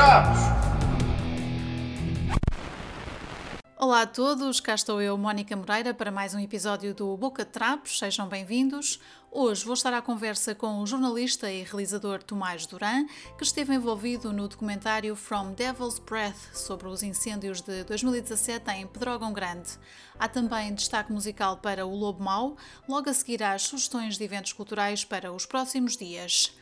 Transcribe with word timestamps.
Trapos! 0.00 0.40
Olá 3.76 4.00
a 4.00 4.06
todos, 4.06 4.58
cá 4.58 4.74
estou 4.74 5.02
eu, 5.02 5.18
Mónica 5.18 5.54
Moreira, 5.54 5.92
para 5.92 6.10
mais 6.10 6.34
um 6.34 6.38
episódio 6.38 6.94
do 6.94 7.14
Boca 7.18 7.44
de 7.44 7.50
Trapos. 7.50 7.98
Sejam 7.98 8.26
bem-vindos. 8.26 8.98
Hoje 9.30 9.62
vou 9.62 9.74
estar 9.74 9.92
à 9.92 10.00
conversa 10.00 10.54
com 10.54 10.80
o 10.80 10.86
jornalista 10.86 11.52
e 11.52 11.64
realizador 11.64 12.22
Tomás 12.22 12.64
Duran, 12.64 13.04
que 13.36 13.44
esteve 13.44 13.74
envolvido 13.74 14.32
no 14.32 14.48
documentário 14.48 15.14
From 15.14 15.52
Devil's 15.52 15.98
Breath 15.98 16.54
sobre 16.54 16.88
os 16.88 17.02
incêndios 17.02 17.60
de 17.60 17.84
2017 17.84 18.70
em 18.70 18.86
Pedrógão 18.86 19.34
Grande. 19.34 19.68
Há 20.18 20.26
também 20.28 20.72
destaque 20.72 21.12
musical 21.12 21.58
para 21.58 21.84
o 21.84 21.94
Lobo 21.94 22.24
Mau, 22.24 22.56
logo 22.88 23.10
a 23.10 23.12
seguir 23.12 23.42
às 23.42 23.64
sugestões 23.64 24.16
de 24.16 24.24
eventos 24.24 24.54
culturais 24.54 25.04
para 25.04 25.30
os 25.30 25.44
próximos 25.44 25.94
dias. 25.94 26.58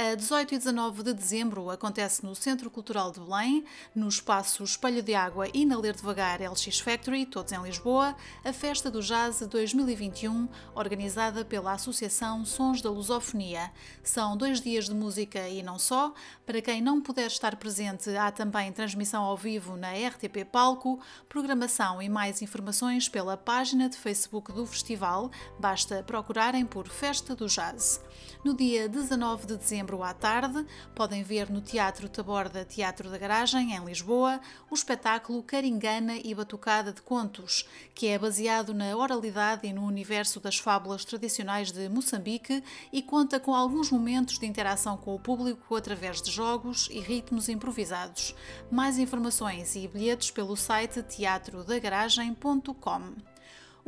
A 0.00 0.14
18 0.14 0.54
e 0.54 0.58
19 0.58 1.02
de 1.02 1.12
dezembro 1.12 1.70
acontece 1.70 2.24
no 2.24 2.32
Centro 2.32 2.70
Cultural 2.70 3.10
de 3.10 3.18
Belém, 3.18 3.64
no 3.92 4.06
espaço 4.06 4.62
Espelho 4.62 5.02
de 5.02 5.12
Água 5.12 5.48
e 5.52 5.66
na 5.66 5.76
Ler 5.76 5.92
Devagar 5.92 6.40
LX 6.40 6.78
Factory, 6.78 7.26
todos 7.26 7.50
em 7.50 7.60
Lisboa, 7.60 8.14
a 8.44 8.52
Festa 8.52 8.92
do 8.92 9.02
Jazz 9.02 9.40
2021, 9.40 10.48
organizada 10.72 11.44
pela 11.44 11.72
Associação 11.72 12.44
Sons 12.44 12.80
da 12.80 12.88
Lusofonia. 12.88 13.72
São 14.00 14.36
dois 14.36 14.60
dias 14.60 14.84
de 14.84 14.94
música 14.94 15.48
e 15.48 15.64
não 15.64 15.80
só. 15.80 16.14
Para 16.46 16.62
quem 16.62 16.80
não 16.80 17.00
puder 17.00 17.26
estar 17.26 17.56
presente, 17.56 18.16
há 18.16 18.30
também 18.30 18.70
transmissão 18.70 19.24
ao 19.24 19.36
vivo 19.36 19.76
na 19.76 19.90
RTP 19.90 20.44
Palco, 20.44 21.00
programação 21.28 22.00
e 22.00 22.08
mais 22.08 22.40
informações 22.40 23.08
pela 23.08 23.36
página 23.36 23.88
de 23.88 23.96
Facebook 23.96 24.52
do 24.52 24.64
festival. 24.64 25.28
Basta 25.58 26.04
procurarem 26.04 26.64
por 26.64 26.86
Festa 26.86 27.34
do 27.34 27.48
Jazz. 27.48 28.00
No 28.44 28.56
dia 28.56 28.88
19 28.88 29.44
de 29.44 29.56
dezembro 29.56 29.87
à 30.02 30.12
tarde, 30.12 30.66
podem 30.94 31.22
ver 31.22 31.50
no 31.50 31.60
Teatro 31.60 32.08
Taborda 32.08 32.64
Teatro 32.64 33.10
da 33.10 33.16
Garagem, 33.16 33.74
em 33.74 33.84
Lisboa, 33.84 34.40
o 34.70 34.74
espetáculo 34.74 35.42
Caringana 35.42 36.16
e 36.16 36.34
Batucada 36.34 36.92
de 36.92 37.00
Contos, 37.00 37.66
que 37.94 38.06
é 38.06 38.18
baseado 38.18 38.74
na 38.74 38.96
oralidade 38.96 39.66
e 39.66 39.72
no 39.72 39.84
universo 39.84 40.40
das 40.40 40.58
fábulas 40.58 41.04
tradicionais 41.04 41.72
de 41.72 41.88
Moçambique 41.88 42.62
e 42.92 43.02
conta 43.02 43.40
com 43.40 43.54
alguns 43.54 43.90
momentos 43.90 44.38
de 44.38 44.46
interação 44.46 44.96
com 44.96 45.14
o 45.14 45.18
público 45.18 45.74
através 45.74 46.20
de 46.20 46.30
jogos 46.30 46.88
e 46.90 47.00
ritmos 47.00 47.48
improvisados. 47.48 48.34
Mais 48.70 48.98
informações 48.98 49.74
e 49.74 49.88
bilhetes 49.88 50.30
pelo 50.30 50.56
site 50.56 51.02
teatrodagaragem.com. 51.02 53.37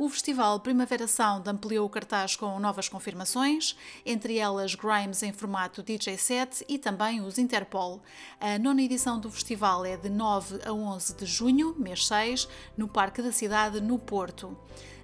O 0.01 0.09
Festival 0.09 0.59
Primavera 0.59 1.07
Sound 1.07 1.47
ampliou 1.47 1.85
o 1.85 1.89
cartaz 1.89 2.35
com 2.35 2.59
novas 2.59 2.89
confirmações, 2.89 3.77
entre 4.03 4.39
elas 4.39 4.73
Grimes 4.73 5.21
em 5.21 5.31
formato 5.31 5.83
DJ 5.83 6.17
set 6.17 6.65
e 6.67 6.79
também 6.79 7.21
os 7.21 7.37
Interpol. 7.37 8.01
A 8.39 8.57
nona 8.57 8.81
edição 8.81 9.19
do 9.19 9.29
festival 9.29 9.85
é 9.85 9.95
de 9.95 10.09
9 10.09 10.61
a 10.65 10.73
11 10.73 11.17
de 11.17 11.25
junho, 11.27 11.75
mês 11.77 12.07
6, 12.07 12.47
no 12.75 12.87
Parque 12.87 13.21
da 13.21 13.31
Cidade, 13.31 13.79
no 13.79 13.99
Porto. 13.99 14.57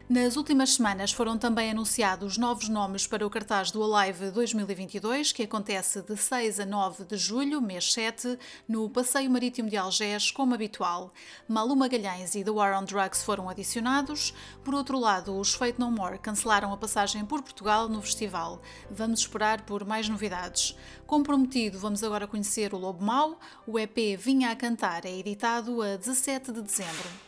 Nas 0.09 0.37
últimas 0.37 0.75
semanas 0.75 1.11
foram 1.11 1.37
também 1.37 1.69
anunciados 1.69 2.37
novos 2.37 2.69
nomes 2.69 3.05
para 3.05 3.27
o 3.27 3.29
cartaz 3.29 3.71
do 3.71 3.83
Alive 3.83 4.31
2022, 4.31 5.33
que 5.33 5.43
acontece 5.43 6.01
de 6.01 6.15
6 6.15 6.61
a 6.61 6.65
9 6.65 7.03
de 7.03 7.17
julho, 7.17 7.61
mês 7.61 7.91
7, 7.91 8.39
no 8.69 8.89
Passeio 8.89 9.29
Marítimo 9.29 9.69
de 9.69 9.75
Algés, 9.75 10.31
como 10.31 10.53
habitual. 10.53 11.11
Malu 11.45 11.75
Magalhães 11.75 12.35
e 12.35 12.43
The 12.45 12.49
War 12.49 12.81
on 12.81 12.85
Drugs 12.85 13.21
foram 13.21 13.49
adicionados. 13.49 14.33
Por 14.63 14.73
outro 14.73 14.97
lado, 14.97 15.37
os 15.37 15.53
Fate 15.53 15.77
No 15.77 15.91
More 15.91 16.19
cancelaram 16.19 16.71
a 16.71 16.77
passagem 16.77 17.25
por 17.25 17.41
Portugal 17.41 17.89
no 17.89 18.01
festival. 18.01 18.61
Vamos 18.89 19.19
esperar 19.19 19.63
por 19.63 19.85
mais 19.85 20.07
novidades. 20.07 20.73
Como 21.05 21.25
prometido, 21.25 21.79
vamos 21.79 22.01
agora 22.01 22.27
conhecer 22.27 22.73
o 22.73 22.77
Lobo 22.77 23.03
Mau. 23.03 23.37
O 23.67 23.77
EP 23.77 24.17
Vinha 24.17 24.51
a 24.51 24.55
Cantar 24.55 25.05
é 25.05 25.11
editado 25.11 25.81
a 25.81 25.97
17 25.97 26.53
de 26.53 26.61
dezembro. 26.61 27.26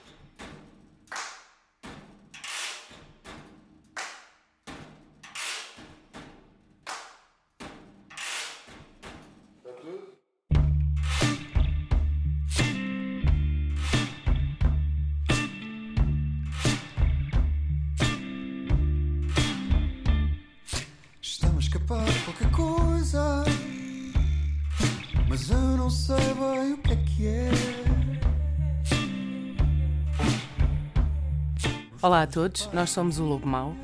Olá 32.10 32.24
a 32.24 32.28
todos, 32.28 32.68
nós 32.74 32.90
somos 32.90 33.20
o 33.20 33.24
Lobo 33.24 33.46
Mau, 33.46 33.76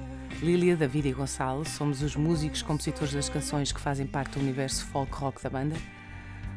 Lília, 0.42 0.76
David 0.76 1.10
e 1.10 1.12
Gonçalo, 1.14 1.64
somos 1.64 2.02
os 2.02 2.16
músicos 2.16 2.64
compositores 2.64 3.14
das 3.14 3.30
canções 3.30 3.72
que 3.72 3.80
fazem 3.80 4.08
parte 4.08 4.32
do 4.32 4.40
universo 4.40 4.84
folk 4.88 5.14
rock 5.14 5.44
da 5.44 5.48
banda. 5.52 5.76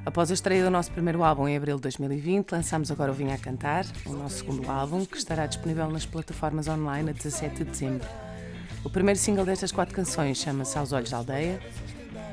Após 0.07 0.31
a 0.31 0.35
estreia 0.35 0.65
do 0.65 0.71
nosso 0.71 0.91
primeiro 0.91 1.23
álbum 1.23 1.47
em 1.47 1.59
abril 1.59 1.77
de 1.77 1.83
2020, 1.83 2.53
lançamos 2.53 2.91
agora 2.91 3.13
o 3.13 3.15
Vinha 3.15 3.35
a 3.35 3.39
Cantar, 3.39 3.85
o 4.07 4.15
nosso 4.15 4.39
segundo 4.39 4.67
álbum, 4.71 5.05
que 5.05 5.19
estará 5.19 5.45
disponível 5.45 5.91
nas 5.91 6.07
plataformas 6.07 6.69
online 6.69 7.11
a 7.11 7.13
17 7.13 7.57
de 7.57 7.65
dezembro. 7.65 8.09
O 8.83 8.89
primeiro 8.89 9.21
single 9.21 9.45
destas 9.45 9.71
quatro 9.71 9.95
canções 9.95 10.39
chama-se 10.39 10.79
Aos 10.79 10.93
Olhos 10.93 11.11
da 11.11 11.19
Aldeia. 11.19 11.61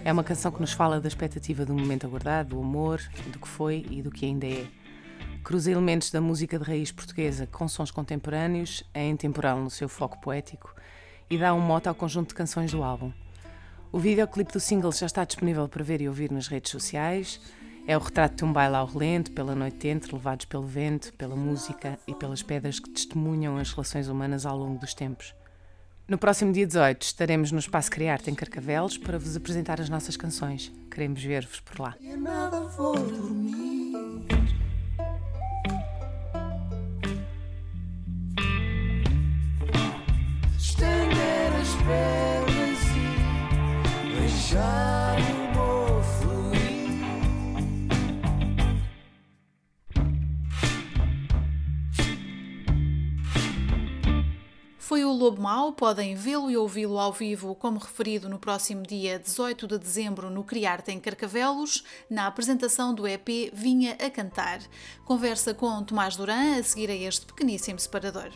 É 0.05 0.13
uma 0.13 0.23
canção 0.23 0.49
que 0.49 0.61
nos 0.61 0.71
fala 0.71 1.01
da 1.01 1.09
expectativa 1.09 1.65
do 1.65 1.73
momento 1.73 2.07
aguardado, 2.07 2.55
do 2.55 2.61
amor, 2.61 3.01
do 3.33 3.37
que 3.37 3.49
foi 3.49 3.85
e 3.89 4.01
do 4.01 4.11
que 4.11 4.27
ainda 4.27 4.47
é. 4.47 4.65
Cruza 5.45 5.69
elementos 5.69 6.09
da 6.09 6.19
música 6.19 6.57
de 6.57 6.65
raiz 6.65 6.91
portuguesa 6.91 7.45
com 7.45 7.67
sons 7.67 7.91
contemporâneos, 7.91 8.83
é 8.91 9.07
intemporal 9.07 9.59
no 9.59 9.69
seu 9.69 9.87
foco 9.87 10.19
poético 10.19 10.73
e 11.29 11.37
dá 11.37 11.53
um 11.53 11.59
mote 11.59 11.87
ao 11.87 11.93
conjunto 11.93 12.29
de 12.29 12.33
canções 12.33 12.71
do 12.71 12.81
álbum. 12.81 13.13
O 13.91 13.99
videoclipe 13.99 14.51
do 14.51 14.59
single 14.59 14.91
já 14.91 15.05
está 15.05 15.23
disponível 15.23 15.69
para 15.69 15.83
ver 15.83 16.01
e 16.01 16.07
ouvir 16.07 16.31
nas 16.31 16.47
redes 16.47 16.71
sociais. 16.71 17.39
É 17.85 17.95
o 17.95 17.99
retrato 17.99 18.37
de 18.37 18.43
um 18.43 18.51
baile 18.51 18.75
ao 18.75 18.87
relento, 18.87 19.31
pela 19.33 19.53
noite 19.53 19.87
entre, 19.87 20.13
levados 20.13 20.47
pelo 20.47 20.65
vento, 20.65 21.13
pela 21.13 21.35
música 21.35 21.99
e 22.07 22.15
pelas 22.15 22.41
pedras 22.41 22.79
que 22.79 22.89
testemunham 22.89 23.55
as 23.55 23.69
relações 23.69 24.07
humanas 24.07 24.47
ao 24.47 24.57
longo 24.57 24.79
dos 24.79 24.95
tempos. 24.95 25.35
No 26.07 26.17
próximo 26.17 26.51
dia 26.53 26.65
18 26.65 27.03
estaremos 27.03 27.51
no 27.51 27.59
Espaço 27.59 27.91
Criarte 27.91 28.31
em 28.31 28.35
Carcavelos 28.35 28.97
para 28.97 29.19
vos 29.19 29.37
apresentar 29.37 29.79
as 29.79 29.89
nossas 29.89 30.17
canções. 30.17 30.71
Queremos 30.89 31.23
ver-vos 31.23 31.59
por 31.59 31.79
lá. 31.79 31.95
Foi 32.75 32.97
o 32.97 33.11
Lobo 33.11 34.44
Mau, 55.45 55.73
podem 55.73 56.15
vê-lo 56.15 56.49
e 56.49 56.57
ouvi-lo 56.57 56.97
ao 56.97 57.13
vivo, 57.13 57.53
como 57.53 57.77
referido 57.77 58.27
no 58.27 58.39
próximo 58.39 58.81
dia 58.81 59.19
18 59.19 59.67
de 59.67 59.77
dezembro 59.77 60.31
no 60.31 60.43
Criarte 60.43 60.91
em 60.91 60.99
Carcavelos, 60.99 61.83
na 62.09 62.25
apresentação 62.25 62.95
do 62.95 63.07
EP 63.07 63.51
Vinha 63.53 63.95
a 64.03 64.09
Cantar. 64.09 64.57
Conversa 65.05 65.53
com 65.53 65.83
Tomás 65.83 66.15
Duran 66.15 66.57
a 66.57 66.63
seguir 66.63 66.89
a 66.89 66.95
este 66.95 67.27
pequeníssimo 67.27 67.77
separador. 67.77 68.31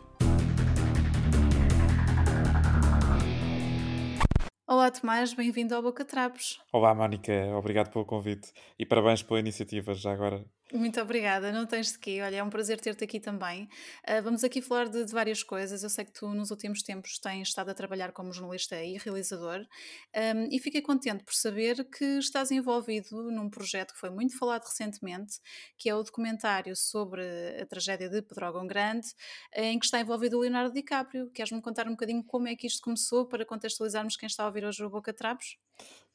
Olá 4.68 4.92
Tomás, 4.92 5.34
bem-vindo 5.34 5.74
ao 5.74 5.82
Boca 5.82 6.06
Trapos. 6.06 6.62
Olá 6.72 6.94
Mónica, 6.94 7.34
obrigado 7.58 7.92
pelo 7.92 8.06
convite 8.06 8.54
e 8.78 8.86
parabéns 8.86 9.24
pela 9.24 9.40
iniciativa 9.40 9.96
já 9.96 10.14
agora. 10.14 10.46
Muito 10.72 11.02
obrigada, 11.02 11.52
não 11.52 11.66
tens 11.66 11.94
de 11.94 11.98
quê. 11.98 12.22
Olha, 12.22 12.36
é 12.38 12.44
um 12.44 12.50
prazer 12.50 12.80
ter-te 12.80 13.04
aqui 13.04 13.20
também. 13.20 13.64
Uh, 14.08 14.22
vamos 14.22 14.44
aqui 14.44 14.62
falar 14.62 14.88
de, 14.88 15.04
de, 15.04 15.12
várias 15.12 15.42
coisas. 15.42 15.82
Eu 15.82 15.90
sei 15.90 16.06
que 16.06 16.12
tu, 16.12 16.30
nos 16.30 16.52
últimos 16.52 16.84
tempos, 16.84 17.18
tens 17.18 17.48
estado 17.48 17.70
a 17.72 17.74
trabalhar 17.74 18.12
como 18.12 18.32
jornalista 18.32 18.80
e 18.84 18.96
realizador 19.00 19.66
um, 20.16 20.48
e 20.52 20.60
fiquei 20.60 20.80
contente 20.84 21.24
por 21.24 21.34
saber 21.34 21.84
que 21.86 22.06
estás 22.20 22.52
envolvido 22.52 23.32
num 23.32 23.50
projeto 23.50 23.94
que 23.96 24.00
foi 24.00 24.12
muito 24.12 24.38
falado 24.38 24.64
recentemente, 24.64 25.40
que 25.76 25.90
é 25.90 25.96
o 25.96 26.04
documentário 26.04 26.76
sobre 26.76 27.24
a 27.60 27.66
tragédia 27.66 28.08
de 28.08 28.22
Pedrógão 28.22 28.68
Grande, 28.68 29.08
em 29.56 29.80
que 29.80 29.86
está 29.86 30.00
envolvido 30.00 30.38
o 30.38 30.42
Leonardo 30.42 30.72
DiCaprio. 30.72 31.32
Queres-me 31.32 31.64
contar 31.64 31.88
um 31.88 31.92
bocadinho 31.92 32.24
como 32.24 32.48
é 32.48 32.56
que 32.56 32.68
isto 32.68 32.84
começou 32.84 33.26
para 33.26 33.44
contextualizarmos 33.44 34.16
quem 34.16 34.28
está 34.28 34.44
a 34.44 34.48
ouvir 34.48 34.64
hoje 34.66 34.84
o 34.84 34.90
Boca 34.90 35.12
Trapos? 35.12 35.58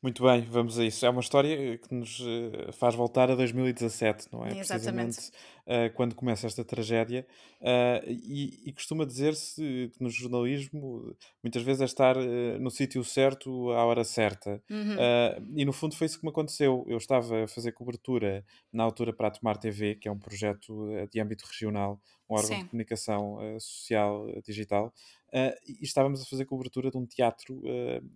Muito 0.05 0.22
bem, 0.22 0.43
vamos 0.43 0.78
a 0.78 0.84
isso. 0.84 1.06
É 1.06 1.08
uma 1.08 1.22
história 1.22 1.78
que 1.78 1.94
nos 1.94 2.20
eh, 2.20 2.72
faz 2.72 2.94
voltar 2.94 3.31
a 3.31 3.34
2017, 3.34 4.28
não 4.31 4.44
é? 4.44 4.50
não 4.50 4.56
é? 4.56 4.61
Exatamente. 4.61 5.14
Precisamente 5.14 5.32
uh, 5.66 5.94
quando 5.94 6.14
começa 6.14 6.46
esta 6.46 6.62
tragédia. 6.62 7.26
Uh, 7.58 8.05
e, 8.06 8.69
e, 8.69 8.72
costuma 8.75 9.06
dizer-se 9.06 9.90
que 9.94 10.02
no 10.02 10.11
jornalismo 10.11 11.16
muitas 11.43 11.62
vezes 11.62 11.81
é 11.81 11.84
estar 11.87 12.19
uh, 12.19 12.61
no 12.61 12.70
sítio 12.70 13.02
certo 13.02 13.70
à 13.70 13.82
hora 13.87 14.05
certa. 14.05 14.62
Uhum. 14.69 15.56
e 15.56 15.64
no 15.64 15.72
fundo 15.72 15.96
foi 15.96 16.06
isso 16.06 16.19
que 16.19 16.26
me 16.26 16.31
aconteceu. 16.31 16.84
Eu 16.87 16.99
estava 16.99 17.44
a 17.44 17.49
fazer 17.49 17.72
cobertura 17.72 18.44
na 18.70 18.84
altura 18.84 19.10
para 19.10 19.28
a 19.28 19.31
Tomar 19.31 19.56
TV, 19.56 19.94
que 19.94 20.06
é 20.06 20.12
um 20.12 20.19
projeto 20.19 20.87
de 21.10 21.19
âmbito 21.19 21.46
regional, 21.46 21.99
um 22.28 22.34
órgão 22.34 22.56
Sim. 22.56 22.62
de 22.62 22.69
comunicação 22.69 23.38
social 23.58 24.26
digital, 24.46 24.93
e 25.32 25.82
estávamos 25.82 26.20
a 26.20 26.26
fazer 26.26 26.44
cobertura 26.44 26.90
de 26.90 26.99
um 26.99 27.06
teatro 27.06 27.62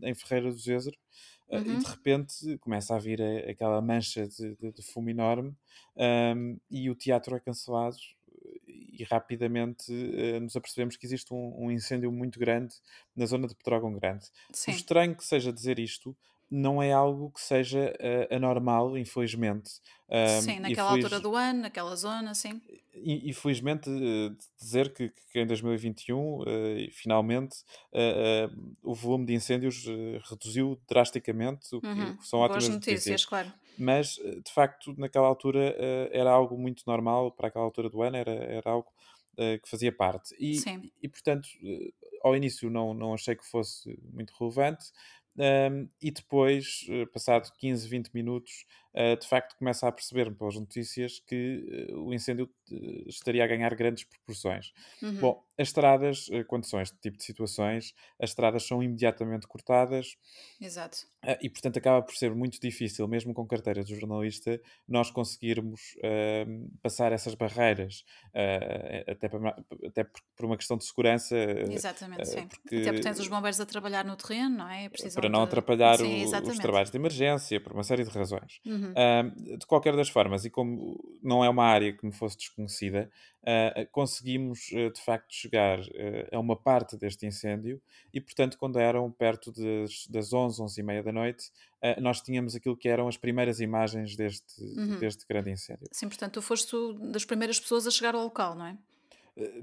em 0.03 0.15
Ferreira 0.15 0.51
do 0.51 0.59
Zezer. 0.59 0.95
Uh, 1.49 1.57
Uhum. 1.57 1.63
e 1.63 1.77
de 1.79 1.87
repente 1.87 2.59
começa 2.59 2.95
a 2.95 2.99
vir 2.99 3.23
a, 3.23 3.51
aquela 3.51 3.81
mancha 3.81 4.29
de, 4.29 4.55
de, 4.57 4.71
de 4.71 4.83
fumo 4.83 5.09
enorme 5.09 5.57
um, 5.97 6.59
e 6.71 6.91
o 6.91 6.95
teatro 6.95 7.35
é 7.35 7.41
cancelado 7.41 7.97
e 8.67 9.03
rapidamente 9.05 9.91
uh, 9.91 10.41
nos 10.41 10.57
apercebemos 10.57 10.97
que 10.97 11.07
existe 11.07 11.33
um, 11.33 11.65
um, 11.65 11.71
incêndio 11.71 12.13
muito 12.13 12.39
grande 12.39 12.75
na 13.15 13.25
zona 13.25 13.47
de 13.47 13.55
Pedrógão 13.55 13.93
Grande. 13.93 14.27
Sim. 14.53 14.73
O 14.73 14.75
estranho 14.75 15.17
que 15.17 15.25
seja 15.25 15.53
dizer 15.53 15.79
isto 15.79 16.17
não 16.51 16.83
é 16.83 16.93
algo 16.93 17.31
que 17.31 17.41
seja 17.41 17.95
uh, 18.01 18.35
anormal, 18.35 18.97
infelizmente. 18.97 19.71
Um, 20.09 20.41
sim, 20.41 20.59
naquela 20.61 20.91
feliz... 20.91 21.05
altura 21.05 21.21
do 21.21 21.37
ano, 21.37 21.61
naquela 21.63 21.95
zona, 21.95 22.35
sim. 22.35 22.61
E, 22.95 23.31
e 23.31 23.35
felizmente 23.35 23.89
uh, 23.91 24.37
dizer 24.59 24.93
que, 24.93 25.13
que, 25.31 25.39
em 25.39 25.47
2021, 25.47 26.41
uh, 26.41 26.45
finalmente, 26.93 27.59
uh, 27.93 28.75
o 28.83 28.95
volume 28.95 29.27
de 29.27 29.35
incêndios 29.35 29.85
reduziu 30.29 30.81
drasticamente, 30.89 31.75
o 31.75 31.81
que 31.81 31.87
uhum. 31.87 32.19
são 32.23 32.41
ótimas 32.41 32.69
Boas 32.69 32.75
notícias, 32.75 33.25
claro. 33.25 33.53
Mas, 33.79 34.15
de 34.15 34.53
facto, 34.53 34.93
naquela 34.99 35.29
altura 35.29 35.77
era 36.11 36.33
algo 36.33 36.59
muito 36.59 36.83
normal, 36.85 37.31
para 37.31 37.47
aquela 37.47 37.65
altura 37.65 37.89
do 37.89 38.03
ano, 38.03 38.17
era, 38.17 38.33
era 38.33 38.71
algo 38.71 38.89
que 39.37 39.69
fazia 39.71 39.93
parte. 39.93 40.35
E, 40.37 40.57
sim. 40.57 40.91
e 41.01 41.09
portanto, 41.09 41.49
ao 42.25 42.35
início 42.35 42.69
não, 42.69 42.93
não 42.93 43.15
achei 43.15 43.37
que 43.37 43.47
fosse 43.47 43.97
muito 44.13 44.35
relevante, 44.39 44.87
um, 45.39 45.89
e 46.03 46.11
depois, 46.11 46.87
passado 47.13 47.51
15, 47.59 47.89
20 47.89 48.11
minutos, 48.13 48.65
de 49.21 49.27
facto 49.29 49.57
começa 49.57 49.87
a 49.87 49.93
perceber 49.93 50.35
pelas 50.35 50.57
notícias 50.57 51.21
que 51.21 51.89
uh, 51.93 52.01
o 52.05 52.13
incêndio 52.13 52.51
uh, 52.71 53.09
estaria 53.09 53.45
a 53.45 53.47
ganhar 53.47 53.75
grandes 53.75 54.05
proporções. 54.05 54.73
Uhum. 55.03 55.15
Bom, 55.21 55.45
as 55.59 55.69
estradas, 55.69 56.27
quando 56.47 56.65
são 56.65 56.81
este 56.81 56.97
tipo 56.99 57.17
de 57.17 57.25
situações, 57.25 57.93
as 58.21 58.31
estradas 58.31 58.65
são 58.65 58.81
imediatamente 58.81 59.47
cortadas. 59.47 60.17
Exato. 60.61 60.99
e 61.43 61.51
portanto 61.51 61.79
acaba 61.79 62.01
por 62.01 62.15
ser 62.15 62.33
muito 62.33 62.61
difícil, 62.61 63.07
mesmo 63.09 63.35
com 63.35 63.45
carteira 63.45 63.83
de 63.83 63.93
jornalista, 63.93 64.61
nós 64.87 65.11
conseguirmos 65.11 65.97
passar 66.81 67.11
essas 67.11 67.35
barreiras, 67.35 68.05
até, 69.09 69.29
para, 69.29 69.57
até 69.85 70.05
por 70.05 70.47
uma 70.47 70.57
questão 70.57 70.77
de 70.77 70.85
segurança. 70.85 71.37
Exatamente, 71.69 72.25
sim. 72.27 72.47
Porque... 72.47 72.77
Até 72.77 72.93
porque 72.93 73.03
tens 73.03 73.19
os 73.19 73.27
bombeiros 73.27 73.59
a 73.59 73.67
trabalhar 73.67 74.05
no 74.05 74.15
terreno, 74.15 74.59
não 74.59 74.69
é? 74.69 74.89
Precisam 74.89 75.21
para 75.21 75.29
não 75.29 75.41
de... 75.41 75.47
atrapalhar 75.47 75.99
sim, 75.99 76.25
o, 76.25 76.49
os 76.51 76.59
trabalhos 76.59 76.91
de 76.91 76.97
emergência, 76.97 77.61
por 77.61 77.73
uma 77.73 77.83
série 77.83 78.05
de 78.05 78.11
razões. 78.11 78.61
Uhum. 78.65 78.88
Uh, 78.91 79.59
de 79.59 79.67
qualquer 79.67 79.97
das 79.97 80.09
formas, 80.09 80.45
e 80.45 80.51
como 80.51 80.99
não 81.23 81.45
é 81.45 81.49
uma 81.49 81.65
área 81.65 81.93
que 81.93 82.05
me 82.05 82.13
fosse 82.13 82.37
desconhecida, 82.37 83.11
uh, 83.43 83.87
conseguimos 83.91 84.71
uh, 84.73 84.93
de 84.93 85.01
facto 85.01 85.33
chegar 85.33 85.81
a 86.33 86.39
uma 86.39 86.57
parte 86.57 86.97
deste 86.97 87.27
incêndio 87.27 87.81
e, 88.13 88.21
portanto, 88.21 88.57
quando 88.59 88.79
eram 88.79 89.11
perto 89.11 89.53
das, 89.53 90.07
das 90.09 90.33
11, 90.33 90.63
11 90.63 90.81
e 90.81 90.83
meia 90.83 91.03
da 91.03 91.13
noite, 91.13 91.51
nós 92.01 92.21
tínhamos 92.21 92.57
aquilo 92.57 92.77
que 92.77 92.89
eram 92.89 93.07
as 93.07 93.17
primeiras 93.17 93.61
imagens 93.61 94.17
deste, 94.17 94.61
uhum. 94.61 94.99
deste 94.99 95.25
grande 95.27 95.51
incêndio. 95.51 95.89
Sim, 95.93 96.09
portanto, 96.09 96.35
tu 96.35 96.43
foste 96.43 96.77
das 97.13 97.25
primeiras 97.25 97.61
pessoas 97.61 97.87
a 97.87 97.91
chegar 97.91 98.15
ao 98.15 98.23
local, 98.23 98.55
não 98.57 98.67
é? 98.67 98.77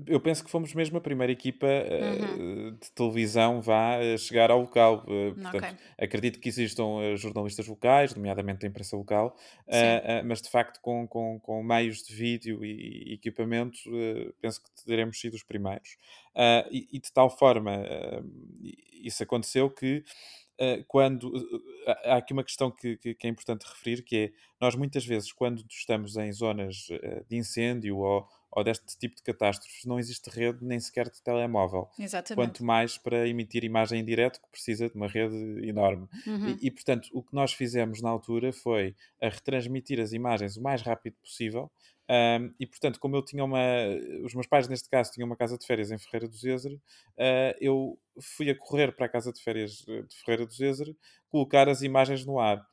Eu 0.07 0.19
penso 0.21 0.43
que 0.43 0.49
fomos 0.49 0.73
mesmo 0.73 0.97
a 0.97 1.01
primeira 1.01 1.33
equipa 1.33 1.67
Uhum. 1.67 2.67
uh, 2.67 2.71
de 2.71 2.91
televisão 2.91 3.61
vá 3.61 3.97
a 3.97 4.17
chegar 4.17 4.49
ao 4.51 4.61
local. 4.61 5.03
Uh, 5.07 5.33
portanto, 5.35 5.55
Ok. 5.55 5.77
acredito 5.97 6.39
que 6.39 6.47
existam 6.47 7.15
jornalistas 7.17 7.67
locais, 7.67 8.15
nomeadamente 8.15 8.61
da 8.61 8.67
imprensa 8.67 8.95
local, 8.95 9.35
Sim. 9.69 10.27
mas 10.27 10.41
de 10.41 10.49
facto 10.49 10.79
com, 10.81 11.07
com, 11.07 11.39
com 11.39 11.63
meios 11.63 12.03
de 12.03 12.13
vídeo 12.15 12.63
e, 12.63 13.11
e 13.11 13.13
equipamento, 13.13 13.77
uh, 13.87 14.33
penso 14.41 14.61
que 14.63 14.85
teremos 14.85 15.19
sido 15.19 15.33
os 15.33 15.43
primeiros. 15.43 15.97
E, 16.71 16.87
e 16.91 16.99
de 16.99 17.11
tal 17.13 17.29
forma 17.29 17.83
isso 19.03 19.23
aconteceu 19.23 19.69
que 19.69 20.03
quando 20.87 21.31
há 22.03 22.17
aqui 22.17 22.33
uma 22.33 22.43
questão 22.43 22.69
que, 22.69 22.97
que, 22.97 23.13
que 23.15 23.27
é 23.27 23.29
importante 23.29 23.63
referir 23.63 24.03
que 24.03 24.17
é 24.17 24.31
nós 24.59 24.75
muitas 24.75 25.05
vezes 25.05 25.31
quando 25.31 25.63
estamos 25.69 26.17
em 26.17 26.31
zonas 26.31 26.87
de 27.29 27.37
incêndio 27.37 27.99
ou, 27.99 28.27
ou 28.55 28.63
deste 28.63 28.97
tipo 28.97 29.15
de 29.15 29.21
catástrofes 29.21 29.85
não 29.85 29.99
existe 29.99 30.29
rede 30.29 30.65
nem 30.65 30.79
sequer 30.79 31.09
de 31.09 31.21
telemóvel 31.21 31.89
Exatamente. 31.99 32.47
quanto 32.47 32.63
mais 32.63 32.97
para 32.97 33.27
emitir 33.27 33.63
imagem 33.63 33.99
em 33.99 34.05
direto 34.05 34.41
que 34.41 34.49
precisa 34.49 34.89
de 34.89 34.95
uma 34.95 35.07
rede 35.07 35.35
enorme 35.67 36.07
Uhum. 36.25 36.57
e, 36.61 36.67
e, 36.67 36.71
portanto 36.71 37.09
o 37.13 37.21
que 37.21 37.33
nós 37.33 37.53
fizemos 37.53 38.01
na 38.01 38.09
altura 38.09 38.51
foi 38.53 38.95
a 39.21 39.29
retransmitir 39.29 39.99
as 39.99 40.13
imagens 40.13 40.57
o 40.57 40.61
mais 40.61 40.81
rápido 40.81 41.15
possível 41.21 41.69
um, 42.09 42.53
e 42.59 42.67
portanto, 42.67 42.99
como 42.99 43.15
eu 43.15 43.23
tinha 43.23 43.43
uma. 43.43 43.59
Os 44.23 44.33
meus 44.35 44.45
pais, 44.45 44.67
neste 44.67 44.87
caso, 44.87 45.11
tinham 45.11 45.25
uma 45.25 45.35
casa 45.35 45.57
de 45.57 45.65
férias 45.65 45.89
em 45.91 45.97
Ferreira 45.97 46.27
do 46.27 46.37
Zezer, 46.37 46.73
uh, 46.73 47.57
eu 47.59 47.99
fui 48.21 48.49
a 48.49 48.55
correr 48.55 48.95
para 48.95 49.07
a 49.07 49.09
casa 49.09 49.33
de 49.33 49.41
férias 49.41 49.71
de 49.77 50.15
Ferreira 50.23 50.45
do 50.45 50.53
Zezer 50.53 50.95
colocar 51.29 51.67
as 51.67 51.81
imagens 51.81 52.23
no 52.25 52.39
ar. 52.39 52.63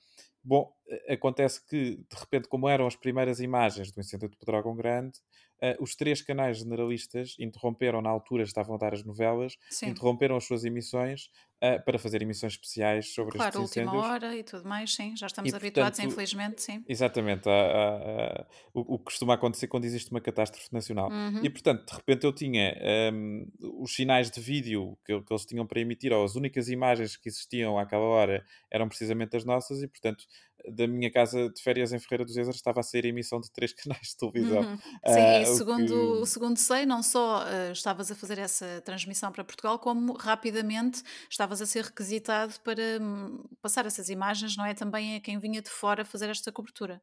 Bom, 0.44 0.72
acontece 1.08 1.64
que, 1.66 1.96
de 1.96 2.16
repente, 2.16 2.48
como 2.48 2.68
eram 2.68 2.86
as 2.86 2.96
primeiras 2.96 3.40
imagens 3.40 3.92
do 3.92 4.00
incêndio 4.00 4.28
de 4.28 4.36
Pedrógão 4.36 4.74
Grande, 4.74 5.18
uh, 5.62 5.82
os 5.82 5.94
três 5.94 6.20
canais 6.22 6.58
generalistas 6.58 7.34
interromperam, 7.38 8.02
na 8.02 8.10
altura 8.10 8.42
estavam 8.42 8.74
a 8.74 8.78
dar 8.78 8.92
as 8.94 9.04
novelas, 9.04 9.56
Sim. 9.68 9.88
interromperam 9.90 10.36
as 10.36 10.44
suas 10.44 10.64
emissões 10.64 11.26
uh, 11.62 11.82
para 11.84 11.98
fazer 11.98 12.22
emissões 12.22 12.52
especiais 12.54 13.12
sobre 13.14 13.36
Claro, 13.36 13.58
a 13.58 13.60
estes 13.60 13.60
última 13.60 13.92
incêndios. 13.92 14.06
hora 14.06 14.36
e 14.36 14.44
tudo 14.44 14.68
mais, 14.68 14.94
sim. 14.94 15.16
Já 15.16 15.26
estamos 15.26 15.52
E, 15.52 15.56
habituados, 15.56 15.98
portanto, 15.98 16.12
infelizmente, 16.12 16.62
sim. 16.62 16.84
Exatamente, 16.88 17.48
há- 17.48 17.52
há- 17.52 18.42
há- 18.42 18.46
o, 18.74 18.94
o 18.94 18.98
que 18.98 19.04
costuma 19.04 19.34
acontecer 19.34 19.68
quando 19.68 19.84
existe 19.84 20.10
uma 20.10 20.20
catástrofe 20.20 20.68
nacional. 20.72 21.10
Uhum. 21.10 21.44
E 21.44 21.48
portanto, 21.50 21.86
de 21.86 21.94
repente 21.96 22.24
eu 22.26 22.32
tinha 22.34 22.74
hum, 23.12 23.46
os 23.80 23.94
sinais 23.94 24.30
de 24.30 24.40
vídeo 24.40 24.98
que, 25.04 25.20
que 25.22 25.32
eles 25.32 25.46
tinham 25.46 25.66
para 25.66 25.80
emitir, 25.80 26.12
ou 26.12 26.24
as 26.24 26.34
únicas 26.34 26.68
imagens 26.68 27.16
que 27.16 27.28
existiam 27.28 27.78
àquela 27.78 28.02
hora 28.04 28.44
eram 28.70 28.88
precisamente 28.88 29.36
as 29.36 29.44
nossas, 29.44 29.80
e 29.82 29.88
portanto, 29.88 30.24
da 30.70 30.86
minha 30.86 31.10
casa 31.10 31.48
de 31.50 31.60
férias 31.62 31.92
em 31.92 31.98
Ferreira 31.98 32.24
dos 32.24 32.34
Zezer 32.34 32.54
estava 32.54 32.80
a 32.80 32.82
sair 32.82 33.04
a 33.06 33.08
emissão 33.08 33.40
de 33.40 33.50
três 33.50 33.72
canais 33.74 34.08
de 34.08 34.16
televisão. 34.16 34.66
Uhum. 34.66 34.76
Sim, 35.04 35.20
Ah, 35.30 35.42
e 35.42 35.46
o 35.46 35.46
segundo, 35.46 36.24
que- 36.24 36.26
segundo 36.26 36.56
sei, 36.56 36.86
não 36.86 37.02
só 37.02 37.46
eh, 37.46 37.72
estavas 37.72 38.10
a 38.10 38.14
fazer 38.14 38.38
essa 38.38 38.80
transmissão 38.82 39.30
para 39.30 39.44
Portugal, 39.44 39.78
como 39.78 40.14
rapidamente 40.14 41.02
estavas 41.30 41.60
a 41.60 41.66
ser 41.66 41.84
requisitado 41.84 42.58
para 42.60 42.82
hum, 43.00 43.44
passar 43.60 43.84
essas 43.86 44.08
imagens, 44.08 44.56
não 44.56 44.64
é? 44.64 44.74
Também 44.74 45.16
a 45.16 45.20
quem 45.20 45.38
vinha 45.38 45.60
de 45.60 45.70
fora 45.70 46.04
fazer 46.04 46.30
esta 46.30 46.50
cobertura. 46.50 47.00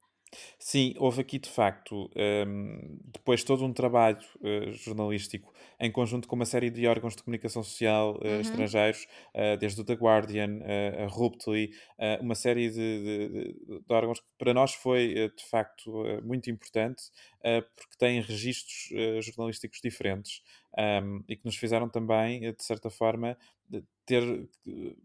Sim, 0.59 0.93
houve 0.98 1.21
aqui 1.21 1.39
de 1.39 1.50
facto, 1.50 2.09
hum, 2.48 3.00
depois 3.13 3.43
todo 3.43 3.65
um 3.65 3.74
trabalho 3.74 4.19
eh, 4.43 4.71
jornalístico 4.74 5.51
em 5.79 5.91
conjunto 5.91 6.27
com 6.27 6.36
uma 6.36 6.45
série 6.45 6.69
de 6.69 6.86
órgãos 6.88 7.15
de 7.15 7.24
comunicação 7.24 7.63
social 7.63 8.19
eh, 8.24 8.39
Uhum. 8.41 8.41
estrangeiros, 8.41 9.07
eh, 9.33 9.57
desde 9.57 9.81
o 9.81 9.83
The 9.83 9.93
Guardian, 9.95 10.59
eh, 10.63 11.03
a 11.03 11.07
Ruptly, 11.07 11.71
eh, 11.98 12.19
uma 12.21 12.36
série 12.36 12.69
de, 12.69 12.75
de- 13.03 13.29
de- 13.29 13.79
de 13.81 13.93
órgãos 13.93 14.19
que 14.19 14.27
para 14.38 14.53
nós 14.53 14.74
foi 14.74 15.13
eh, 15.17 15.29
de 15.29 15.43
facto 15.45 16.05
eh, 16.05 16.21
muito 16.21 16.50
importante, 16.50 17.03
eh, 17.43 17.62
porque 17.62 17.98
têm 17.98 18.21
registros 18.21 18.89
eh, 18.93 19.21
jornalísticos 19.21 19.79
diferentes 19.81 20.41
hum, 21.03 21.24
e 21.27 21.36
que 21.36 21.45
nos 21.45 21.55
fizeram 21.55 21.89
também, 21.89 22.45
eh, 22.45 22.51
de 22.53 22.63
certa 22.63 22.89
forma, 22.89 23.38
ter, 24.05 24.23
eh, 24.67 24.95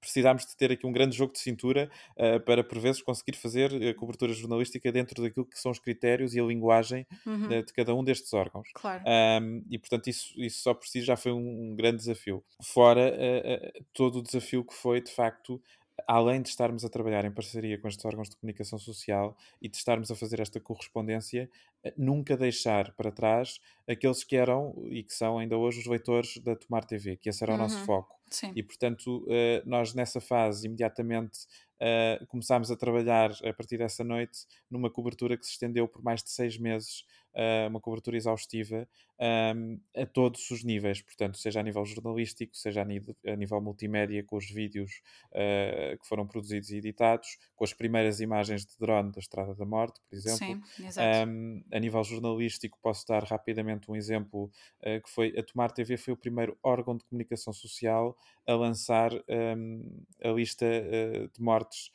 precisámos 0.00 0.44
de 0.44 0.56
ter 0.56 0.72
aqui 0.72 0.84
um 0.86 0.92
grande 0.92 1.16
jogo 1.16 1.32
de 1.32 1.38
cintura 1.38 1.88
uh, 2.16 2.40
para 2.40 2.64
por 2.64 2.78
vezes 2.80 3.00
conseguir 3.00 3.36
fazer 3.36 3.72
uh, 3.72 3.94
cobertura 3.94 4.32
jornalística 4.32 4.90
dentro 4.90 5.22
daquilo 5.22 5.46
que 5.46 5.58
são 5.58 5.70
os 5.70 5.78
critérios 5.78 6.34
e 6.34 6.40
a 6.40 6.44
linguagem 6.44 7.06
Uhum. 7.26 7.46
uh, 7.46 7.64
de 7.64 7.72
cada 7.72 7.94
um 7.94 8.02
destes 8.02 8.32
órgãos. 8.32 8.68
Claro. 8.74 9.04
Um, 9.06 9.62
e 9.70 9.78
portanto, 9.78 10.08
isso, 10.08 10.32
isso 10.36 10.62
só 10.62 10.74
por 10.74 10.86
si 10.86 11.00
já 11.02 11.16
foi 11.16 11.32
um, 11.32 11.70
um 11.70 11.76
grande 11.76 11.98
desafio. 11.98 12.44
Fora 12.62 13.12
uh, 13.12 13.80
uh, 13.80 13.84
todo 13.92 14.18
o 14.18 14.22
desafio 14.22 14.64
que 14.64 14.74
foi, 14.74 15.00
de 15.00 15.10
facto, 15.12 15.62
além 16.06 16.42
de 16.42 16.48
estarmos 16.48 16.84
a 16.84 16.88
trabalhar 16.88 17.24
em 17.24 17.32
parceria 17.32 17.78
com 17.78 17.88
estes 17.88 18.04
órgãos 18.04 18.28
de 18.30 18.36
comunicação 18.36 18.78
social 18.78 19.36
e 19.60 19.68
de 19.68 19.76
estarmos 19.76 20.10
a 20.10 20.16
fazer 20.16 20.40
esta 20.40 20.60
correspondência, 20.60 21.50
uh, 21.86 21.92
nunca 21.96 22.36
deixar 22.36 22.92
para 22.94 23.10
trás 23.12 23.60
aqueles 23.88 24.24
que 24.24 24.36
eram 24.36 24.74
e 24.90 25.02
que 25.02 25.12
são 25.12 25.38
ainda 25.38 25.56
hoje 25.56 25.80
os 25.80 25.86
leitores 25.86 26.38
da 26.38 26.56
Tomar 26.56 26.84
TV, 26.84 27.16
que 27.16 27.28
esse 27.28 27.42
era 27.42 27.54
o 27.54 27.56
nosso 27.58 27.80
Uhum. 27.80 27.84
foco. 27.84 28.18
Sim. 28.30 28.54
E 28.54 28.62
portanto, 28.62 29.24
eh, 29.30 29.62
nós 29.64 29.94
nessa 29.94 30.20
fase 30.20 30.66
imediatamente 30.66 31.40
eh, 31.80 32.20
começámos 32.28 32.70
a 32.70 32.76
trabalhar 32.76 33.30
a 33.44 33.52
partir 33.54 33.78
dessa 33.78 34.02
noite 34.04 34.40
numa 34.70 34.90
cobertura 34.90 35.36
que 35.36 35.44
se 35.46 35.52
estendeu 35.52 35.86
por 35.88 36.02
mais 36.02 36.22
de 36.22 36.30
seis 36.30 36.58
meses, 36.58 37.04
eh, 37.04 37.19
uma 37.68 37.80
cobertura 37.80 38.16
exaustiva, 38.16 38.88
um, 39.20 39.78
a 39.94 40.06
todos 40.06 40.50
os 40.50 40.64
níveis, 40.64 41.02
portanto, 41.02 41.36
seja 41.36 41.60
a 41.60 41.62
nível 41.62 41.84
jornalístico, 41.84 42.56
seja 42.56 42.80
a 42.80 42.84
nível, 42.84 43.14
a 43.26 43.36
nível 43.36 43.60
multimédia, 43.60 44.24
com 44.24 44.36
os 44.36 44.50
vídeos 44.50 45.02
uh, 45.32 45.98
que 45.98 46.06
foram 46.06 46.26
produzidos 46.26 46.70
e 46.70 46.76
editados, 46.76 47.36
com 47.54 47.62
as 47.62 47.74
primeiras 47.74 48.20
imagens 48.20 48.64
de 48.64 48.78
drone 48.78 49.12
da 49.12 49.18
Estrada 49.18 49.54
da 49.54 49.64
Morte, 49.66 50.00
por 50.08 50.16
exemplo. 50.16 50.38
Sim, 50.74 50.86
exato. 50.86 51.28
Um, 51.28 51.62
a 51.70 51.78
nível 51.78 52.02
jornalístico, 52.02 52.78
posso 52.82 53.06
dar 53.06 53.22
rapidamente 53.24 53.90
um 53.90 53.96
exemplo 53.96 54.50
uh, 54.80 55.02
que 55.02 55.10
foi 55.10 55.34
a 55.38 55.42
Tomar 55.42 55.70
TV 55.70 55.98
foi 55.98 56.14
o 56.14 56.16
primeiro 56.16 56.56
órgão 56.62 56.96
de 56.96 57.04
comunicação 57.04 57.52
social 57.52 58.16
a 58.46 58.54
lançar 58.54 59.12
um, 59.12 60.02
a 60.22 60.28
lista 60.28 60.64
uh, 60.66 61.28
de 61.28 61.42
mortes 61.42 61.90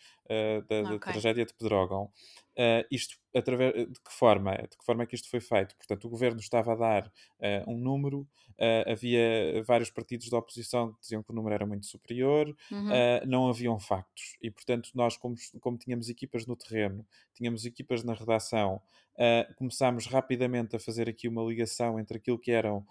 da, 0.68 0.82
okay. 0.82 0.84
da, 0.84 1.00
tragédia 1.00 1.46
de 1.46 1.54
Pedrógão. 1.54 2.12
Uh, 2.58 2.88
isto 2.90 3.18
através 3.36 3.74
de 3.74 4.00
que 4.00 4.12
forma 4.12 4.56
de 4.56 4.78
que 4.78 4.86
forma 4.86 5.04
é 5.04 5.06
que 5.06 5.14
isto 5.14 5.30
foi 5.30 5.42
feito 5.42 5.76
portanto 5.76 6.06
o 6.06 6.10
governo 6.10 6.40
estava 6.40 6.72
a 6.72 6.76
dar 6.76 7.08
uh, 7.08 7.70
um 7.70 7.78
número 7.78 8.26
havia 8.90 9.62
vários 9.68 9.90
partidos 9.90 10.30
da 10.30 10.38
oposição 10.38 10.94
que 10.94 11.02
diziam 11.02 11.22
que 11.22 11.30
o 11.32 11.36
número 11.36 11.54
era 11.54 11.66
muito 11.66 11.86
superior 11.86 12.56
uhum. 12.72 12.90
não 13.28 13.50
haviam 13.50 13.78
factos 13.78 14.38
e 14.42 14.50
portanto 14.50 14.92
nós 14.96 15.18
como, 15.18 15.36
como 15.60 15.78
tínhamos 15.78 16.08
equipas 16.08 16.46
no 16.46 16.56
terreno 16.56 17.06
tínhamos 17.34 17.66
equipas 17.66 18.06
na 18.06 18.14
redação 18.14 18.82
começámos 19.58 20.08
rapidamente 20.08 20.76
a 20.76 20.80
fazer 20.80 21.08
aqui 21.08 21.28
uma 21.28 21.44
ligação 21.44 22.00
entre 22.00 22.18
aquilo 22.18 22.40
que 22.40 22.52
eram 22.52 22.86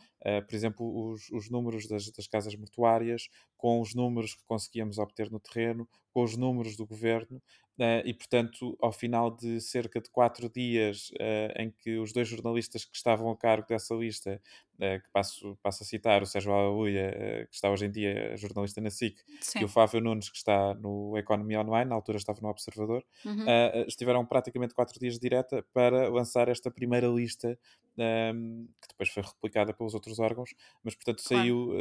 por 0.46 0.54
exemplo 0.54 1.10
os, 1.10 1.30
os 1.30 1.50
números 1.50 1.86
das, 1.86 2.10
das 2.10 2.26
casas 2.26 2.54
mortuárias 2.56 3.28
com 3.58 3.80
os 3.80 3.94
números 3.94 4.34
que 4.34 4.44
conseguíamos 4.46 4.98
obter 4.98 5.30
no 5.30 5.38
terreno 5.38 5.86
com 6.12 6.22
os 6.22 6.36
números 6.36 6.76
do 6.76 6.86
governo 6.86 7.42
Uh, 7.76 8.06
e, 8.06 8.14
portanto, 8.14 8.76
ao 8.80 8.92
final 8.92 9.32
de 9.32 9.60
cerca 9.60 10.00
de 10.00 10.08
quatro 10.08 10.48
dias 10.48 11.10
uh, 11.14 11.60
em 11.60 11.72
que 11.72 11.98
os 11.98 12.12
dois 12.12 12.28
jornalistas 12.28 12.84
que 12.84 12.94
estavam 12.96 13.28
a 13.32 13.36
cargo 13.36 13.66
dessa 13.66 13.92
lista, 13.96 14.40
uh, 14.76 15.02
que 15.02 15.10
passo, 15.12 15.58
passo 15.60 15.82
a 15.82 15.86
citar, 15.86 16.22
o 16.22 16.26
Sérgio 16.26 16.52
Aleluia, 16.52 17.48
que 17.50 17.54
está 17.56 17.68
hoje 17.68 17.86
em 17.86 17.90
dia 17.90 18.36
jornalista 18.36 18.80
na 18.80 18.90
SIC, 18.90 19.16
Sim. 19.40 19.60
e 19.62 19.64
o 19.64 19.68
Flávio 19.68 20.00
Nunes, 20.00 20.30
que 20.30 20.36
está 20.36 20.72
no 20.74 21.18
Economia 21.18 21.62
Online, 21.62 21.90
na 21.90 21.96
altura 21.96 22.16
estava 22.16 22.38
no 22.40 22.48
Observador, 22.48 23.04
uhum. 23.24 23.44
estiveram 23.88 24.24
praticamente 24.24 24.72
quatro 24.72 24.98
dias 25.00 25.14
de 25.14 25.20
direta 25.20 25.64
para 25.72 26.08
lançar 26.08 26.48
esta 26.48 26.70
primeira 26.70 27.08
lista, 27.08 27.58
um, 27.98 28.02
ehm, 28.02 28.66
que 28.80 28.88
depois 28.88 29.08
foi 29.08 29.22
replicada 29.22 29.74
pelos 29.74 29.94
outros 29.94 30.20
órgãos, 30.20 30.54
mas, 30.82 30.94
portanto, 30.94 31.24
claro. 31.26 31.42
saiu 31.42 31.72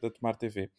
da 0.00 0.10
Tomar 0.10 0.36
TV. 0.36 0.70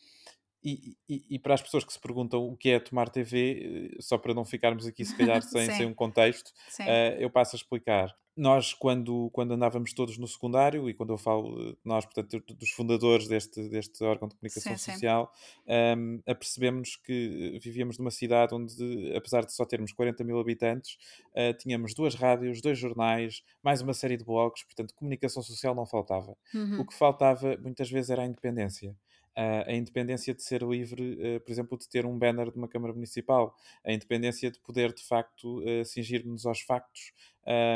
E, 0.63 0.95
e, 1.09 1.25
e, 1.31 1.39
para 1.39 1.55
as 1.55 1.61
pessoas 1.61 1.83
que 1.83 1.91
se 1.91 1.99
perguntam 1.99 2.47
o 2.47 2.55
que 2.55 2.69
é 2.69 2.79
tomar 2.79 3.09
TV, 3.09 3.89
eh, 3.93 3.97
só 3.99 4.15
para 4.15 4.31
não 4.31 4.45
ficarmos 4.45 4.85
aqui, 4.85 5.03
se 5.03 5.17
calhar, 5.17 5.41
sem, 5.41 5.65
sem 5.71 5.85
um 5.87 5.93
contexto, 5.93 6.49
uh, 6.81 7.17
eu 7.17 7.31
passo 7.31 7.55
a 7.55 7.57
explicar. 7.57 8.15
Nós, 8.37 8.73
quando, 8.73 9.29
quando 9.33 9.53
andávamos 9.53 9.91
todos 9.91 10.17
no 10.19 10.27
secundário, 10.27 10.87
e 10.87 10.93
quando 10.93 11.11
eu 11.11 11.17
falo 11.17 11.75
nós, 11.83 12.05
portanto, 12.05 12.41
dos 12.53 12.69
fundadores 12.71 13.27
deste, 13.27 13.67
deste 13.69 14.03
órgão 14.03 14.27
de 14.27 14.35
comunicação 14.35 14.77
sim, 14.77 14.91
social, 14.91 15.33
um, 15.67 15.71
ehm, 15.73 16.19
apercebemos 16.25 16.95
que 16.95 17.59
vivíamos 17.61 17.97
numa 17.97 18.11
cidade 18.11 18.55
onde, 18.55 19.13
apesar 19.15 19.43
de 19.43 19.51
só 19.51 19.65
termos 19.65 19.91
40 19.91 20.23
mil 20.23 20.39
habitantes, 20.39 20.97
uh, 21.31 21.53
tínhamos 21.57 21.93
duas 21.93 22.15
rádios, 22.15 22.61
dois 22.61 22.77
jornais, 22.77 23.43
mais 23.61 23.81
uma 23.81 23.93
série 23.93 24.15
de 24.15 24.23
blogs, 24.23 24.63
portanto, 24.63 24.93
comunicação 24.93 25.43
social 25.43 25.75
não 25.75 25.85
faltava. 25.85 26.37
Uhum. 26.53 26.81
O 26.81 26.85
que 26.85 26.93
faltava, 26.93 27.57
muitas 27.57 27.89
vezes, 27.89 28.11
era 28.11 28.21
a 28.21 28.25
independência 28.25 28.95
a 29.35 29.73
independência 29.73 30.33
de 30.33 30.43
ser 30.43 30.61
livre, 30.61 31.17
eh, 31.21 31.39
por 31.39 31.51
exemplo, 31.51 31.77
de 31.77 31.87
ter 31.87 32.05
um 32.05 32.17
banner 32.17 32.51
de 32.51 32.57
uma 32.57 32.67
Câmara 32.67 32.93
Municipal, 32.93 33.55
a 33.83 33.93
independência 33.93 34.51
de 34.51 34.59
poder, 34.59 34.93
de 34.93 35.03
facto, 35.03 35.59
uh, 35.61 35.85
cingir-nos 35.85 36.45
aos 36.45 36.61
factos 36.61 37.13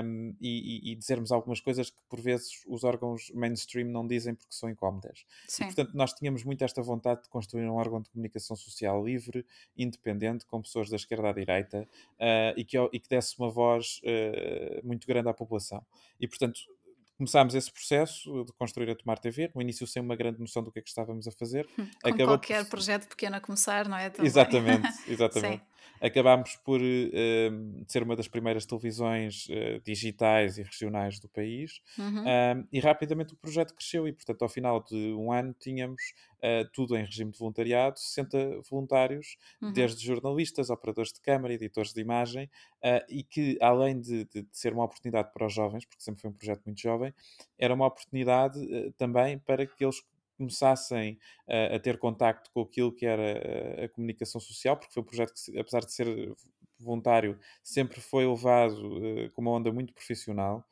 um, 0.04 0.36
e, 0.40 0.92
e, 0.92 0.96
dizermos 0.96 1.32
algumas 1.32 1.60
coisas 1.60 1.90
que, 1.90 1.98
por 2.10 2.22
vezes, 2.22 2.64
os 2.68 2.84
órgãos 2.84 3.32
mainstream 3.34 3.88
não 3.88 4.06
dizem 4.06 4.36
porque 4.36 4.54
são 4.54 4.70
incómodas. 4.70 5.26
Sim. 5.48 5.64
E, 5.64 5.66
portanto, 5.68 5.94
nós 5.96 6.14
tínhamos 6.14 6.44
muito 6.44 6.64
esta 6.64 6.82
vontade 6.82 7.24
de 7.24 7.30
construir 7.30 7.68
um 7.68 7.76
órgão 7.76 8.02
de 8.02 8.10
comunicação 8.10 8.56
social 8.56 9.04
livre, 9.04 9.46
independente, 9.78 10.46
com 10.46 10.62
pessoas 10.62 10.90
da 10.90 10.96
esquerda 10.96 11.30
à 11.30 11.34
direita 11.34 11.88
uh, 12.20 12.58
e, 12.60 12.64
que, 12.64 12.78
e 12.78 13.00
que 13.00 13.10
desse 13.10 13.38
uma 13.40 13.50
voz 13.50 14.02
uh, 14.04 14.86
muito 14.86 15.08
grande 15.08 15.30
à 15.30 15.34
população. 15.34 15.84
E, 16.20 16.28
portanto, 16.28 16.60
começámos 17.18 17.56
esse 17.56 17.72
processo 17.72 18.44
de 18.44 18.54
construir 18.54 18.90
a 18.90 18.96
Tomar 18.96 19.20
TV, 19.20 19.52
no 19.56 19.62
início 19.62 19.88
sem 19.88 20.02
uma 20.02 20.16
grande 20.16 20.40
noção 20.40 20.64
do 20.64 20.72
que 20.72 20.80
é 20.80 20.82
que 20.82 20.90
estávamos 20.90 21.28
a 21.28 21.32
fazer. 21.32 21.66
Como 21.76 21.90
Acabou 22.04 22.28
qualquer 22.28 22.64
por... 22.64 22.72
projeto 22.72 23.08
pequeno 23.08 23.36
a 23.38 23.40
começar, 23.40 23.88
não 23.88 23.98
é? 23.98 24.10
Também. 24.10 24.28
Exatamente, 24.28 24.88
exatamente. 25.08 25.64
Acabámos 26.02 26.56
por 26.58 26.82
uh, 26.82 27.86
ser 27.88 28.04
uma 28.04 28.16
das 28.16 28.28
primeiras 28.28 28.66
televisões 28.66 29.48
uh, 29.48 29.82
digitais 29.84 30.58
e 30.58 30.64
regionais 30.64 31.20
do 31.20 31.30
país 31.30 31.80
uhum. 31.98 32.22
uh, 32.22 32.68
e 32.72 32.80
rapidamente 32.80 33.34
o 33.34 33.38
projeto 33.38 33.74
cresceu 33.74 34.08
e, 34.08 34.14
portanto, 34.14 34.42
ao 34.42 34.50
final 34.50 34.84
de 34.84 35.14
um 35.14 35.32
ano 35.32 35.56
tínhamos 35.58 36.02
tudo 36.74 36.96
em 36.96 37.04
regime 37.04 37.32
de 37.32 37.40
voluntariado, 37.40 37.98
60 37.98 38.62
voluntários, 38.70 39.36
uhum. 39.60 39.74
desde 39.74 40.06
jornalistas, 40.06 40.70
operadores 40.70 41.12
de 41.12 41.20
câmara, 41.20 41.52
editores 41.56 41.92
de 41.92 42.00
imagem, 42.00 42.48
e 43.10 43.24
que, 43.24 43.58
além 43.60 44.00
de, 44.00 44.26
de, 44.26 44.44
de, 44.44 44.48
ser 44.52 44.72
uma 44.72 44.84
oportunidade 44.84 45.34
para 45.34 45.48
os 45.48 45.52
jovens, 45.52 45.86
porque 45.86 46.04
sempre 46.04 46.22
foi 46.22 46.30
um 46.30 46.34
projeto 46.34 46.62
muito 46.64 46.80
jovem, 46.80 47.12
era 47.58 47.74
uma 47.74 47.88
oportunidade 47.88 48.60
também 48.96 49.40
para 49.40 49.66
que 49.66 49.84
eles 49.84 50.04
começassem 50.38 51.18
a 51.74 51.80
ter 51.80 51.98
contacto 51.98 52.52
com 52.52 52.62
aquilo 52.62 52.92
que 52.92 53.06
era 53.06 53.86
a 53.86 53.90
comunicação 53.90 54.40
social, 54.40 54.78
porque 54.78 54.94
foi 54.94 55.02
um 55.02 55.06
projeto 55.06 55.34
que, 55.34 55.60
apesar 55.60 55.80
de 55.82 55.94
ser 55.94 56.36
voluntário, 56.80 57.40
sempre 57.64 58.00
foi 58.02 58.26
levado 58.28 58.98
uh, 58.98 59.30
com 59.32 59.42
uma 59.42 59.52
onda 59.52 59.72
muito 59.72 59.94
profissional 59.94 60.64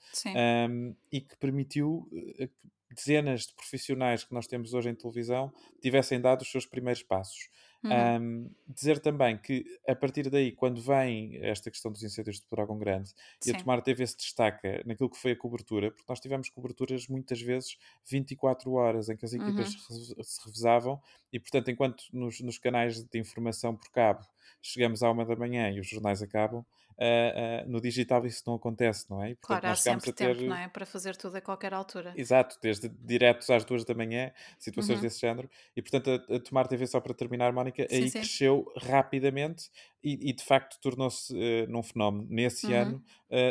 um, 0.70 0.96
e 1.12 1.22
que 1.22 1.36
permitiu 1.38 2.08
uh, 2.12 2.50
dezenas 2.94 3.48
de 3.48 3.56
profissionais 3.56 4.24
que 4.24 4.34
nós 4.34 4.48
temos 4.48 4.74
hoje 4.74 4.90
em 4.90 4.96
televisão 4.96 5.52
tivessem 5.82 6.22
dado 6.22 6.42
os 6.42 6.52
seus 6.52 6.66
primeiros 6.66 7.04
passos. 7.04 7.50
Uhum. 7.84 7.92
Um, 7.92 8.50
dizer 8.68 9.00
também 9.00 9.38
que 9.38 9.66
a 9.88 9.94
partir 9.94 10.30
daí, 10.30 10.54
quando 10.54 10.82
vem 10.82 11.38
esta 11.42 11.70
questão 11.70 11.92
dos 11.92 12.02
incêndios 12.02 12.38
de 12.38 12.44
Pedrógão 12.48 12.78
Grande 12.78 13.10
Sim. 13.40 13.52
e 13.52 13.56
a 13.56 13.60
Tomar 13.60 13.82
TV 13.82 14.08
se 14.08 14.16
destaca 14.16 14.82
naquilo 14.86 15.10
que 15.10 15.18
foi 15.18 15.32
a 15.32 15.36
cobertura, 15.36 15.92
porque 15.92 16.06
nós 16.08 16.20
tivemos 16.20 16.50
coberturas 16.50 17.08
muitas 17.08 17.42
vezes 17.42 17.78
24 18.10 18.72
horas 18.72 19.10
em 19.10 19.18
que 19.18 19.26
as 19.26 19.34
equipas 19.34 19.74
uhum. 19.90 20.24
se 20.24 20.46
revezavam 20.46 21.02
e, 21.32 21.40
portanto, 21.40 21.70
enquanto 21.72 22.04
nos, 22.14 22.40
nos 22.40 22.58
canais 22.58 23.04
de 23.04 23.20
informação 23.20 23.76
por 23.76 23.92
cabo 23.92 24.26
chegamos 24.62 25.04
à 25.04 25.12
uma 25.12 25.26
da 25.26 25.36
manhã 25.36 25.70
e 25.70 25.80
os 25.80 25.88
jornais 25.88 26.22
acabam, 26.22 26.66
Uh, 26.98 27.66
uh, 27.66 27.72
no 27.72 27.82
digital 27.82 28.26
isso 28.26 28.44
não 28.46 28.56
acontece, 28.56 29.10
não 29.10 29.24
é? 29.24 29.32
E, 29.32 29.36
portanto, 29.36 29.62
claro, 29.62 29.74
há 29.74 29.76
sempre 29.76 30.12
ter... 30.12 30.36
tempo, 30.36 30.50
não 30.50 30.56
é? 30.56 30.68
Para 30.68 30.86
fazer 30.86 31.16
tudo 31.16 31.38
a 31.38 31.42
qualquer 31.42 31.74
altura. 31.74 32.14
Exato, 32.16 32.58
desde 32.62 32.90
diretos 32.90 33.50
às 33.50 33.66
duas 33.66 33.84
da 33.84 33.94
manhã, 33.94 34.32
situações 34.60 34.98
uhum. 34.98 35.02
desse 35.02 35.20
género. 35.20 35.50
E, 35.76 35.82
portanto, 35.82 36.10
a, 36.10 36.36
a, 36.36 36.40
Tomar 36.40 36.68
TV, 36.68 36.86
só 36.86 37.00
para 37.00 37.14
terminar, 37.14 37.52
Mónica, 37.52 37.86
sim, 37.90 37.96
aí 37.96 38.10
sim. 38.10 38.20
cresceu 38.20 38.72
rapidamente 38.78 39.70
e, 40.04 40.30
e 40.30 40.34
de 40.34 40.44
facto 40.44 40.80
tornou-se 40.80 41.34
uh, 41.34 41.70
num 41.70 41.82
fenómeno. 41.82 42.28
Nesse 42.30 42.68
uhum. 42.68 42.74
ano, 42.74 43.04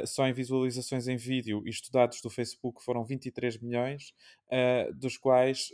só 0.06 0.26
em 0.26 0.32
visualizações 0.32 1.08
em 1.08 1.16
vídeo 1.16 1.62
e 1.66 1.70
estudados 1.70 2.20
do 2.20 2.30
Facebook 2.30 2.82
foram 2.82 3.04
23 3.04 3.58
milhões, 3.58 4.12
dos 4.94 5.16
quais 5.16 5.72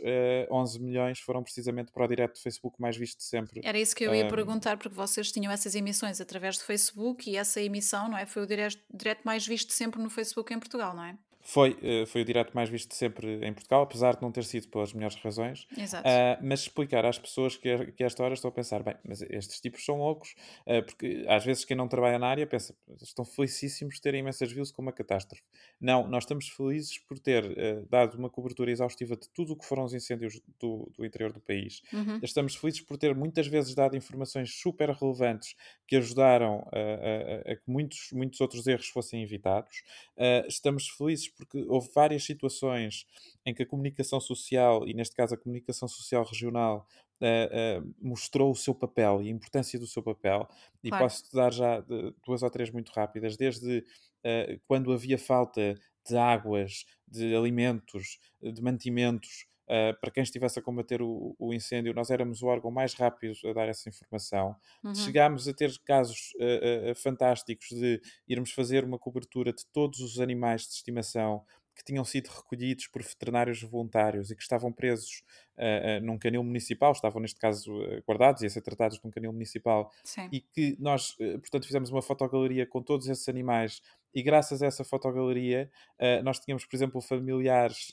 11 0.51 0.79
milhões 0.79 1.19
foram 1.19 1.43
precisamente 1.43 1.91
para 1.91 2.05
o 2.05 2.07
direto 2.07 2.33
do 2.33 2.41
Facebook 2.41 2.81
mais 2.81 2.97
visto 2.97 3.17
de 3.17 3.25
sempre. 3.25 3.61
Era 3.63 3.77
isso 3.77 3.95
que 3.95 4.03
eu 4.03 4.15
ia 4.15 4.27
perguntar, 4.27 4.77
porque 4.77 4.95
vocês 4.95 5.31
tinham 5.31 5.51
essas 5.51 5.75
emissões 5.75 6.19
através 6.19 6.57
do 6.57 6.63
Facebook 6.63 7.29
e 7.29 7.37
essa 7.37 7.61
emissão, 7.61 8.09
não 8.09 8.17
é? 8.17 8.25
Foi 8.25 8.43
o 8.43 8.47
direto, 8.47 8.79
direto 8.93 9.21
mais 9.23 9.45
visto 9.45 9.73
sempre 9.73 10.01
no 10.01 10.09
Facebook 10.09 10.53
em 10.53 10.59
Portugal, 10.59 10.95
não 10.95 11.03
é? 11.03 11.17
Foi, 11.41 11.77
eh, 11.81 12.05
foi 12.05 12.21
o 12.21 12.25
direto 12.25 12.53
mais 12.53 12.69
visto 12.69 12.93
sempre 12.93 13.45
em 13.45 13.53
Portugal, 13.53 13.81
apesar 13.81 14.15
de 14.15 14.21
não 14.21 14.31
ter 14.31 14.43
sido 14.43 14.67
pelas 14.67 14.93
melhores 14.93 15.15
razões. 15.15 15.67
Exato. 15.75 16.07
Uh, 16.07 16.45
mas 16.45 16.61
explicar 16.61 17.05
às 17.05 17.17
pessoas 17.17 17.55
que, 17.55 17.91
que 17.93 18.03
a 18.03 18.05
esta 18.05 18.23
hora 18.23 18.33
estão 18.33 18.49
a 18.49 18.51
pensar, 18.51 18.83
bem, 18.83 18.95
mas 19.03 19.21
estes 19.21 19.59
tipos 19.61 19.83
são 19.83 19.97
loucos, 19.97 20.35
uh, 20.67 20.83
porque 20.83 21.25
às 21.27 21.45
vezes 21.45 21.63
quem 21.63 21.77
não 21.77 21.87
trabalha 21.87 22.19
na 22.19 22.27
área 22.27 22.45
pensa, 22.45 22.75
estão 23.01 23.23
felicíssimos 23.23 23.95
de 23.95 24.01
terem 24.01 24.19
imensas 24.19 24.51
views 24.51 24.69
com 24.69 24.81
uma 24.81 24.91
catástrofe. 24.91 25.41
Não, 25.79 26.07
nós 26.07 26.23
estamos 26.25 26.49
felizes 26.49 26.97
por 26.97 27.17
ter 27.17 27.45
uh, 27.45 27.87
dado 27.89 28.17
uma 28.17 28.29
cobertura 28.29 28.69
exaustiva 28.69 29.15
de 29.15 29.29
tudo 29.29 29.53
o 29.53 29.55
que 29.55 29.65
foram 29.65 29.85
os 29.85 29.93
incêndios 29.93 30.41
do, 30.59 30.91
do 30.95 31.05
interior 31.05 31.31
do 31.31 31.39
país. 31.39 31.81
Uhum. 31.93 32.19
Estamos 32.21 32.55
felizes 32.55 32.81
por 32.81 32.97
ter 32.97 33.15
muitas 33.15 33.47
vezes 33.47 33.73
dado 33.73 33.95
informações 33.95 34.53
super 34.53 34.89
relevantes 34.89 35.55
que 35.87 35.95
ajudaram 35.95 36.67
a, 36.71 37.49
a, 37.49 37.53
a 37.53 37.55
que 37.55 37.63
muitos, 37.65 38.09
muitos 38.11 38.41
outros 38.41 38.67
erros 38.67 38.87
fossem 38.87 39.23
evitados. 39.23 39.83
estamos 40.47 40.87
felizes 40.89 41.28
porque 41.35 41.65
houve 41.67 41.89
várias 41.93 42.23
situações 42.23 43.05
em 43.45 43.53
que 43.53 43.63
a 43.63 43.65
comunicação 43.65 44.19
social, 44.19 44.87
e 44.87 44.93
neste 44.93 45.15
caso 45.15 45.33
a 45.33 45.37
comunicação 45.37 45.87
social 45.87 46.23
regional, 46.23 46.87
Uh, 47.21 47.81
uh, 47.81 47.95
mostrou 48.01 48.49
o 48.49 48.55
seu 48.55 48.73
papel 48.73 49.21
e 49.21 49.27
a 49.27 49.31
importância 49.31 49.77
do 49.77 49.85
seu 49.85 50.01
papel. 50.01 50.47
E 50.81 50.87
claro. 50.87 51.03
posso 51.03 51.29
dar 51.35 51.51
já 51.51 51.83
duas 52.25 52.41
ou 52.41 52.49
três 52.49 52.71
muito 52.71 52.93
rápidas, 52.93 53.35
desde 53.35 53.79
uh, 53.79 54.61
quando 54.65 54.93
havia 54.93 55.17
falta 55.17 55.75
de 56.07 56.15
águas, 56.15 56.85
de 57.05 57.35
alimentos, 57.35 58.19
de 58.41 58.61
mantimentos. 58.61 59.45
Para 60.01 60.11
quem 60.11 60.23
estivesse 60.23 60.57
a 60.57 60.61
combater 60.61 61.01
o, 61.01 61.35
o, 61.37 61.53
incêndio, 61.53 61.93
nós 61.93 62.09
éramos 62.09 62.41
o 62.41 62.47
órgão 62.47 62.71
mais 62.71 62.93
rápido 62.93 63.33
a 63.45 63.53
dar 63.53 63.69
essa 63.69 63.87
informação. 63.87 64.55
Uhum. 64.83 64.95
Chegámos 64.95 65.47
a 65.47 65.53
ter 65.53 65.71
casos 65.85 66.33
fantásticos 66.95 67.67
de 67.69 68.01
irmos 68.27 68.51
fazer 68.51 68.83
uma 68.83 68.97
cobertura 68.97 69.53
de 69.53 69.65
todos 69.67 69.99
os 69.99 70.19
animais 70.19 70.63
de 70.63 70.73
estimação 70.73 71.45
que 71.79 71.85
tinham 71.85 72.03
sido 72.03 72.27
recolhidos 72.27 72.87
por 72.87 73.01
veterinários 73.01 73.63
voluntários 73.63 74.29
e 74.29 74.35
que 74.35 74.41
estavam 74.41 74.71
presos 74.71 75.23
uh, 75.57 76.01
uh, 76.01 76.05
num 76.05 76.19
canil 76.19 76.43
municipal, 76.43 76.91
estavam 76.91 77.21
neste 77.21 77.39
caso 77.39 77.73
uh, 77.73 78.03
guardados 78.05 78.41
e 78.41 78.45
a 78.45 78.49
ser 78.49 78.61
tratados 78.61 79.01
num 79.01 79.09
canil 79.09 79.31
municipal, 79.31 79.89
Sim. 80.03 80.27
e 80.29 80.41
que 80.41 80.75
nós, 80.77 81.15
portanto, 81.39 81.65
fizemos 81.65 81.89
uma 81.89 82.01
fotogaleria 82.01 82.67
com 82.67 82.83
todos 82.83 83.07
esses 83.07 83.29
animais 83.29 83.81
e 84.13 84.21
graças 84.21 84.61
a 84.61 84.65
essa 84.65 84.83
fotogaleria 84.83 85.71
nós 86.23 86.39
tínhamos, 86.39 86.65
por 86.65 86.75
exemplo, 86.75 86.99
familiares 86.99 87.91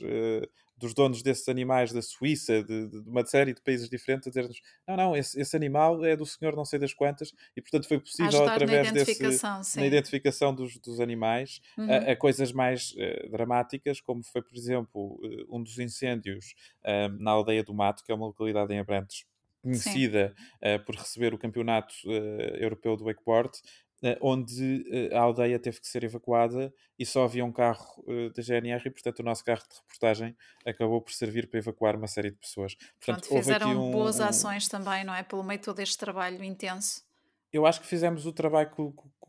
dos 0.76 0.92
donos 0.92 1.22
desses 1.22 1.48
animais 1.48 1.92
da 1.92 2.02
Suíça, 2.02 2.62
de, 2.62 2.88
de, 2.88 2.98
uma 3.08 3.24
série 3.24 3.54
de 3.54 3.62
países 3.62 3.88
diferentes, 3.88 4.26
a 4.26 4.30
dizer-nos: 4.30 4.60
não, 4.86 4.96
não, 4.96 5.16
esse, 5.16 5.40
esse, 5.40 5.56
animal 5.56 6.04
é 6.04 6.14
do 6.14 6.26
senhor 6.26 6.54
não 6.54 6.64
sei 6.64 6.78
das 6.78 6.92
quantas, 6.92 7.32
e 7.56 7.60
portanto 7.60 7.88
foi 7.88 7.98
possível 7.98 8.46
através 8.46 8.88
na 8.88 8.92
desse, 8.92 9.38
sim. 9.62 9.80
na 9.80 9.86
identificação 9.86 10.54
dos, 10.54 10.78
dos 10.78 11.00
animais 11.00 11.60
uhum. 11.78 11.90
a, 11.90 12.12
a, 12.12 12.16
coisas 12.16 12.52
mais 12.52 12.92
uh, 12.92 13.30
dramáticas, 13.30 14.00
como 14.00 14.22
foi, 14.22 14.42
por 14.42 14.56
exemplo, 14.56 15.18
uh, 15.22 15.56
um 15.56 15.62
dos 15.62 15.78
incêndios 15.78 16.54
uh, 16.84 17.08
na 17.18 17.30
aldeia 17.30 17.64
do 17.64 17.74
Mato, 17.74 18.04
que 18.04 18.12
é 18.12 18.14
uma 18.14 18.26
localidade 18.26 18.72
em 18.72 18.78
Abrantes 18.78 19.24
conhecida 19.66 20.34
uh, 20.62 20.84
por 20.84 20.94
receber 20.94 21.34
o 21.34 21.38
campeonato 21.38 21.94
uh, 22.04 22.56
europeu 22.56 22.96
do 22.96 23.04
wakeboard, 23.04 23.50
onde 24.20 25.10
a 25.12 25.20
aldeia 25.20 25.58
teve 25.58 25.80
que 25.80 25.86
ser 25.86 26.04
evacuada 26.04 26.72
e 26.98 27.04
só 27.04 27.24
havia 27.24 27.44
um 27.44 27.52
carro 27.52 28.04
da 28.34 28.42
GNR 28.42 28.82
e, 28.86 28.90
portanto, 28.90 29.20
o 29.20 29.22
nosso 29.22 29.44
carro 29.44 29.62
de 29.68 29.76
reportagem 29.76 30.36
acabou 30.64 31.00
por 31.00 31.12
servir 31.12 31.48
para 31.48 31.58
evacuar 31.58 31.96
uma 31.96 32.06
série 32.06 32.30
de 32.30 32.36
pessoas. 32.36 32.74
Portanto, 32.74 33.26
Pronto, 33.28 33.42
fizeram 33.42 33.88
um, 33.88 33.92
boas 33.92 34.20
um... 34.20 34.24
ações 34.24 34.68
também, 34.68 35.04
não 35.04 35.14
é? 35.14 35.22
Pelo 35.22 35.42
meio 35.42 35.58
de 35.58 35.64
todo 35.64 35.80
este 35.80 35.98
trabalho 35.98 36.42
intenso. 36.44 37.04
Eu 37.52 37.64
acho 37.64 37.80
que 37.80 37.86
fizemos 37.86 38.26
o 38.26 38.32
trabalho 38.32 38.70
que, 38.70 38.82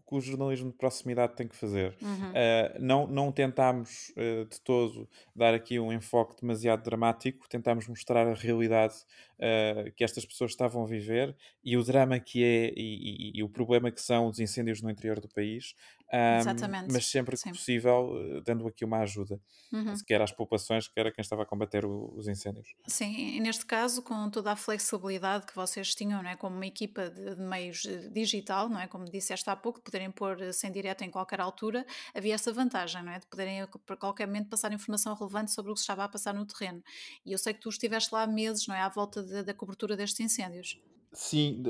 que 0.08 0.16
o 0.16 0.22
jornalismo 0.22 0.72
de 0.72 0.78
proximidade 0.78 1.36
tem 1.36 1.48
que 1.48 1.56
fazer. 1.56 1.96
Uhum. 2.02 2.30
Uh, 2.30 2.80
não, 2.80 3.08
não 3.08 3.32
tentámos 3.32 4.10
uh, 4.12 4.46
de 4.46 4.60
todo 4.62 5.08
dar 5.36 5.54
aqui 5.54 5.80
um 5.80 5.92
enfoque 5.92 6.40
demasiado 6.40 6.82
dramático, 6.82 7.48
tentámos 7.50 7.88
mostrar 7.88 8.26
a 8.26 8.34
realidade 8.34 8.96
uh, 9.36 9.92
que 9.96 10.04
estas 10.04 10.26
pessoas 10.26 10.52
estavam 10.52 10.84
a 10.84 10.88
viver 10.88 11.36
e 11.64 11.76
o 11.76 11.84
drama 11.84 12.20
que 12.20 12.42
é 12.42 12.74
e, 12.76 13.32
e, 13.36 13.40
e 13.40 13.44
o 13.44 13.50
problema 13.50 13.92
que 13.92 14.02
são 14.02 14.28
os 14.28 14.40
incêndios 14.40 14.82
no 14.82 14.90
interior 14.90 15.20
do 15.20 15.28
país. 15.28 15.76
Um, 16.14 16.40
Exatamente. 16.40 16.94
Mas 16.94 17.06
sempre 17.08 17.36
que 17.36 17.42
Sim. 17.42 17.50
possível, 17.50 18.42
dando 18.46 18.66
aqui 18.66 18.86
uma 18.86 19.00
ajuda, 19.00 19.42
uhum. 19.74 19.94
quer 20.06 20.22
às 20.22 20.32
populações, 20.32 20.88
quer 20.88 21.08
a 21.08 21.12
quem 21.12 21.22
estava 21.22 21.44
a 21.44 21.46
combater 21.46 21.84
o, 21.84 22.14
os 22.16 22.30
incêndios. 22.30 22.76
Sim, 22.88 23.36
e 23.36 23.40
neste 23.42 23.66
caso, 23.66 24.02
com 24.02 24.30
toda 24.30 24.54
a 24.54 24.56
flexibilidade 24.56 25.46
que 25.46 25.54
vocês 25.54 25.94
tinham, 25.94 26.24
não 26.24 26.30
é? 26.30 26.38
como 26.38 26.56
uma 26.56 26.66
equipa 26.66 27.10
de, 27.10 27.36
de 27.36 27.42
meios 27.42 27.82
digital, 28.14 28.70
não 28.70 28.80
é? 28.80 28.88
como 28.88 29.04
disseste 29.04 29.50
há 29.50 29.56
pouco, 29.56 29.82
poderem 29.98 30.12
pôr 30.12 30.42
eh, 30.42 30.52
sem 30.52 30.72
direto 30.72 31.04
em 31.04 31.10
qualquer 31.10 31.42
altura, 31.42 31.86
havia 32.14 32.36
essa 32.36 32.54
vantagem, 32.54 33.04
não 33.04 33.12
é? 33.12 33.20
De 33.20 33.26
poderem 33.26 33.62
a 33.62 33.68
qualquer 33.68 34.28
momento 34.28 34.50
passar 34.50 34.72
informação 34.72 35.16
relevante 35.16 35.52
sobre 35.52 35.72
o 35.72 35.74
que 35.74 35.80
estava 35.80 36.04
a 36.04 36.10
passar 36.10 36.34
no 36.34 36.46
terreno. 36.46 36.84
E 37.26 37.32
eu 37.32 37.38
sei 37.38 37.54
que 37.54 37.60
tu 37.60 37.70
estiveste 37.70 38.14
lá 38.14 38.26
meses, 38.28 38.68
não 38.68 38.76
é? 38.76 38.82
À 38.82 38.90
volta 38.90 39.24
de, 39.24 39.44
da 39.44 39.54
cobertura 39.54 39.98
destes 39.98 40.20
incêndios. 40.20 40.80
Sim, 41.14 41.64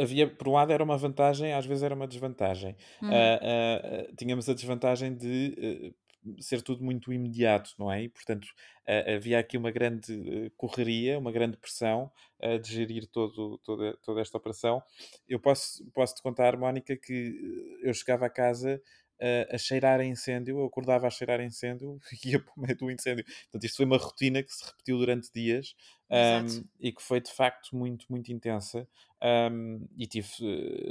havia, 0.00 0.30
por 0.34 0.48
um 0.48 0.52
lado 0.52 0.72
era 0.72 0.82
uma 0.82 0.96
vantagem, 0.96 1.52
às 1.52 1.66
vezes 1.66 1.82
era 1.82 1.94
uma 1.94 2.06
desvantagem. 2.06 2.76
Uhum. 3.02 3.08
Uh, 3.08 3.12
uh, 3.12 4.16
tínhamos 4.16 4.48
a 4.48 4.54
desvantagem 4.54 5.14
de 5.14 5.92
ser 6.38 6.62
tudo 6.62 6.84
muito 6.84 7.12
imediato, 7.12 7.74
não 7.78 7.90
é? 7.90 8.02
E, 8.02 8.08
portanto, 8.08 8.44
uh, 8.44 9.14
havia 9.16 9.38
aqui 9.38 9.56
uma 9.56 9.70
grande 9.70 10.12
uh, 10.12 10.50
correria, 10.56 11.18
uma 11.18 11.32
grande 11.32 11.56
pressão 11.56 12.10
uh, 12.40 12.58
de 12.58 12.72
gerir 12.72 13.06
todo, 13.06 13.58
toda, 13.58 13.96
toda 13.98 14.20
esta 14.20 14.36
operação. 14.36 14.82
Eu 15.28 15.40
posso, 15.40 15.84
posso 15.92 16.14
te 16.14 16.22
contar, 16.22 16.56
Mónica, 16.56 16.96
que 16.96 17.78
eu 17.82 17.92
chegava 17.92 18.26
a 18.26 18.30
casa 18.30 18.80
a 19.52 19.56
cheirar 19.56 20.00
a 20.00 20.04
incêndio, 20.04 20.58
eu 20.58 20.64
acordava 20.64 21.06
a 21.06 21.10
cheirar 21.10 21.38
a 21.38 21.44
incêndio 21.44 21.96
e 22.26 22.30
ia 22.30 22.40
para 22.40 22.52
o 22.56 22.60
meio 22.60 22.76
do 22.76 22.90
incêndio. 22.90 23.24
Portanto, 23.24 23.62
isto 23.62 23.76
foi 23.76 23.86
uma 23.86 23.96
rotina 23.96 24.42
que 24.42 24.52
se 24.52 24.64
repetiu 24.64 24.98
durante 24.98 25.30
dias 25.32 25.76
um, 26.10 26.64
e 26.80 26.90
que 26.90 27.00
foi 27.00 27.20
de 27.20 27.30
facto 27.30 27.76
muito, 27.76 28.04
muito 28.10 28.32
intensa. 28.32 28.84
Um, 29.22 29.86
e 29.96 30.08
tive, 30.08 30.28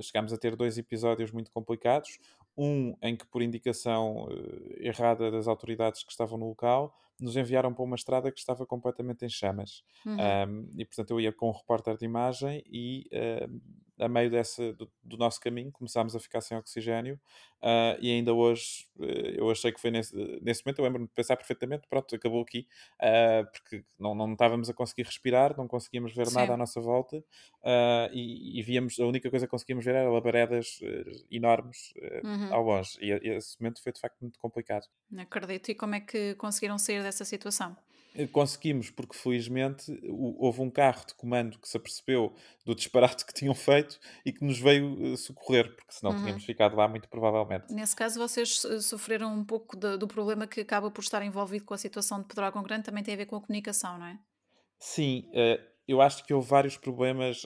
chegámos 0.01 0.31
a 0.31 0.37
ter 0.37 0.55
dois 0.55 0.77
episódios 0.77 1.29
muito 1.29 1.51
complicados 1.51 2.19
um 2.61 2.95
em 3.01 3.15
que, 3.15 3.25
por 3.25 3.41
indicação 3.41 4.25
uh, 4.25 4.73
errada 4.79 5.31
das 5.31 5.47
autoridades 5.47 6.03
que 6.03 6.11
estavam 6.11 6.37
no 6.37 6.47
local, 6.47 6.95
nos 7.19 7.35
enviaram 7.35 7.73
para 7.73 7.83
uma 7.83 7.95
estrada 7.95 8.31
que 8.31 8.39
estava 8.39 8.65
completamente 8.65 9.25
em 9.25 9.29
chamas. 9.29 9.83
Uhum. 10.05 10.15
Um, 10.15 10.69
e, 10.77 10.85
portanto, 10.85 11.11
eu 11.11 11.19
ia 11.19 11.31
com 11.31 11.49
um 11.49 11.53
repórter 11.53 11.97
de 11.97 12.05
imagem 12.05 12.63
e, 12.67 13.07
uh, 13.13 13.61
a 14.01 14.09
meio 14.09 14.29
dessa, 14.29 14.73
do, 14.73 14.91
do, 15.03 15.15
nosso 15.15 15.39
caminho, 15.39 15.71
começámos 15.71 16.15
a 16.15 16.19
ficar 16.19 16.41
sem 16.41 16.57
oxigênio. 16.57 17.19
Uh, 17.61 17.95
e 18.01 18.11
ainda 18.11 18.33
hoje, 18.33 18.87
uh, 18.97 19.03
eu 19.05 19.49
achei 19.51 19.71
que 19.71 19.79
foi 19.79 19.91
nesse, 19.91 20.15
nesse 20.41 20.65
momento, 20.65 20.79
eu 20.79 20.85
lembro-me 20.85 21.07
de 21.07 21.13
pensar 21.13 21.37
perfeitamente: 21.37 21.87
pronto, 21.87 22.15
acabou 22.15 22.41
aqui, 22.41 22.67
porque 23.53 23.83
não, 23.99 24.15
não 24.15 24.33
estávamos 24.33 24.69
a 24.69 24.73
conseguir 24.73 25.03
respirar, 25.03 25.55
não 25.55 25.67
conseguíamos 25.67 26.13
ver 26.13 26.27
Sim. 26.27 26.35
nada 26.35 26.53
à 26.53 26.57
nossa 26.57 26.81
volta. 26.81 27.23
E, 28.11 28.59
e, 28.59 28.63
víamos, 28.63 28.99
a 28.99 29.05
única 29.05 29.29
coisa 29.29 29.45
que 29.45 29.51
conseguíamos 29.51 29.85
ver 29.85 29.95
era 29.95 30.09
labaredas 30.09 30.79
enormes 31.29 31.93
uhum. 32.23 32.53
ao 32.53 32.63
longe. 32.63 32.97
E, 32.99 33.11
e 33.11 33.29
esse 33.35 33.59
momento 33.59 33.81
foi 33.81 33.91
de 33.91 33.99
facto 33.99 34.19
muito 34.21 34.39
complicado. 34.39 34.87
Acredito. 35.17 35.69
E 35.69 35.75
como 35.75 35.95
é 35.95 35.99
que 35.99 36.33
conseguiram 36.35 36.79
sair 36.79 37.03
dessa 37.03 37.23
situação? 37.23 37.77
Eh, 38.13 38.27
conseguimos, 38.27 38.89
porque 38.89 39.15
felizmente 39.15 39.91
houve 40.37 40.61
um 40.61 40.69
carro 40.69 41.05
de 41.05 41.13
comando 41.13 41.57
que 41.57 41.67
se 41.67 41.77
apercebeu 41.77 42.33
do 42.65 42.75
disparate 42.75 43.25
que 43.25 43.33
tinham 43.33 43.55
feito 43.55 43.99
e 44.25 44.33
que 44.33 44.43
nos 44.43 44.59
veio 44.59 45.13
eh, 45.13 45.17
socorrer, 45.17 45.73
porque 45.75 45.93
senão 45.93 46.11
uhum. 46.11 46.23
tínhamos 46.23 46.43
ficado 46.43 46.75
lá 46.75 46.87
muito 46.87 47.07
provavelmente. 47.07 47.73
Nesse 47.73 47.95
caso, 47.95 48.19
vocês 48.19 48.65
eh, 48.65 48.79
sofreram 48.79 49.33
um 49.33 49.45
pouco 49.45 49.77
de, 49.77 49.97
do 49.97 50.07
problema 50.07 50.45
que 50.45 50.61
acaba 50.61 50.91
por 50.91 51.01
estar 51.01 51.23
envolvido 51.23 51.65
com 51.65 51.73
a 51.73 51.77
situação 51.77 52.19
de 52.21 52.27
Pedrógão 52.27 52.63
Grande, 52.63 52.83
também 52.83 53.03
tem 53.03 53.13
a 53.13 53.17
ver 53.17 53.25
com 53.25 53.37
a 53.37 53.41
comunicação, 53.41 53.97
não 53.97 54.05
é? 54.05 54.19
Sim, 54.79 55.29
eu 55.87 56.01
acho 56.01 56.25
que 56.25 56.33
houve 56.33 56.49
vários 56.49 56.75
problemas 56.75 57.43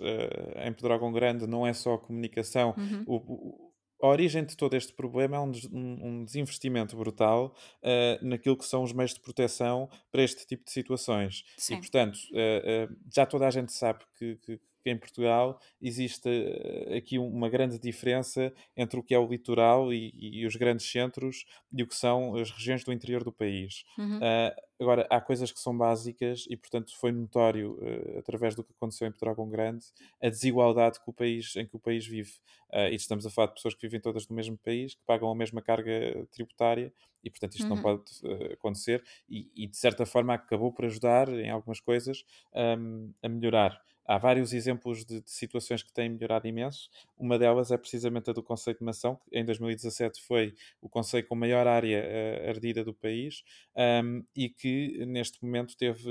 em 0.65 0.71
Pedrógão 0.71 1.11
Grande, 1.11 1.45
não 1.45 1.67
é 1.67 1.73
só 1.73 1.95
a 1.95 1.99
comunicação. 1.99 2.73
Uhum. 2.77 3.03
O, 3.05 3.64
a 4.01 4.07
origem 4.07 4.43
de 4.43 4.55
todo 4.55 4.75
este 4.75 4.93
problema 4.93 5.37
é 5.37 5.39
um, 5.39 5.51
um 5.71 6.25
desinvestimento 6.25 6.95
brutal 6.95 7.55
uh, 7.81 8.25
naquilo 8.25 8.57
que 8.57 8.65
são 8.65 8.83
os 8.83 8.91
meios 8.91 9.13
de 9.13 9.21
proteção 9.21 9.89
para 10.11 10.21
este 10.21 10.45
tipo 10.45 10.65
de 10.65 10.71
situações. 10.71 11.43
Sim. 11.57 11.75
E, 11.75 11.77
portanto, 11.77 12.17
uh, 12.31 12.91
uh, 12.91 12.97
já 13.13 13.25
toda 13.25 13.47
a 13.47 13.51
gente 13.51 13.71
sabe 13.71 14.03
que, 14.17 14.35
que, 14.37 14.59
que 14.85 14.91
em 14.91 14.97
Portugal 14.97 15.59
existe 15.81 16.29
aqui 16.95 17.17
uma 17.17 17.49
grande 17.49 17.79
diferença 17.79 18.53
entre 18.77 18.99
o 18.99 19.03
que 19.03 19.15
é 19.15 19.19
o 19.19 19.27
litoral 19.27 19.91
e, 19.91 20.13
e, 20.15 20.45
os 20.45 20.55
grandes 20.55 20.85
centros 20.89 21.43
e 21.73 21.81
o 21.81 21.87
que 21.87 21.95
são 21.95 22.35
as 22.35 22.51
regiões 22.51 22.83
do 22.83 22.93
interior 22.93 23.23
do 23.23 23.31
país. 23.31 23.83
Uhum. 23.97 24.19
Agora, 24.79 25.07
há 25.09 25.21
coisas 25.21 25.51
que 25.51 25.59
são 25.59 25.75
básicas 25.75 26.45
e, 26.49 26.57
portanto, 26.57 26.91
foi 26.97 27.11
notório, 27.11 27.79
uh, 27.81 28.19
através 28.19 28.55
do 28.55 28.63
que 28.63 28.73
aconteceu 28.73 29.07
em 29.07 29.11
Pedrógão 29.11 29.49
Grande, 29.49 29.85
a 30.21 30.27
desigualdade 30.27 30.99
que 30.99 31.09
o 31.09 31.13
país, 31.13 31.55
em 31.55 31.65
que 31.65 31.75
o 31.75 31.79
país 31.79 32.05
vive. 32.05 32.33
Uh, 32.69 32.91
e 32.91 32.95
estamos 32.95 33.25
a 33.25 33.29
falar 33.29 33.47
de 33.47 33.53
pessoas 33.53 33.73
que 33.73 33.81
vivem 33.87 34.01
todas 34.01 34.27
no 34.27 34.35
mesmo 34.35 34.57
país, 34.57 34.93
que 34.93 35.01
pagam 35.05 35.31
a 35.31 35.35
mesma 35.35 35.61
carga 35.61 36.27
tributária 36.29 36.91
e, 37.23 37.29
portanto, 37.29 37.53
isto 37.53 37.69
uhum. 37.69 37.75
não 37.75 37.81
pode 37.81 38.03
uh, 38.23 38.53
acontecer. 38.53 39.01
E, 39.29 39.49
e, 39.55 39.65
de 39.65 39.77
certa 39.77 40.05
forma, 40.05 40.33
acabou 40.33 40.73
por 40.73 40.83
ajudar 40.85 41.29
em 41.29 41.49
algumas 41.49 41.79
coisas 41.79 42.25
um, 42.53 43.13
a 43.23 43.29
melhorar. 43.29 43.81
Há 44.07 44.17
vários 44.17 44.53
exemplos 44.53 45.03
de, 45.03 45.21
de, 45.21 45.31
situações 45.31 45.81
que 45.81 45.91
têm 45.91 46.09
melhorado 46.09 46.47
imenso. 46.47 46.89
Uma 47.17 47.39
delas 47.39 47.71
é 47.71 47.77
precisamente 47.77 48.29
a 48.29 48.33
do 48.33 48.43
Conselho 48.43 48.77
de 48.77 48.85
Mação, 48.85 49.15
que 49.15 49.37
em 49.37 49.43
2017 49.43 50.21
foi 50.21 50.53
o 50.79 50.87
Conselho 50.87 51.27
com 51.27 51.35
maior 51.35 51.65
área 51.65 52.03
uh, 52.03 52.49
ardida 52.49 52.83
do 52.83 52.93
país 52.93 53.43
um, 53.75 54.23
e 54.35 54.49
que 54.49 55.05
neste 55.05 55.43
momento 55.43 55.75
teve, 55.75 56.09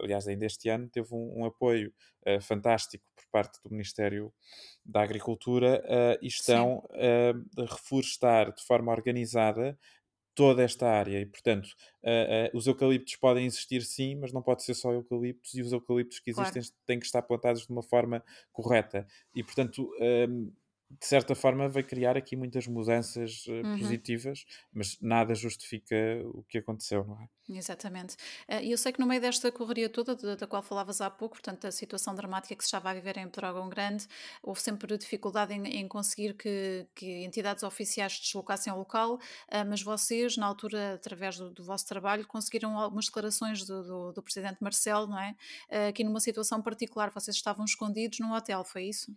aliás, 0.00 0.28
ainda 0.28 0.44
este 0.44 0.68
ano, 0.68 0.88
teve 0.88 1.14
um, 1.14 1.40
um 1.40 1.44
apoio 1.46 1.92
uh, 2.26 2.40
fantástico 2.42 3.04
por 3.16 3.24
parte 3.32 3.58
do 3.62 3.70
Ministério 3.70 4.32
da 4.84 5.02
Agricultura 5.02 5.82
uh, 5.86 6.18
e 6.22 6.26
estão 6.26 6.82
a 6.92 7.62
reflorestar 7.62 8.52
de 8.52 8.62
forma 8.64 8.92
organizada 8.92 9.78
toda 10.34 10.62
esta 10.62 10.88
área 10.88 11.20
e, 11.20 11.26
portanto, 11.26 11.66
uh, 12.02 12.54
uh, 12.54 12.56
os 12.56 12.66
eucaliptos 12.66 13.16
podem 13.16 13.46
existir 13.46 13.82
sim, 13.82 14.16
mas 14.16 14.32
não 14.32 14.42
pode 14.42 14.62
ser 14.62 14.74
só 14.74 14.92
eucaliptos 14.92 15.54
e 15.54 15.62
os 15.62 15.72
eucaliptos 15.72 16.20
que 16.20 16.30
existem 16.30 16.62
claro. 16.62 16.76
têm 16.86 16.98
que 16.98 17.06
estar 17.06 17.22
plantados 17.22 17.66
de 17.66 17.72
uma 17.72 17.82
forma 17.82 18.22
correta 18.52 19.06
e, 19.34 19.42
portanto, 19.42 19.82
uh, 19.82 20.52
de 20.98 21.06
certa 21.06 21.34
forma 21.34 21.68
vai 21.68 21.82
criar 21.82 22.16
aqui 22.16 22.34
muitas 22.34 22.66
mudanças 22.66 23.46
uhum. 23.46 23.78
positivas, 23.78 24.44
mas 24.72 24.98
nada 25.00 25.34
justifica 25.34 25.94
o 26.24 26.42
que 26.42 26.58
aconteceu, 26.58 27.04
não 27.04 27.20
é? 27.20 27.28
Exatamente. 27.48 28.16
Eh, 28.48 28.64
e 28.64 28.72
eu 28.72 28.78
sei 28.78 28.92
que 28.92 29.00
no 29.00 29.06
meio 29.06 29.20
desta 29.20 29.50
correria 29.50 29.88
toda, 29.88 30.14
da 30.36 30.46
qual 30.46 30.62
falavas 30.62 31.00
há 31.00 31.10
pouco, 31.10 31.36
portanto, 31.36 31.66
a 31.66 31.72
situação 31.72 32.14
dramática 32.14 32.54
que 32.54 32.62
se 32.62 32.68
estava 32.68 32.90
a 32.90 32.94
viver 32.94 33.16
em 33.18 33.28
Pedrógão 33.28 33.68
Grande, 33.68 34.06
houve 34.42 34.60
sempre 34.60 34.96
dificuldade 34.96 35.52
em, 35.54 35.64
em 35.66 35.88
conseguir 35.88 36.34
que, 36.34 36.86
que, 36.94 37.24
entidades 37.24 37.62
oficiais 37.62 38.18
deslocassem 38.18 38.72
ao 38.72 38.78
local, 38.78 39.18
eh, 39.48 39.64
mas 39.64 39.82
vocês, 39.82 40.36
na 40.36 40.46
altura, 40.46 40.94
através 40.94 41.38
do, 41.38 41.50
do 41.50 41.64
vosso 41.64 41.86
trabalho, 41.86 42.26
conseguiram 42.26 42.78
algumas 42.78 43.06
declarações 43.06 43.64
do, 43.64 43.82
do, 43.82 44.12
do, 44.12 44.22
Presidente 44.22 44.58
Marcelo, 44.60 45.06
não 45.08 45.18
é? 45.18 45.34
Eh, 45.68 45.88
aqui 45.88 46.04
numa 46.04 46.20
situação 46.20 46.62
particular, 46.62 47.10
vocês 47.10 47.36
estavam 47.36 47.64
escondidos 47.64 48.18
num 48.20 48.32
hotel, 48.32 48.64
foi 48.64 48.84
isso? 48.84 49.12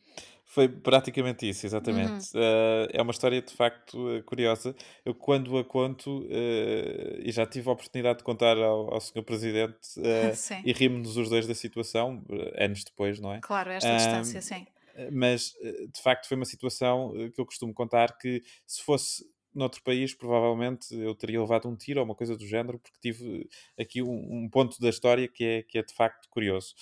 Foi 0.45 0.67
praticamente 0.67 1.47
isso, 1.49 1.65
exatamente. 1.65 2.35
Uhum. 2.35 2.41
Uh, 2.41 2.87
é 2.91 3.01
uma 3.01 3.11
história 3.11 3.41
de 3.41 3.53
facto 3.53 3.97
uh, 3.97 4.23
curiosa. 4.23 4.75
Eu, 5.03 5.15
quando 5.15 5.57
a 5.57 5.63
conto, 5.63 6.19
uh, 6.19 7.19
e 7.19 7.31
já 7.31 7.45
tive 7.45 7.69
a 7.69 7.71
oportunidade 7.71 8.19
de 8.19 8.23
contar 8.23 8.57
ao, 8.57 8.93
ao 8.93 9.01
Sr. 9.01 9.23
Presidente, 9.23 9.79
e 10.63 10.71
rimos-nos 10.71 11.17
os 11.17 11.29
dois 11.29 11.47
da 11.47 11.55
situação, 11.55 12.23
anos 12.55 12.83
depois, 12.83 13.19
não 13.19 13.33
é? 13.33 13.39
Claro, 13.41 13.71
esta 13.71 13.95
distância, 13.95 14.41
sim. 14.41 14.67
Mas, 15.11 15.53
de 15.91 16.01
facto, 16.03 16.27
foi 16.27 16.37
uma 16.37 16.45
situação 16.45 17.13
que 17.33 17.41
eu 17.41 17.45
costumo 17.47 17.73
contar 17.73 18.15
que, 18.19 18.43
se 18.67 18.83
fosse 18.83 19.25
noutro 19.53 19.81
país, 19.83 20.13
provavelmente 20.13 20.93
eu 20.95 21.13
teria 21.15 21.39
levado 21.39 21.67
um 21.67 21.75
tiro 21.75 21.99
ou 21.99 22.05
uma 22.05 22.15
coisa 22.15 22.35
do 22.35 22.45
género, 22.45 22.79
porque 22.79 22.97
tive 23.01 23.49
aqui 23.79 24.01
um, 24.01 24.43
um 24.43 24.49
ponto 24.49 24.79
da 24.79 24.89
história 24.89 25.27
que 25.27 25.43
é, 25.43 25.63
que 25.63 25.77
é 25.77 25.83
de 25.83 25.93
facto 25.93 26.27
curioso. 26.29 26.73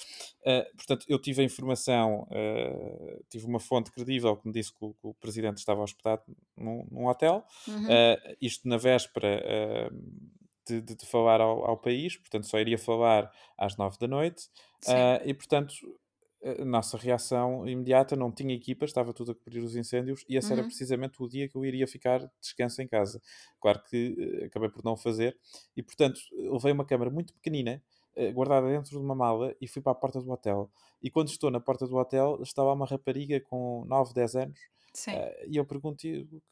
Uh, 0.41 0.75
portanto, 0.75 1.05
eu 1.07 1.19
tive 1.19 1.41
a 1.41 1.45
informação, 1.45 2.27
uh, 2.29 3.23
tive 3.29 3.45
uma 3.45 3.59
fonte 3.59 3.91
credível 3.91 4.35
que 4.37 4.47
me 4.47 4.53
disse 4.53 4.71
que 4.71 4.83
o, 4.83 4.93
que 4.93 5.07
o 5.07 5.13
presidente 5.13 5.57
estava 5.57 5.81
hospedado 5.81 6.23
num, 6.57 6.85
num 6.89 7.07
hotel, 7.07 7.43
uhum. 7.67 7.85
uh, 7.85 8.35
isto 8.41 8.67
na 8.67 8.77
véspera. 8.77 9.91
De, 10.67 10.79
de, 10.79 10.95
de, 10.95 11.05
falar 11.07 11.41
ao, 11.41 11.65
ao, 11.65 11.75
país, 11.75 12.15
portanto 12.15 12.45
só 12.45 12.59
iria 12.59 12.77
falar 12.77 13.29
às 13.57 13.75
nove 13.77 13.97
da 13.99 14.07
noite, 14.07 14.43
e 15.25 15.33
portanto 15.33 15.73
a 16.43 16.65
nossa 16.65 16.97
reação 16.97 17.67
imediata 17.67 18.15
não 18.15 18.31
tinha 18.31 18.55
equipa, 18.55 18.85
estava 18.85 19.13
tudo 19.13 19.31
a 19.31 19.35
cobrir 19.35 19.59
os 19.59 19.75
incêndios 19.75 20.25
e 20.27 20.35
esse 20.35 20.47
uhum. 20.47 20.57
era 20.57 20.63
precisamente 20.63 21.21
o 21.21 21.27
dia 21.27 21.47
que 21.47 21.55
eu 21.55 21.63
iria 21.63 21.87
ficar 21.87 22.19
de 22.19 22.29
descanso 22.39 22.81
em 22.81 22.87
casa. 22.87 23.21
Claro 23.59 23.81
que 23.83 24.41
uh, 24.41 24.45
acabei 24.45 24.69
por 24.69 24.83
não 24.83 24.97
fazer 24.97 25.37
e, 25.77 25.83
portanto, 25.83 26.19
levei 26.31 26.71
uma 26.71 26.85
câmara 26.85 27.11
muito 27.11 27.33
pequenina, 27.33 27.81
uh, 28.15 28.33
guardada 28.33 28.67
dentro 28.67 28.89
de 28.89 28.97
uma 28.97 29.13
mala 29.13 29.55
e 29.61 29.67
fui 29.67 29.81
para 29.81 29.91
a 29.91 29.95
porta 29.95 30.19
do 30.19 30.31
hotel. 30.31 30.71
E 31.01 31.11
quando 31.11 31.29
estou 31.29 31.51
na 31.51 31.59
porta 31.59 31.87
do 31.87 31.95
hotel, 31.95 32.39
estava 32.41 32.73
uma 32.73 32.87
rapariga 32.87 33.39
com 33.39 33.85
9, 33.85 34.13
10 34.13 34.35
anos 34.35 34.59
uh, 35.07 35.47
e 35.47 35.57
eu 35.57 35.65
pergunto 35.65 36.07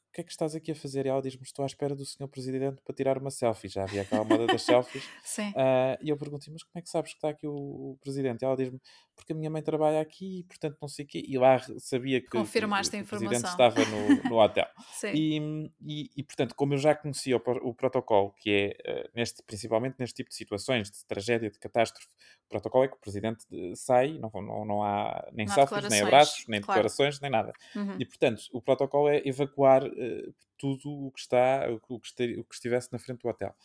o 0.09 0.11
que 0.11 0.21
é 0.21 0.23
que 0.23 0.31
estás 0.31 0.55
aqui 0.55 0.71
a 0.71 0.75
fazer? 0.75 1.05
E 1.05 1.09
ela 1.09 1.21
diz-me, 1.21 1.43
estou 1.43 1.61
à 1.61 1.67
espera 1.67 1.95
do 1.95 2.03
senhor 2.03 2.27
presidente 2.27 2.81
para 2.81 2.95
tirar 2.95 3.19
uma 3.19 3.29
selfie. 3.29 3.69
Já 3.69 3.83
havia 3.83 4.01
aquela 4.01 4.23
moda 4.23 4.47
das 4.47 4.63
selfies. 4.63 5.07
Sim. 5.23 5.49
Uh, 5.49 5.97
e 6.01 6.09
eu 6.09 6.17
perguntei, 6.17 6.51
mas 6.51 6.63
como 6.63 6.79
é 6.79 6.81
que 6.81 6.89
sabes 6.89 7.11
que 7.11 7.17
está 7.17 7.29
aqui 7.29 7.45
o, 7.45 7.53
o 7.53 7.97
presidente? 8.01 8.41
E 8.41 8.45
ela 8.45 8.57
diz-me, 8.57 8.81
porque 9.15 9.33
a 9.33 9.35
minha 9.35 9.49
mãe 9.49 9.61
trabalha 9.61 10.01
aqui 10.01 10.39
e, 10.39 10.43
portanto, 10.45 10.77
não 10.81 10.87
sei 10.87 11.05
o 11.05 11.07
quê. 11.07 11.23
E 11.27 11.37
lá 11.37 11.59
sabia 11.77 12.21
que, 12.21 12.27
Confirmaste 12.27 12.91
que, 12.91 12.97
a 12.97 13.01
o 13.03 13.05
presidente 13.05 13.45
estava 13.45 13.85
no, 13.85 14.29
no 14.29 14.41
hotel. 14.41 14.65
Sim. 14.93 15.11
E, 15.13 15.71
e, 15.81 16.09
e, 16.17 16.23
portanto, 16.23 16.55
como 16.55 16.73
eu 16.73 16.77
já 16.79 16.95
conhecia 16.95 17.37
o, 17.37 17.41
o 17.61 17.73
protocolo, 17.75 18.33
que 18.39 18.49
é, 18.49 18.91
uh, 18.91 19.09
neste, 19.13 19.43
principalmente 19.43 19.97
neste 19.99 20.15
tipo 20.15 20.29
de 20.29 20.35
situações, 20.35 20.89
de 20.89 21.05
tragédia, 21.05 21.51
de 21.51 21.59
catástrofe, 21.59 22.07
o 22.45 22.49
protocolo 22.49 22.85
é 22.85 22.87
que 22.87 22.95
o 22.95 22.99
presidente 22.99 23.45
eh, 23.53 23.73
sai, 23.75 24.17
não, 24.17 24.31
não, 24.41 24.65
não 24.65 24.83
há 24.83 25.29
nem 25.31 25.45
não 25.45 25.53
selfies, 25.53 25.87
nem 25.87 26.01
abraços, 26.01 26.45
nem 26.47 26.59
claro. 26.59 26.79
declarações, 26.79 27.21
nem 27.21 27.29
nada. 27.29 27.53
Uhum. 27.75 27.95
E, 27.99 28.05
portanto, 28.05 28.41
o 28.51 28.59
protocolo 28.59 29.07
é 29.07 29.21
evacuar 29.23 29.83
uh, 29.99 30.33
tudo 30.57 31.07
o 31.07 31.11
que 31.11 31.19
está, 31.19 31.67
o 31.69 31.79
que, 31.79 32.07
este, 32.07 32.39
o 32.39 32.43
que 32.43 32.55
estivesse 32.55 32.91
na 32.91 32.99
frente 32.99 33.21
do 33.21 33.29
hotel. 33.29 33.55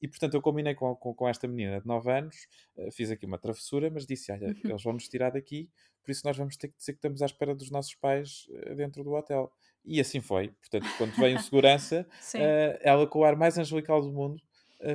E 0.00 0.08
portanto 0.08 0.34
eu 0.34 0.42
combinei 0.42 0.74
com, 0.74 0.94
com, 0.96 1.14
com 1.14 1.28
esta 1.28 1.46
menina 1.46 1.80
de 1.80 1.86
9 1.86 2.10
anos, 2.10 2.48
uh, 2.76 2.90
fiz 2.90 3.10
aqui 3.10 3.24
uma 3.24 3.38
travessura, 3.38 3.88
mas 3.90 4.04
disse: 4.04 4.32
Olha, 4.32 4.48
uhum. 4.48 4.70
eles 4.70 4.82
vão 4.82 4.92
nos 4.92 5.08
tirar 5.08 5.30
daqui, 5.30 5.70
por 6.02 6.10
isso 6.10 6.26
nós 6.26 6.36
vamos 6.36 6.56
ter 6.56 6.68
que 6.68 6.76
dizer 6.76 6.92
que 6.92 6.98
estamos 6.98 7.22
à 7.22 7.26
espera 7.26 7.54
dos 7.54 7.70
nossos 7.70 7.94
pais 7.94 8.48
uh, 8.50 8.74
dentro 8.74 9.04
do 9.04 9.12
hotel. 9.12 9.52
E 9.84 10.00
assim 10.00 10.20
foi. 10.20 10.48
Portanto, 10.48 10.86
quando 10.98 11.12
veio 11.12 11.38
segurança, 11.42 12.06
uh, 12.34 12.78
ela 12.80 13.06
com 13.06 13.20
o 13.20 13.24
ar 13.24 13.36
mais 13.36 13.56
angelical 13.58 14.02
do 14.02 14.12
mundo, 14.12 14.42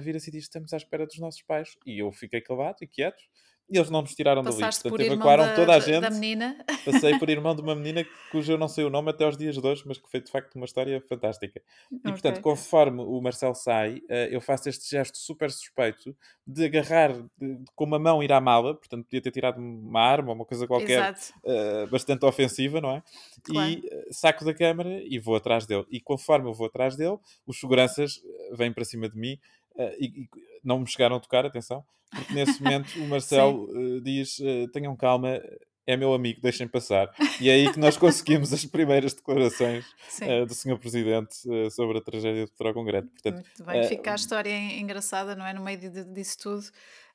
vira-se 0.02 0.30
e 0.30 0.34
diz: 0.34 0.44
Estamos 0.44 0.74
à 0.74 0.78
espera 0.78 1.06
dos 1.06 1.18
nossos 1.20 1.42
pais. 1.42 1.78
E 1.86 2.00
eu 2.00 2.12
fiquei 2.12 2.42
calado 2.42 2.78
e 2.82 2.88
quieto 2.88 3.24
e 3.70 3.78
eles 3.78 3.90
não 3.90 4.02
nos 4.02 4.16
tiraram 4.16 4.44
Passaste 4.44 4.84
dali. 4.84 4.92
Portanto, 4.92 5.14
evacuaram 5.14 5.46
da, 5.46 5.56
toda 5.56 5.74
a 5.76 5.80
gente. 5.80 6.02
Da 6.02 6.10
menina. 6.10 6.56
Passei 6.86 7.20
por 7.20 7.28
irmão 7.30 7.54
de 7.54 7.62
uma 7.62 7.76
menina 7.76 8.06
cujo 8.32 8.54
eu 8.54 8.58
não 8.58 8.68
sei 8.68 8.86
o 8.86 8.90
nome 8.90 9.10
até 9.10 9.26
aos 9.26 9.36
dias 9.36 9.56
de 9.56 9.68
hoje, 9.68 9.84
mas 9.86 9.98
que 9.98 10.10
foi 10.10 10.22
de 10.22 10.32
facto 10.32 10.56
uma 10.56 10.66
história 10.66 11.02
fantástica. 11.02 11.62
E 11.92 11.96
okay. 11.96 12.12
portanto, 12.12 12.42
conforme 12.42 13.02
o 13.02 13.20
Marcelo 13.22 13.56
sai, 13.56 14.02
eh, 14.10 14.30
eu 14.32 14.40
faço 14.40 14.70
este 14.70 14.90
gesto 14.90 15.18
super 15.18 15.52
suspeito 15.52 16.16
de 16.46 16.66
agarrar 16.66 17.12
de, 17.14 17.60
com 17.76 17.84
uma 17.84 18.00
mão 18.00 18.24
ir 18.24 18.32
à 18.32 18.40
mala, 18.40 18.74
portanto, 18.74 19.04
podia 19.04 19.22
ter 19.22 19.32
tirado 19.32 19.58
uma 19.58 20.02
arma 20.02 20.30
ou 20.30 20.36
uma 20.36 20.46
coisa 20.46 20.66
qualquer 20.66 21.12
uh, 21.12 21.88
bastante 21.90 22.26
ofensiva, 22.26 22.80
não 22.80 22.92
é? 22.92 23.04
Claro. 23.44 23.70
E 23.70 23.84
saco 24.12 24.46
da 24.46 24.54
câmara 24.54 25.02
e 25.04 25.20
vou 25.20 25.36
atrás 25.36 25.66
dele. 25.66 25.86
E 25.92 26.00
conforme 26.00 26.50
eu 26.50 26.54
vou 26.54 26.68
atrás 26.68 26.96
dele, 26.96 27.18
os 27.46 27.60
seguranças 27.60 28.22
vêm 28.54 28.72
para 28.72 28.86
cima 28.86 29.10
de 29.10 29.18
mim 29.18 29.38
Uh, 29.78 29.96
e, 30.00 30.06
e, 30.06 30.30
não 30.64 30.80
me 30.80 30.88
chegaram 30.88 31.16
a 31.16 31.20
tocar, 31.20 31.46
atenção, 31.46 31.84
porque 32.10 32.34
nesse 32.34 32.62
momento 32.62 33.00
o 33.00 33.06
Marcelo 33.08 33.66
uh, 33.70 34.02
diz: 34.02 34.40
uh, 34.40 34.68
tenham 34.72 34.96
calma, 34.96 35.40
é 35.86 35.96
meu 35.96 36.14
amigo, 36.14 36.42
deixem 36.42 36.68
passar. 36.68 37.10
E 37.40 37.50
é 37.50 37.54
aí 37.54 37.72
que 37.72 37.80
nós 37.80 37.96
conseguimos 37.96 38.52
as 38.52 38.66
primeiras 38.66 39.14
declarações 39.14 39.86
do 40.48 40.54
Sr. 40.54 40.78
Presidente 40.78 41.36
sobre 41.72 42.00
a 42.00 42.02
tragédia 42.02 42.46
do 42.46 42.84
Grande. 42.84 43.08
Portanto, 43.08 43.36
Muito 43.36 43.64
bem, 43.64 43.88
fica 43.88 44.12
a 44.12 44.16
história 44.16 44.54
engraçada, 44.78 45.34
não 45.34 45.46
é? 45.46 45.54
No 45.54 45.64
meio 45.64 45.80
disso 46.14 46.38
tudo. 46.40 46.66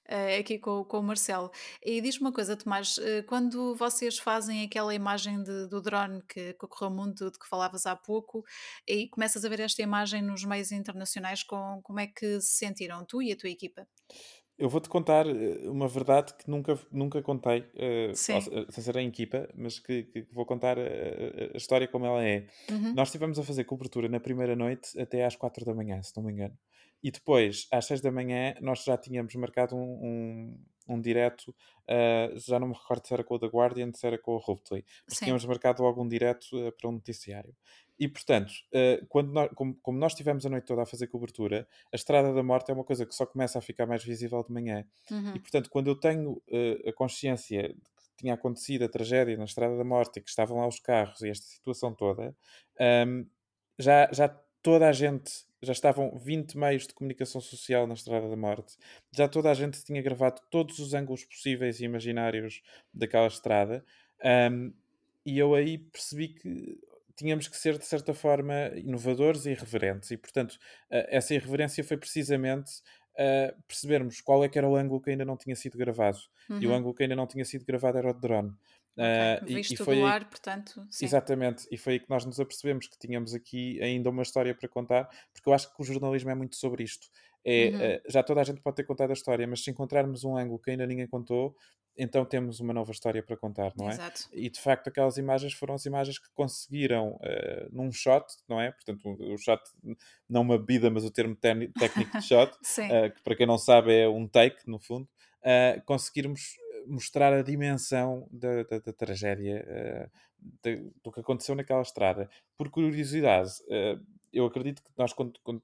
Uh, 0.08 0.40
aqui 0.40 0.58
com, 0.58 0.84
com 0.84 0.98
o 0.98 1.02
Marcelo. 1.02 1.50
E 1.82 2.00
diz-me 2.00 2.26
uma 2.26 2.32
coisa, 2.32 2.56
Tomás, 2.56 2.98
uh, 2.98 3.22
quando 3.26 3.74
vocês 3.76 4.18
fazem 4.18 4.64
aquela 4.64 4.92
imagem 4.92 5.42
de, 5.42 5.68
do 5.68 5.80
drone 5.80 6.20
que, 6.28 6.54
que 6.54 6.64
ocorreu 6.64 6.90
o 6.90 6.94
mundo 6.94 7.30
de 7.30 7.38
que 7.38 7.48
falavas 7.48 7.86
há 7.86 7.94
pouco 7.94 8.44
e 8.86 9.08
começas 9.08 9.44
a 9.44 9.48
ver 9.48 9.60
esta 9.60 9.80
imagem 9.80 10.20
nos 10.20 10.44
meios 10.44 10.72
internacionais, 10.72 11.44
com, 11.44 11.80
como 11.82 12.00
é 12.00 12.08
que 12.08 12.40
se 12.40 12.56
sentiram 12.56 13.04
tu 13.04 13.22
e 13.22 13.32
a 13.32 13.36
tua 13.36 13.48
equipa? 13.48 13.86
Eu 14.58 14.68
vou-te 14.68 14.88
contar 14.88 15.26
eh, 15.26 15.68
uma 15.68 15.88
verdade 15.88 16.34
que 16.34 16.48
nunca, 16.48 16.78
nunca 16.92 17.22
contei, 17.22 17.60
uh, 17.60 18.14
sem 18.14 18.40
ser 18.68 18.96
em 18.96 19.08
equipa, 19.08 19.48
mas 19.56 19.78
que, 19.78 20.04
que 20.04 20.26
vou 20.30 20.46
contar 20.46 20.78
a, 20.78 20.82
a, 20.82 21.56
história 21.56 21.88
como 21.88 22.06
ela 22.06 22.22
é. 22.24 22.46
Uhum. 22.70 22.94
Nós 22.94 23.08
estivemos 23.08 23.38
a 23.38 23.42
fazer 23.42 23.64
cobertura 23.64 24.08
na 24.08 24.20
primeira 24.20 24.54
noite 24.54 24.98
até 25.00 25.24
às 25.24 25.34
quatro 25.34 25.64
da 25.64 25.74
manhã, 25.74 26.00
se 26.02 26.16
não 26.16 26.22
me 26.22 26.32
engano. 26.32 26.56
E 27.02 27.10
depois, 27.10 27.66
às 27.70 27.86
6 27.86 28.00
da 28.00 28.12
manhã, 28.12 28.54
nós 28.60 28.84
já 28.84 28.96
tínhamos 28.96 29.34
marcado 29.34 29.74
um, 29.74 29.80
um, 30.88 30.94
um 30.94 31.00
direto, 31.00 31.48
uh, 31.48 32.38
já 32.38 32.60
não 32.60 32.68
me 32.68 32.74
recordo 32.74 33.06
se 33.06 33.12
era 33.12 33.24
com 33.24 33.34
o 33.34 33.38
The 33.38 33.46
Guardian, 33.46 33.92
se 33.92 34.06
era 34.06 34.18
com 34.18 34.32
o 34.32 34.38
Rupley, 34.38 34.84
mas 35.08 35.18
Sim. 35.18 35.24
tínhamos 35.26 35.44
marcado 35.44 35.84
algum 35.84 36.06
direto 36.06 36.44
uh, 36.52 36.72
para 36.72 36.88
um 36.88 36.92
noticiário. 36.92 37.54
E, 37.98 38.08
portanto, 38.08 38.52
uh, 38.72 39.04
quando 39.08 39.32
nós, 39.32 39.50
como, 39.54 39.74
como, 39.82 39.98
nós 39.98 40.12
estivemos 40.12 40.46
a 40.46 40.48
noite 40.48 40.64
toda 40.64 40.82
a 40.82 40.86
fazer 40.86 41.08
cobertura, 41.08 41.66
a 41.92 41.96
Estrada 41.96 42.32
da 42.32 42.42
Morte 42.42 42.70
é 42.70 42.74
uma 42.74 42.84
coisa 42.84 43.04
que 43.04 43.14
só 43.14 43.26
começa 43.26 43.58
a 43.58 43.62
ficar 43.62 43.86
mais 43.86 44.04
visível 44.04 44.42
de 44.44 44.52
manhã. 44.52 44.84
Uhum. 45.10 45.34
E, 45.34 45.40
portanto, 45.40 45.70
quando 45.70 45.88
eu 45.88 45.94
tenho 45.94 46.42
a 46.86 46.92
consciência 46.92 47.68
de 47.68 47.74
que 47.74 48.16
tinha 48.16 48.34
acontecido 48.34 48.84
a 48.84 48.88
tragédia 48.88 49.36
na 49.36 49.44
Estrada 49.44 49.76
da 49.76 49.84
Morte 49.84 50.18
e 50.18 50.22
que 50.22 50.30
estavam 50.30 50.58
lá 50.58 50.66
os 50.66 50.80
carros 50.80 51.20
e 51.22 51.28
esta 51.28 51.46
situação 51.46 51.94
toda, 51.94 52.34
um, 53.06 53.26
já, 53.78 54.10
já 54.12 54.28
toda 54.62 54.88
a 54.88 54.92
gente 54.92 55.44
já 55.62 55.72
estavam 55.72 56.18
20 56.18 56.58
meios 56.58 56.86
de 56.86 56.94
comunicação 56.94 57.40
social 57.40 57.86
na 57.86 57.94
Estrada 57.94 58.28
da 58.28 58.36
Morte, 58.36 58.76
já 59.12 59.28
toda 59.28 59.50
a 59.50 59.54
gente 59.54 59.84
tinha 59.84 60.02
gravado 60.02 60.40
todos 60.50 60.78
os 60.78 60.92
ângulos 60.92 61.24
possíveis 61.24 61.80
e 61.80 61.84
imaginários 61.84 62.62
daquela 62.92 63.28
estrada, 63.28 63.84
um, 64.50 64.72
e 65.24 65.38
eu 65.38 65.54
aí 65.54 65.78
percebi 65.78 66.28
que 66.28 66.78
tínhamos 67.14 67.46
que 67.46 67.56
ser, 67.56 67.78
de 67.78 67.84
certa 67.84 68.12
forma, 68.12 68.72
inovadores 68.74 69.46
e 69.46 69.50
irreverentes, 69.50 70.10
e 70.10 70.16
portanto, 70.16 70.52
uh, 70.52 71.06
essa 71.08 71.34
irreverência 71.34 71.84
foi 71.84 71.96
precisamente 71.96 72.82
uh, 73.14 73.62
percebermos 73.66 74.20
qual 74.20 74.44
é 74.44 74.48
que 74.48 74.58
era 74.58 74.68
o 74.68 74.76
ângulo 74.76 75.00
que 75.00 75.10
ainda 75.10 75.24
não 75.24 75.36
tinha 75.36 75.56
sido 75.56 75.76
gravado, 75.78 76.18
uhum. 76.48 76.60
e 76.60 76.66
o 76.66 76.70
uhum. 76.70 76.76
ângulo 76.76 76.94
que 76.94 77.02
ainda 77.02 77.16
não 77.16 77.26
tinha 77.26 77.44
sido 77.44 77.64
gravado 77.64 77.98
era 77.98 78.10
o 78.10 78.14
drone. 78.14 78.52
Okay. 78.94 79.54
Uh, 79.54 79.56
Visto 79.56 79.70
e, 79.70 79.74
e 79.74 79.76
foi 79.78 79.96
do 79.96 80.06
ar, 80.06 80.28
portanto. 80.28 80.86
Sim. 80.90 81.04
Exatamente, 81.04 81.66
e 81.70 81.78
foi 81.78 81.94
aí 81.94 82.00
que 82.00 82.10
nós 82.10 82.24
nos 82.24 82.38
apercebemos 82.38 82.86
que 82.86 82.98
tínhamos 82.98 83.34
aqui 83.34 83.80
ainda 83.82 84.10
uma 84.10 84.22
história 84.22 84.54
para 84.54 84.68
contar, 84.68 85.08
porque 85.32 85.48
eu 85.48 85.54
acho 85.54 85.74
que 85.74 85.80
o 85.80 85.84
jornalismo 85.84 86.30
é 86.30 86.34
muito 86.34 86.56
sobre 86.56 86.84
isto. 86.84 87.08
É, 87.44 87.68
uhum. 87.68 87.76
uh, 87.76 88.12
já 88.12 88.22
toda 88.22 88.40
a 88.40 88.44
gente 88.44 88.60
pode 88.60 88.76
ter 88.76 88.84
contado 88.84 89.10
a 89.10 89.14
história, 89.14 89.46
mas 89.46 89.64
se 89.64 89.70
encontrarmos 89.70 90.24
um 90.24 90.36
ângulo 90.36 90.58
que 90.58 90.70
ainda 90.70 90.86
ninguém 90.86 91.06
contou, 91.06 91.56
então 91.96 92.24
temos 92.24 92.60
uma 92.60 92.72
nova 92.72 92.90
história 92.90 93.22
para 93.22 93.36
contar, 93.36 93.72
não 93.76 93.88
é? 93.88 93.92
Exato. 93.92 94.28
E 94.32 94.48
de 94.48 94.60
facto 94.60 94.88
aquelas 94.88 95.18
imagens 95.18 95.52
foram 95.52 95.74
as 95.74 95.84
imagens 95.84 96.18
que 96.18 96.28
conseguiram 96.34 97.16
uh, 97.16 97.68
num 97.70 97.92
shot, 97.92 98.24
não 98.48 98.60
é? 98.60 98.72
Portanto, 98.72 99.16
o 99.20 99.36
shot, 99.36 99.62
não 100.28 100.40
uma 100.40 100.58
bebida, 100.58 100.90
mas 100.90 101.04
o 101.04 101.10
termo 101.10 101.36
técnico 101.36 102.18
de 102.18 102.24
shot, 102.24 102.52
uh, 102.56 103.14
que 103.14 103.22
para 103.22 103.36
quem 103.36 103.46
não 103.46 103.58
sabe 103.58 103.94
é 103.94 104.08
um 104.08 104.26
take, 104.26 104.68
no 104.68 104.78
fundo, 104.78 105.06
uh, 105.40 105.82
conseguirmos 105.84 106.56
mostrar 106.86 107.32
a 107.32 107.42
dimensão 107.42 108.26
da, 108.30 108.62
da, 108.64 108.78
da 108.78 108.92
tragédia, 108.92 110.10
de, 110.64 110.90
do 111.04 111.12
que 111.12 111.20
aconteceu 111.20 111.54
naquela 111.54 111.82
estrada. 111.82 112.28
Por 112.58 112.70
curiosidade, 112.70 113.52
eu 114.32 114.44
acredito 114.46 114.82
que 114.82 114.90
nós, 114.98 115.12
quando, 115.12 115.38
quando, 115.44 115.62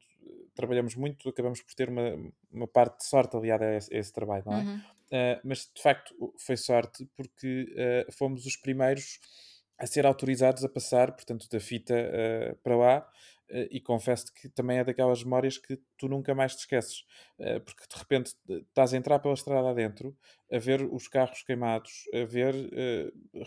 trabalhamos 0.59 0.97
muito, 0.97 1.29
acabamos 1.29 1.63
por 1.63 1.73
ter 1.73 1.89
uma, 1.89 2.33
uma 2.51 2.67
parte 2.67 2.99
de 2.99 3.05
sorte 3.05 3.37
aliada 3.37 3.65
a 3.65 3.77
esse, 3.77 3.95
a 3.95 3.99
esse 3.99 4.13
trabalho, 4.13 4.43
não 4.45 4.55
é? 4.55 4.63
Uhum. 4.63 4.77
Uh, 4.77 5.41
mas 5.45 5.71
de 5.73 5.81
facto 5.81 6.35
foi 6.37 6.57
sorte 6.57 7.09
porque 7.17 8.05
fomos 8.13 8.45
os 8.45 8.57
primeiros 8.57 9.21
a 9.79 9.87
ser 9.87 10.05
autorizados 10.05 10.65
a 10.65 10.69
passar, 10.69 11.13
portanto, 11.13 11.49
da 11.49 11.61
fita 11.61 11.95
para 12.65 12.77
lá. 12.77 13.09
e 13.71 13.81
confesso 13.81 14.35
que 14.35 14.49
também 14.49 14.79
é 14.79 14.85
daquelas 14.85 15.23
memórias 15.23 15.57
que 15.57 15.81
tu 15.97 16.09
nunca 16.09 16.35
mais 16.35 16.55
te 16.57 16.61
esqueces, 16.61 17.05
porque 17.65 17.85
de 17.89 17.97
repente 17.97 18.35
estás 18.49 18.93
a 18.93 18.97
entrar 18.97 19.21
pela 19.21 19.35
estrada 19.35 19.71
adentro, 19.71 20.15
a 20.53 20.59
ver 20.59 20.83
os 20.83 21.07
carros 21.07 21.43
queimados, 21.43 21.93
a 22.13 22.25
ver 22.27 22.55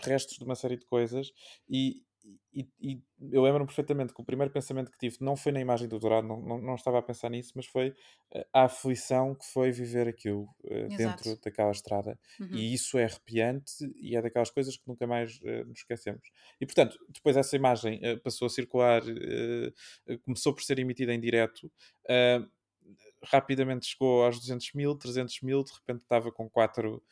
restos 0.02 0.38
de 0.38 0.44
uma 0.44 0.56
série 0.56 0.78
de 0.78 0.86
coisas 0.86 1.30
e, 1.68 2.02
e, 2.52 2.68
e, 2.80 3.02
eu 3.30 3.42
lembro-me 3.42 3.66
perfeitamente 3.66 4.12
que 4.12 4.20
o 4.20 4.24
primeiro 4.24 4.52
pensamento 4.52 4.90
que 4.90 4.98
tive 4.98 5.16
não 5.20 5.36
foi 5.36 5.52
na 5.52 5.60
imagem 5.60 5.88
do 5.88 5.98
Dourado, 5.98 6.26
não, 6.26 6.40
não, 6.40 6.60
não 6.60 6.74
estava 6.74 6.98
a 6.98 7.02
pensar 7.02 7.30
nisso, 7.30 7.52
mas 7.54 7.66
foi 7.66 7.90
uh, 7.90 8.44
a 8.52 8.64
aflição 8.64 9.34
que 9.34 9.46
foi 9.46 9.70
viver 9.70 10.08
aquilo 10.08 10.42
uh, 10.64 10.88
dentro 10.96 11.38
daquela 11.42 11.70
estrada. 11.70 12.18
Uhum. 12.40 12.54
E 12.54 12.74
isso 12.74 12.98
é 12.98 13.04
arrepiante 13.04 13.72
e 13.96 14.16
é 14.16 14.22
daquelas 14.22 14.50
coisas 14.50 14.76
que 14.76 14.86
nunca 14.86 15.06
mais 15.06 15.38
uh, 15.40 15.64
nos 15.66 15.78
esquecemos. 15.78 16.22
E 16.60 16.66
portanto, 16.66 16.98
depois 17.08 17.36
essa 17.36 17.56
imagem 17.56 18.00
passou 18.22 18.46
a 18.46 18.50
circular, 18.50 19.02
começou 20.24 20.54
por 20.54 20.62
ser 20.62 20.78
emitida 20.78 21.12
em 21.12 21.20
direto 21.20 21.70
rapidamente 23.24 23.86
chegou 23.86 24.24
aos 24.24 24.38
200 24.40 24.72
mil, 24.74 24.94
300 24.96 25.40
mil, 25.42 25.62
de 25.62 25.72
repente 25.72 26.02
estava 26.02 26.32
com 26.32 26.48
4 26.48 26.96
uh, 26.96 27.02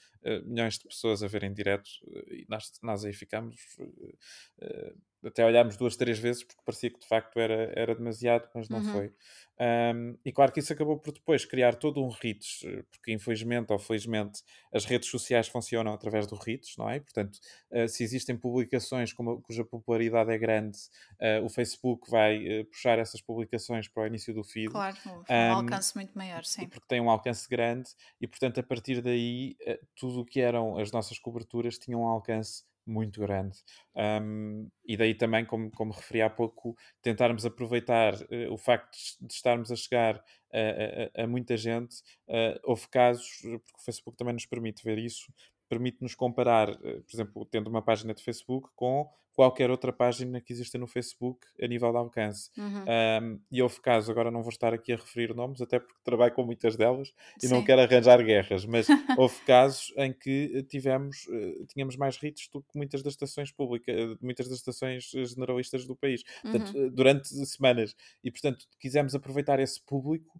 milhões 0.45 0.79
de 0.79 0.87
pessoas 0.87 1.23
a 1.23 1.29
ver 1.29 1.45
em 1.45 1.53
direto 1.53 1.89
e 2.31 2.45
nós, 2.49 2.73
nós 2.83 3.05
aí 3.05 3.13
ficámos 3.13 3.57
uh, 3.79 4.99
até 5.25 5.45
olhámos 5.45 5.77
duas, 5.77 5.97
três 5.97 6.19
vezes 6.19 6.43
porque 6.43 6.63
parecia 6.65 6.91
que 6.91 6.99
de 6.99 7.07
facto 7.07 7.39
era, 7.39 7.73
era 7.77 7.95
demasiado, 7.95 8.49
mas 8.55 8.69
não 8.69 8.79
uhum. 8.79 8.93
foi. 8.93 9.13
Um, 9.61 10.17
e 10.25 10.33
claro 10.33 10.51
que 10.53 10.61
isso 10.61 10.73
acabou 10.73 10.99
por 10.99 11.13
depois 11.13 11.45
criar 11.45 11.75
todo 11.75 12.03
um 12.03 12.09
RITs, 12.09 12.61
porque 12.91 13.13
infelizmente 13.13 13.71
ou 13.71 13.79
felizmente 13.79 14.43
as 14.73 14.87
redes 14.87 15.11
sociais 15.11 15.49
funcionam 15.49 15.93
através 15.93 16.27
do 16.27 16.35
RITs, 16.35 16.79
não 16.79 16.89
é? 16.89 16.99
Portanto, 16.99 17.39
uh, 17.71 17.87
se 17.87 18.03
existem 18.03 18.39
publicações 18.39 19.13
como, 19.13 19.43
cuja 19.43 19.63
popularidade 19.63 20.33
é 20.33 20.39
grande, 20.39 20.79
uh, 21.21 21.45
o 21.45 21.51
Facebook 21.51 22.11
vai 22.11 22.61
uh, 22.61 22.65
puxar 22.65 22.99
essas 22.99 23.21
publicações 23.21 23.87
para 23.87 24.05
o 24.05 24.07
início 24.07 24.33
do 24.33 24.43
feed. 24.43 24.71
Claro, 24.71 24.97
um, 25.07 25.35
um 25.35 25.53
alcance 25.53 25.95
muito 25.95 26.17
maior, 26.17 26.43
sim. 26.43 26.67
Porque 26.67 26.87
tem 26.89 27.01
um 27.01 27.11
alcance 27.11 27.47
grande 27.47 27.91
e, 28.19 28.27
portanto, 28.27 28.61
a 28.61 28.63
partir 28.63 29.03
daí, 29.03 29.57
tudo 29.95 30.21
o 30.21 30.25
que 30.25 30.41
eram 30.41 30.79
as 30.79 30.91
nossas 30.91 31.19
coberturas 31.19 31.79
tinha 31.79 31.99
um 31.99 32.07
alcance 32.07 32.65
muito 32.87 33.21
grande. 33.21 33.59
Um, 33.95 34.69
e 34.85 34.97
daí 34.97 35.15
também, 35.15 35.45
como, 35.45 35.71
como 35.71 35.93
referi 35.93 36.23
há 36.23 36.31
pouco, 36.31 36.77
tentarmos 37.03 37.45
aproveitar 37.47 38.15
uh, 38.15 38.53
o 38.53 38.57
facto 38.59 38.97
de, 39.21 39.33
estarmos 39.33 39.71
a 39.71 39.77
chegar 39.77 40.23
a, 40.53 41.23
a, 41.23 41.27
muita 41.27 41.57
gente. 41.57 41.97
Uh, 42.29 42.59
houve 42.65 42.89
casos, 42.89 43.41
porque 43.43 43.81
o 43.81 43.85
Facebook 43.85 44.17
também 44.17 44.35
nos 44.35 44.47
permite 44.47 44.83
ver 44.83 44.99
isso, 44.99 45.33
permite-nos 45.69 46.15
comparar, 46.15 46.71
uh, 46.71 47.03
por 47.03 47.15
exemplo, 47.15 47.47
tendo 47.47 47.69
uma 47.69 47.83
página 47.83 48.13
de 48.15 48.23
Facebook 48.23 48.69
com 48.75 49.09
qualquer 49.41 49.71
outra 49.71 49.91
página 49.91 50.39
que 50.39 50.53
exista 50.53 50.77
no 50.77 50.87
Facebook 50.87 51.47
a 51.63 51.67
nível 51.67 51.91
de 51.91 51.97
alcance. 51.97 52.51
Uhum. 52.59 52.85
Um, 52.85 53.41
e 53.51 53.63
houve 53.63 53.81
casos, 53.81 54.11
agora 54.11 54.31
não 54.31 54.43
vou 54.43 54.51
estar 54.51 54.75
aqui 54.75 54.93
a 54.93 54.97
referir 54.97 55.35
nomes, 55.35 55.63
até 55.63 55.79
porque 55.79 55.95
trabalho 56.05 56.35
com 56.35 56.45
muitas 56.45 56.77
delas 56.77 57.11
e 57.43 57.47
Sim. 57.47 57.55
não 57.55 57.65
quero 57.65 57.81
arranjar 57.81 58.23
guerras, 58.23 58.67
mas 58.67 58.87
houve 59.17 59.41
casos 59.47 59.95
em 59.97 60.13
que 60.13 60.63
tivemos, 60.65 61.27
uh, 61.29 61.65
tínhamos 61.69 61.97
mais 61.97 62.23
hits 62.23 62.51
do 62.53 62.61
que 62.61 62.77
muitas 62.77 63.03
das 63.03 63.15
estações 63.15 63.51
públicas, 63.51 63.97
uh, 63.99 64.19
muitas 64.21 64.47
das 64.47 64.59
estações 64.59 65.11
generalistas 65.11 65.87
do 65.87 65.97
país, 65.97 66.23
portanto, 66.43 66.77
uhum. 66.77 66.91
durante 66.91 67.29
semanas. 67.47 67.97
E, 68.23 68.31
portanto, 68.31 68.67
quisemos 68.79 69.15
aproveitar 69.15 69.59
esse 69.59 69.81
público 69.81 70.39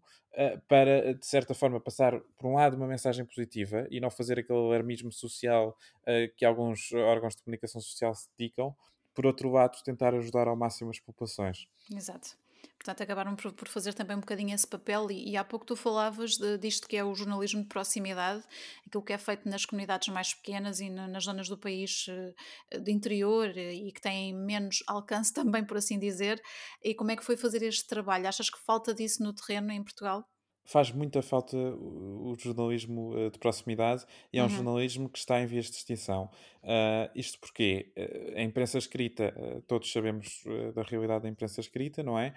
para, 0.69 1.15
de 1.15 1.27
certa 1.27 1.55
forma, 1.55 1.81
passar, 1.81 2.19
por 2.39 2.47
um 2.47 2.55
lado, 2.55 2.77
uma 2.77 2.87
mensagem 2.87 3.25
positiva 3.25 3.87
e 3.91 4.01
não 4.01 4.11
fazer 4.11 4.39
aquele 4.39 4.59
alarmismo 4.59 5.11
social 5.11 5.77
uh, 6.03 6.35
que 6.37 6.45
alguns 6.45 6.93
órgãos 6.93 7.35
de 7.35 7.43
comunicação 7.43 7.81
social 7.81 8.15
se 8.15 8.29
dedicam, 8.39 8.75
por 9.15 9.27
outro 9.27 9.51
lado, 9.51 9.83
tentar 9.85 10.15
ajudar 10.15 10.49
ao 10.49 10.57
máximo 10.57 10.91
as 10.91 11.01
populações. 11.01 11.67
Exato. 11.93 12.37
Portanto, 12.81 13.03
acabaram 13.03 13.37
por, 13.37 13.53
por, 13.53 13.69
fazer 13.69 13.93
também 13.93 14.17
um 14.17 14.21
bocadinho 14.21 14.55
esse 14.55 14.67
papel, 14.67 15.11
e, 15.11 15.33
e 15.33 15.37
há 15.37 15.45
pouco 15.45 15.67
tu 15.67 15.77
falavas 15.77 16.39
de, 16.39 16.57
disto 16.57 16.89
que 16.89 16.97
é 16.97 17.05
o 17.05 17.15
jornalismo 17.15 17.61
de 17.61 17.69
proximidade, 17.69 18.43
aquilo 18.87 19.05
que 19.05 19.13
é 19.13 19.19
feito 19.19 19.47
nas 19.47 19.67
comunidades 19.67 20.09
mais 20.09 20.33
pequenas 20.33 20.81
e 20.81 20.89
na, 20.89 21.07
nas 21.07 21.25
zonas 21.25 21.47
do 21.47 21.59
país 21.59 22.07
eh, 22.09 22.79
de 22.79 22.91
interior 22.91 23.53
eh, 23.55 23.75
e 23.75 23.93
que 23.93 24.01
têm 24.01 24.35
menos 24.35 24.83
alcance 24.87 25.31
também, 25.35 25.63
por 25.63 25.77
assim 25.77 25.99
dizer. 25.99 26.43
E 26.83 26.95
como 26.95 27.11
é 27.11 27.17
que 27.17 27.25
foi 27.25 27.37
fazer 27.37 27.63
este 27.63 27.87
trabalho? 27.87 28.27
Achas 28.27 28.49
que 28.49 28.59
falta 28.59 28.95
disso 28.95 29.23
no 29.23 29.35
terreno 29.35 29.71
em 29.73 29.85
Portugal? 29.85 30.27
Faz 30.65 30.91
muita 30.93 31.21
falta 31.23 31.57
o, 31.57 32.35
jornalismo 32.39 33.15
uh, 33.15 33.31
de 33.31 33.39
proximidade 33.39 34.05
e 34.33 34.39
é 34.39 34.43
um 34.43 34.47
uhum. 34.47 34.51
jornalismo 34.51 35.09
que 35.09 35.19
está 35.19 35.41
em 35.41 35.47
vias 35.47 35.67
de 35.67 35.77
extinção. 35.77 36.31
Uh, 36.63 37.11
isto 37.15 37.39
porque 37.39 37.93
uh, 37.97 38.39
a 38.39 38.43
imprensa 38.43 38.79
escrita, 38.79 39.35
todos 39.67 39.91
sabemos 39.91 40.45
da 40.75 40.83
realidade 40.83 41.25
da 41.25 41.29
imprensa 41.29 41.61
escrita, 41.61 42.03
não 42.03 42.19
é? 42.19 42.35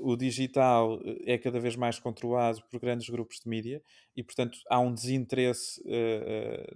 o 0.00 0.16
digital 0.16 1.00
é 1.24 1.38
cada 1.38 1.58
vez 1.58 1.76
mais 1.76 1.98
controlado 1.98 2.62
por 2.70 2.80
grandes 2.80 3.08
grupos 3.08 3.40
de 3.40 3.48
mídia 3.48 3.82
e, 4.16 4.22
portanto, 4.22 4.58
há 4.68 4.78
um 4.78 4.92
desinteresse 4.92 5.82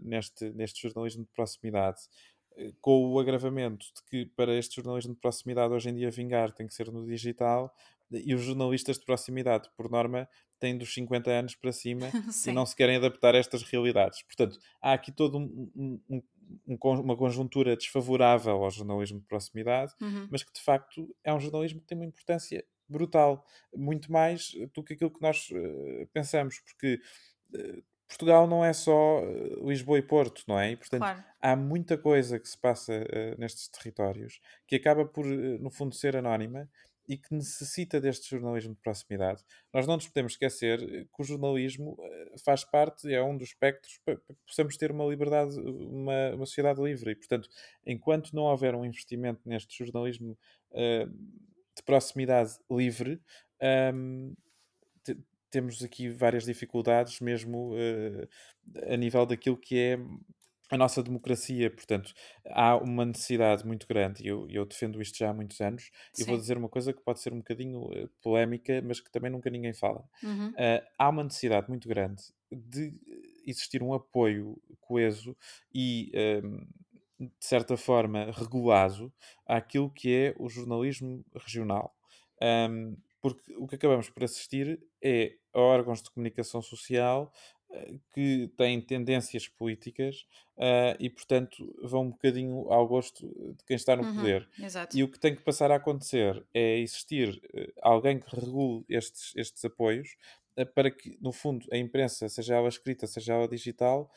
neste, 0.00 0.50
neste 0.50 0.82
jornalismo 0.82 1.24
de 1.24 1.30
proximidade 1.30 2.00
com 2.80 3.12
o 3.12 3.18
agravamento 3.18 3.86
de 3.94 4.02
que 4.08 4.26
para 4.34 4.56
este 4.56 4.76
jornalismo 4.76 5.14
de 5.14 5.20
proximidade 5.20 5.72
hoje 5.72 5.90
em 5.90 5.94
dia 5.94 6.10
vingar 6.10 6.52
tem 6.52 6.66
que 6.66 6.74
ser 6.74 6.90
no 6.90 7.06
digital 7.06 7.74
e 8.10 8.34
os 8.34 8.42
jornalistas 8.42 8.98
de 8.98 9.04
proximidade, 9.04 9.68
por 9.76 9.90
norma, 9.90 10.28
têm 10.58 10.76
dos 10.76 10.92
50 10.94 11.30
anos 11.30 11.54
para 11.54 11.72
cima 11.72 12.06
e 12.46 12.52
não 12.52 12.64
se 12.64 12.74
querem 12.74 12.96
adaptar 12.96 13.34
a 13.34 13.38
estas 13.38 13.62
realidades. 13.62 14.22
Portanto, 14.22 14.58
há 14.80 14.92
aqui 14.92 15.12
toda 15.12 15.36
um, 15.36 15.70
um, 15.76 16.00
um, 16.08 16.22
uma 17.00 17.16
conjuntura 17.16 17.76
desfavorável 17.76 18.62
ao 18.62 18.70
jornalismo 18.70 19.20
de 19.20 19.26
proximidade, 19.26 19.92
uhum. 20.00 20.28
mas 20.30 20.42
que 20.42 20.52
de 20.52 20.60
facto 20.60 21.14
é 21.24 21.32
um 21.34 21.40
jornalismo 21.40 21.80
que 21.80 21.86
tem 21.86 21.98
uma 21.98 22.06
importância 22.06 22.64
brutal, 22.88 23.44
muito 23.74 24.10
mais 24.10 24.52
do 24.72 24.82
que 24.82 24.94
aquilo 24.94 25.10
que 25.10 25.20
nós 25.20 25.50
uh, 25.50 26.06
pensamos, 26.12 26.60
porque 26.60 27.00
uh, 27.54 27.82
Portugal 28.08 28.46
não 28.46 28.64
é 28.64 28.72
só 28.72 29.20
uh, 29.20 29.68
Lisboa 29.68 29.98
e 29.98 30.02
Porto, 30.02 30.42
não 30.46 30.58
é? 30.58 30.72
E, 30.72 30.76
portanto, 30.76 31.00
claro. 31.00 31.24
há 31.40 31.56
muita 31.56 31.98
coisa 31.98 32.38
que 32.38 32.48
se 32.48 32.58
passa 32.58 33.04
nestes 33.38 33.68
territórios 33.68 34.40
que 34.66 34.76
acaba 34.76 35.04
por, 35.04 35.24
no 35.26 35.70
fundo, 35.70 35.94
ser 35.94 36.16
anónima 36.16 36.68
e 37.08 37.16
que 37.16 37.34
necessita 37.34 38.00
deste 38.00 38.28
jornalismo 38.30 38.74
de 38.74 38.80
proximidade. 38.80 39.42
Nós 39.72 39.86
não 39.86 39.94
nos 39.94 40.08
podemos 40.08 40.32
esquecer 40.32 40.82
eh, 40.82 41.04
que 41.04 41.22
o 41.22 41.24
jornalismo 41.24 41.96
eh, 42.00 42.34
faz 42.44 42.64
parte, 42.64 43.12
é 43.12 43.22
um 43.22 43.36
dos 43.36 43.48
espectros 43.48 43.98
para 44.04 44.16
que 44.16 44.34
possamos 44.46 44.76
ter 44.76 44.90
uma 44.90 45.06
liberdade, 45.06 45.58
uma, 45.58 46.34
uma 46.34 46.46
sociedade 46.46 46.82
livre. 46.82 47.12
E, 47.12 47.14
portanto, 47.14 47.48
enquanto 47.86 48.34
não 48.34 48.44
houver 48.44 48.74
um 48.74 48.84
investimento 48.84 49.40
neste 49.44 49.84
jornalismo 49.84 50.36
uh, 50.72 51.08
de 51.76 51.82
proximidade 51.84 52.52
livre, 52.70 53.20
um, 53.62 53.66
ehm, 53.66 54.34
temos 55.56 55.82
aqui 55.82 56.10
várias 56.10 56.44
dificuldades, 56.44 57.18
mesmo 57.18 57.72
uh, 57.72 58.28
a 58.92 58.96
nível 58.96 59.24
daquilo 59.24 59.56
que 59.56 59.78
é 59.78 59.98
a 60.70 60.76
nossa 60.76 61.02
democracia, 61.02 61.70
portanto, 61.70 62.12
há 62.48 62.76
uma 62.76 63.06
necessidade 63.06 63.64
muito 63.64 63.86
grande, 63.88 64.22
e 64.22 64.26
eu, 64.26 64.46
eu 64.50 64.66
defendo 64.66 65.00
isto 65.00 65.16
já 65.16 65.30
há 65.30 65.32
muitos 65.32 65.58
anos, 65.62 65.90
e 66.18 66.24
vou 66.24 66.36
dizer 66.36 66.58
uma 66.58 66.68
coisa 66.68 66.92
que 66.92 67.00
pode 67.00 67.20
ser 67.20 67.32
um 67.32 67.38
bocadinho 67.38 67.84
uh, 67.84 68.10
polémica, 68.20 68.82
mas 68.82 69.00
que 69.00 69.10
também 69.10 69.30
nunca 69.30 69.48
ninguém 69.48 69.72
fala. 69.72 70.04
Uhum. 70.22 70.50
Uh, 70.50 70.86
há 70.98 71.08
uma 71.08 71.24
necessidade 71.24 71.70
muito 71.70 71.88
grande 71.88 72.22
de 72.52 72.92
existir 73.46 73.82
um 73.82 73.94
apoio 73.94 74.60
coeso 74.80 75.34
e, 75.74 76.12
um, 76.44 76.66
de 77.18 77.46
certa 77.46 77.78
forma, 77.78 78.30
regulado 78.30 79.10
àquilo 79.46 79.88
que 79.90 80.14
é 80.14 80.34
o 80.38 80.50
jornalismo 80.50 81.24
regional. 81.34 81.96
Um, 82.42 82.94
porque 83.20 83.54
o 83.56 83.66
que 83.66 83.76
acabamos 83.76 84.08
por 84.10 84.24
assistir 84.24 84.80
é 85.02 85.36
a 85.52 85.60
órgãos 85.60 86.02
de 86.02 86.10
comunicação 86.10 86.60
social 86.62 87.32
que 88.12 88.50
têm 88.56 88.80
tendências 88.80 89.48
políticas 89.48 90.26
uh, 90.56 90.96
e, 90.98 91.10
portanto, 91.10 91.74
vão 91.82 92.02
um 92.02 92.10
bocadinho 92.10 92.70
ao 92.72 92.86
gosto 92.86 93.26
de 93.26 93.64
quem 93.64 93.76
está 93.76 93.96
no 93.96 94.04
uhum, 94.04 94.16
poder. 94.16 94.48
Exato. 94.58 94.96
E 94.96 95.02
o 95.02 95.10
que 95.10 95.18
tem 95.18 95.34
que 95.34 95.42
passar 95.42 95.70
a 95.70 95.76
acontecer 95.76 96.44
é 96.54 96.78
existir 96.78 97.28
uh, 97.30 97.72
alguém 97.82 98.18
que 98.18 98.34
regule 98.34 98.84
estes, 98.88 99.32
estes 99.36 99.64
apoios 99.64 100.16
uh, 100.58 100.66
para 100.66 100.90
que, 100.90 101.18
no 101.20 101.32
fundo, 101.32 101.66
a 101.72 101.76
imprensa, 101.76 102.28
seja 102.28 102.54
ela 102.54 102.68
escrita, 102.68 103.06
seja 103.06 103.34
ela 103.34 103.48
digital, 103.48 104.10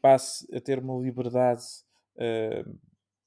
passe 0.00 0.46
a 0.54 0.60
ter 0.60 0.78
uma 0.78 0.96
liberdade 1.02 1.64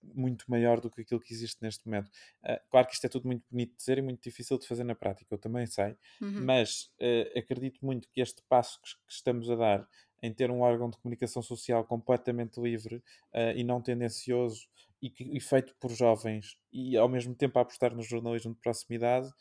muito 0.02 0.46
maior 0.50 0.80
do 0.80 0.90
que 0.90 1.02
aquilo 1.02 1.20
que 1.20 1.34
existe 1.34 1.62
neste 1.62 1.86
momento. 1.86 2.10
Uh, 2.44 2.60
claro 2.70 2.88
que 2.88 2.94
isto 2.94 3.06
é 3.06 3.10
tudo 3.10 3.28
muito 3.28 3.44
bonito 3.50 3.72
de 3.72 3.78
dizer 3.78 3.98
e 3.98 4.02
muito 4.02 4.22
difícil 4.22 4.58
de 4.58 4.68
fazer 4.68 4.84
na 4.84 4.96
prática, 4.96 5.34
eu 5.34 5.38
também 5.38 5.66
sei, 5.66 5.96
uhum. 6.22 6.44
mas 6.46 6.92
uh, 7.00 7.38
acredito 7.38 7.86
muito 7.86 8.08
que 8.10 8.22
este 8.22 8.42
passo 8.48 8.80
que, 8.82 8.90
que, 8.90 9.14
estamos 9.14 9.50
a 9.50 9.56
dar 9.56 9.88
em 10.22 10.34
ter 10.34 10.52
um 10.52 10.62
órgão 10.62 10.90
de 10.90 10.98
comunicação 10.98 11.42
social 11.42 11.86
completamente 11.86 12.60
livre 12.60 12.98
uh, 12.98 13.56
e 13.56 13.64
não 13.64 13.82
tendencioso 13.82 14.68
e, 15.02 15.10
que, 15.10 15.24
e, 15.24 15.40
feito 15.40 15.74
por 15.80 15.92
jovens 15.92 16.58
e 16.74 16.98
ao 16.98 17.08
mesmo 17.08 17.34
tempo 17.34 17.58
a 17.58 17.62
apostar 17.62 17.96
no 17.96 18.04
jornalismo 18.04 18.54
de 18.54 18.60
proximidade 18.60 19.32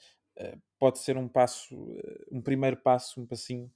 pode 0.79 1.01
ser 1.01 1.17
um 1.17 1.27
passo, 1.27 1.75
um 2.31 2.41
primeiro 2.41 2.77
passo, 2.77 3.21
um 3.21 3.27
passinho 3.27 3.69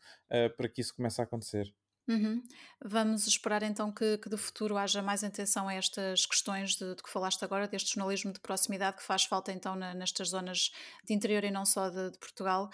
para 0.56 0.68
que 0.68 0.80
isso 0.80 0.94
comece 0.94 1.20
a 1.20 1.24
acontecer. 1.24 1.74
Uhum. 2.08 2.42
Vamos 2.84 3.28
esperar 3.28 3.62
então 3.62 3.92
que, 3.92 4.18
que, 4.18 4.28
de 4.28 4.36
futuro 4.36 4.76
haja 4.76 5.00
mais 5.00 5.22
atenção 5.22 5.68
a 5.68 5.74
estas 5.74 6.26
questões 6.26 6.74
de, 6.74 6.96
de, 6.96 7.02
que 7.02 7.08
falaste 7.08 7.44
agora, 7.44 7.68
deste 7.68 7.94
jornalismo 7.94 8.32
de 8.32 8.40
proximidade 8.40 8.96
que 8.96 9.04
faz 9.04 9.24
falta 9.24 9.52
então 9.52 9.76
na, 9.76 9.94
nestas 9.94 10.30
zonas 10.30 10.72
de 11.04 11.14
interior 11.14 11.44
e 11.44 11.50
não 11.50 11.64
só 11.64 11.88
de, 11.90 12.10
de 12.10 12.18
Portugal. 12.18 12.70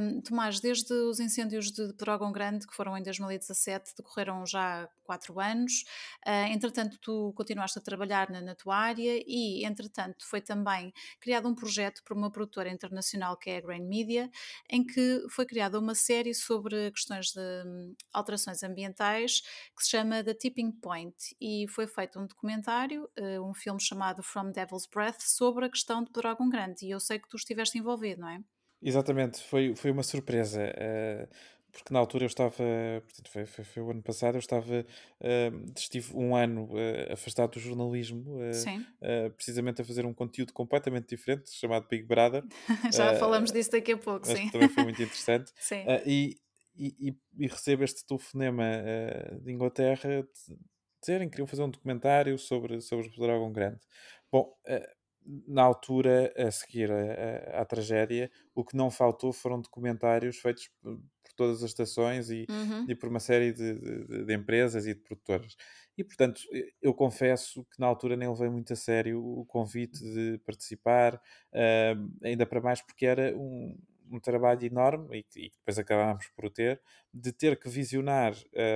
Um, 0.00 0.20
Tomás, 0.20 0.60
desde 0.60 0.92
os 0.92 1.18
incêndios 1.20 1.72
de, 1.72 1.88
de 1.88 2.04
Grande, 2.32 2.66
que 2.66 2.74
foram 2.74 2.96
em 2.98 3.02
2017, 3.02 3.94
decorreram 3.96 4.44
já 4.44 4.88
quatro 5.06 5.40
anos. 5.40 5.84
Uh, 6.26 6.52
entretanto, 6.52 6.98
tu 7.00 7.32
continuaste 7.34 7.78
a 7.78 7.82
trabalhar 7.82 8.28
na, 8.30 8.40
na, 8.40 8.54
tua 8.54 8.76
área 8.76 9.22
e, 9.26 9.64
entretanto, 9.64 10.26
foi 10.28 10.40
também 10.40 10.92
criado 11.20 11.48
um 11.48 11.54
projeto 11.54 12.02
por 12.04 12.16
uma 12.16 12.30
produtora 12.30 12.68
internacional 12.68 13.36
que 13.36 13.50
é 13.50 13.58
a 13.58 13.60
Grain 13.60 13.86
Media, 13.86 14.30
em 14.68 14.84
que 14.84 15.24
foi 15.30 15.46
criada 15.46 15.78
uma 15.78 15.94
série 15.94 16.34
sobre 16.34 16.90
questões 16.90 17.26
de 17.32 17.40
um, 17.40 17.94
alterações 18.12 18.62
ambientais 18.62 19.40
que 19.76 19.84
se 19.84 19.90
chama 19.90 20.24
The 20.24 20.34
Tipping 20.34 20.72
Point 20.72 21.16
e 21.40 21.66
foi 21.68 21.86
feito 21.86 22.18
um 22.18 22.26
documentário, 22.26 23.08
uh, 23.18 23.48
um 23.48 23.54
filme 23.54 23.80
chamado 23.80 24.22
From 24.22 24.50
Devil's 24.50 24.86
Breath 24.86 25.20
sobre 25.20 25.66
a 25.66 25.70
questão 25.70 26.02
de 26.02 26.10
Pedrógão 26.10 26.48
Grande 26.48 26.84
e 26.86 26.90
eu 26.90 27.00
sei 27.00 27.18
que 27.18 27.28
tu 27.28 27.36
estiveste 27.36 27.78
envolvido, 27.78 28.22
não 28.22 28.28
é? 28.28 28.40
Exatamente, 28.82 29.42
foi, 29.42 29.74
foi 29.74 29.90
uma 29.90 30.02
surpresa. 30.02 30.62
Uh, 30.62 31.55
porque 31.76 31.92
na 31.92 32.00
altura 32.00 32.24
eu 32.24 32.28
estava, 32.28 32.54
portanto, 32.54 33.30
foi, 33.30 33.44
foi, 33.44 33.64
foi 33.64 33.82
o 33.82 33.90
ano 33.90 34.02
passado, 34.02 34.36
eu 34.36 34.38
estava, 34.38 34.80
uh, 34.80 35.72
estive 35.76 36.16
um 36.16 36.34
ano 36.34 36.64
uh, 36.72 37.12
afastado 37.12 37.52
do 37.52 37.60
jornalismo, 37.60 38.38
uh, 38.38 39.30
precisamente 39.32 39.82
a 39.82 39.84
fazer 39.84 40.06
um 40.06 40.14
conteúdo 40.14 40.54
completamente 40.54 41.08
diferente, 41.08 41.50
chamado 41.52 41.86
Big 41.86 42.04
Brother. 42.04 42.42
Já 42.92 43.14
falamos 43.16 43.52
disso 43.52 43.72
daqui 43.72 43.92
a 43.92 43.98
pouco, 43.98 44.26
sim. 44.26 44.48
Também 44.50 44.70
foi 44.70 44.84
muito 44.84 45.02
interessante. 45.02 45.52
sim. 45.60 45.84
e, 46.06 46.36
e, 46.74 47.14
e, 47.38 47.46
recebo 47.46 47.84
este 47.84 48.06
telefonema 48.06 48.64
de 49.42 49.52
Inglaterra 49.52 50.22
de 50.22 50.56
dizerem 51.00 51.28
que 51.28 51.32
queriam 51.32 51.46
fazer 51.46 51.62
um 51.62 51.70
documentário 51.70 52.38
sobre, 52.38 52.80
sobre 52.80 53.08
o 53.08 53.20
Dragão 53.20 53.52
Grande. 53.52 53.80
Bom, 54.32 54.50
na 55.46 55.62
altura, 55.62 56.32
a 56.36 56.50
seguir 56.50 56.90
à 57.52 57.64
tragédia, 57.64 58.30
o 58.54 58.64
que 58.64 58.76
não 58.76 58.90
faltou 58.90 59.32
foram 59.32 59.60
documentários 59.60 60.38
feitos 60.38 60.70
todas 61.36 61.62
as 61.62 61.70
estações 61.70 62.30
e, 62.30 62.46
uhum. 62.48 62.86
e 62.88 62.94
por 62.94 63.08
uma 63.08 63.20
série 63.20 63.52
de, 63.52 63.74
de, 63.74 64.24
de, 64.24 64.34
empresas 64.34 64.86
e 64.86 64.94
de 64.94 65.00
produtoras. 65.00 65.56
E, 65.96 66.04
portanto, 66.04 66.40
eu 66.82 66.92
confesso 66.92 67.64
que 67.64 67.80
na 67.80 67.86
altura 67.86 68.16
nem 68.16 68.28
levei 68.28 68.48
muito 68.48 68.72
a 68.72 68.76
sério 68.76 69.22
o 69.24 69.44
convite 69.46 69.98
de 70.00 70.38
participar, 70.44 71.14
uh, 71.14 72.10
ainda 72.22 72.44
para 72.44 72.60
mais 72.60 72.82
porque 72.82 73.06
era 73.06 73.36
um, 73.36 73.76
um 74.10 74.20
trabalho 74.20 74.64
enorme, 74.64 75.18
e, 75.18 75.46
e 75.46 75.50
depois 75.50 75.78
acabámos 75.78 76.26
por 76.34 76.46
o 76.46 76.50
ter, 76.50 76.80
de 77.12 77.32
ter 77.32 77.58
que 77.58 77.68
visionar, 77.68 78.34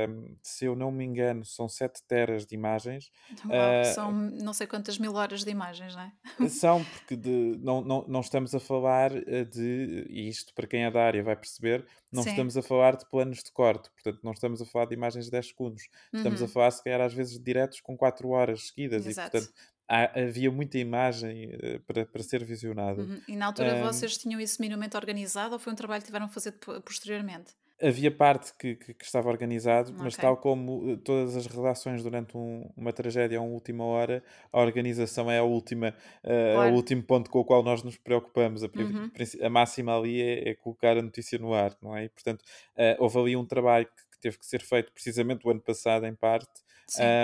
um, 0.08 0.36
se 0.42 0.64
eu 0.64 0.74
não 0.74 0.90
me 0.90 1.04
engano, 1.04 1.44
são 1.44 1.68
7 1.68 2.02
teras 2.06 2.46
de 2.46 2.54
imagens. 2.54 3.10
Uau, 3.44 3.82
uh, 3.82 3.94
são 3.94 4.12
não 4.12 4.52
sei 4.52 4.66
quantas 4.66 4.98
mil 4.98 5.14
horas 5.14 5.44
de 5.44 5.50
imagens, 5.50 5.94
não 5.94 6.02
é? 6.02 6.12
São, 6.48 6.84
porque 6.84 7.16
de, 7.16 7.58
não, 7.60 7.82
não, 7.82 8.04
não 8.08 8.20
estamos 8.20 8.54
a 8.54 8.60
falar 8.60 9.12
eh, 9.14 9.44
de, 9.44 10.06
e 10.08 10.28
isto 10.28 10.54
para 10.54 10.66
quem 10.66 10.84
é 10.84 10.90
da 10.90 11.02
área 11.02 11.22
vai 11.22 11.36
perceber, 11.36 11.86
não 12.10 12.22
Sim. 12.22 12.30
estamos 12.30 12.56
a 12.56 12.62
falar 12.62 12.96
de 12.96 13.08
planos 13.08 13.42
de 13.42 13.52
corte, 13.52 13.90
portanto, 13.90 14.20
não 14.22 14.32
estamos 14.32 14.62
a 14.62 14.66
falar 14.66 14.86
de 14.86 14.94
imagens 14.94 15.26
de 15.26 15.30
10 15.30 15.48
segundos, 15.48 15.88
estamos 16.12 16.40
uhum. 16.40 16.46
a 16.46 16.48
falar, 16.48 16.70
se 16.70 16.82
calhar, 16.82 17.00
às 17.00 17.12
vezes, 17.12 17.34
de 17.34 17.44
diretos 17.44 17.80
com 17.80 17.96
4 17.96 18.28
horas 18.30 18.68
seguidas, 18.68 19.06
Exato. 19.06 19.28
e 19.28 19.30
portanto 19.30 19.54
há, 19.90 20.20
havia 20.20 20.50
muita 20.50 20.78
imagem 20.78 21.46
uh, 21.46 21.80
para, 21.80 22.06
para 22.06 22.22
ser 22.22 22.44
visionada. 22.44 23.02
Uhum. 23.02 23.20
E 23.26 23.34
na 23.34 23.46
altura 23.46 23.74
um, 23.74 23.82
vocês 23.82 24.16
tinham 24.16 24.40
isso 24.40 24.62
minimamente 24.62 24.96
organizado 24.96 25.54
ou 25.54 25.58
foi 25.58 25.72
um 25.72 25.76
trabalho 25.76 26.00
que 26.00 26.06
tiveram 26.06 26.26
a 26.26 26.28
fazer 26.28 26.52
posteriormente? 26.84 27.52
Havia 27.82 28.10
parte 28.10 28.52
que, 28.58 28.76
que, 28.76 28.92
que 28.92 29.04
estava 29.04 29.30
organizado, 29.30 29.90
okay. 29.90 30.04
mas 30.04 30.14
tal 30.14 30.36
como 30.36 30.92
eh, 30.92 30.96
todas 31.02 31.34
as 31.34 31.46
relações 31.46 32.02
durante 32.02 32.36
um, 32.36 32.70
uma 32.76 32.92
tragédia 32.92 33.38
a 33.38 33.40
uma 33.40 33.54
última 33.54 33.84
hora, 33.84 34.22
a 34.52 34.60
organização 34.60 35.30
é 35.30 35.38
a 35.38 35.42
última, 35.42 35.88
uh, 36.22 36.54
claro. 36.54 36.72
o 36.72 36.74
último 36.74 37.02
ponto 37.02 37.30
com 37.30 37.38
o 37.38 37.44
qual 37.44 37.62
nós 37.62 37.82
nos 37.82 37.96
preocupamos. 37.96 38.62
A, 38.62 38.66
uhum. 38.66 39.10
a 39.42 39.48
máxima 39.48 39.96
ali 39.96 40.20
é, 40.20 40.50
é, 40.50 40.54
colocar 40.54 40.98
a 40.98 41.00
notícia 41.00 41.38
no 41.38 41.54
ar, 41.54 41.74
não 41.80 41.96
é? 41.96 42.04
E, 42.04 42.08
portanto, 42.10 42.42
uh, 42.42 43.02
houve 43.02 43.18
ali 43.18 43.36
um 43.36 43.46
trabalho 43.46 43.86
que, 43.86 44.09
que 44.09 44.09
teve 44.20 44.38
que 44.38 44.46
ser 44.46 44.62
feito 44.62 44.92
precisamente 44.92 45.46
o 45.46 45.50
ano 45.50 45.60
passado, 45.60 46.06
em 46.06 46.14
parte, 46.14 46.62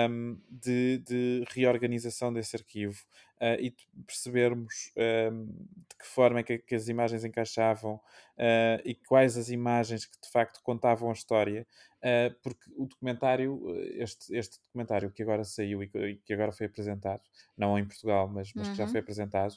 um, 0.09 0.39
de, 0.49 0.99
de, 0.99 1.43
reorganização 1.49 2.31
desse 2.31 2.55
arquivo 2.55 3.03
uh, 3.41 3.59
e 3.59 3.73
percebermos 4.05 4.91
um, 5.31 5.45
de 5.45 5.95
que 5.97 6.05
forma 6.05 6.39
é 6.39 6.43
que, 6.43 6.57
que 6.59 6.75
as 6.75 6.87
imagens 6.87 7.23
encaixavam 7.23 7.95
uh, 7.95 8.81
e 8.83 8.95
quais 8.95 9.37
as 9.37 9.49
imagens 9.49 10.05
que 10.05 10.19
de 10.21 10.29
facto 10.29 10.61
contavam 10.63 11.09
a 11.09 11.13
história, 11.13 11.65
uh, 11.99 12.35
porque 12.41 12.69
o 12.75 12.85
documentário, 12.85 13.61
este, 13.95 14.35
este 14.35 14.59
documentário 14.61 15.11
que 15.11 15.23
agora 15.23 15.43
saiu 15.43 15.83
e 15.83 15.87
que, 15.87 16.15
que 16.25 16.33
agora 16.33 16.51
foi 16.51 16.65
apresentado, 16.65 17.21
não 17.57 17.77
em 17.77 17.85
Portugal, 17.85 18.27
mas, 18.27 18.51
mas 18.53 18.67
uhum. 18.67 18.73
que 18.73 18.77
já 18.77 18.85
uhum. 18.85 18.91
foi 18.91 18.99
apresentado, 18.99 19.55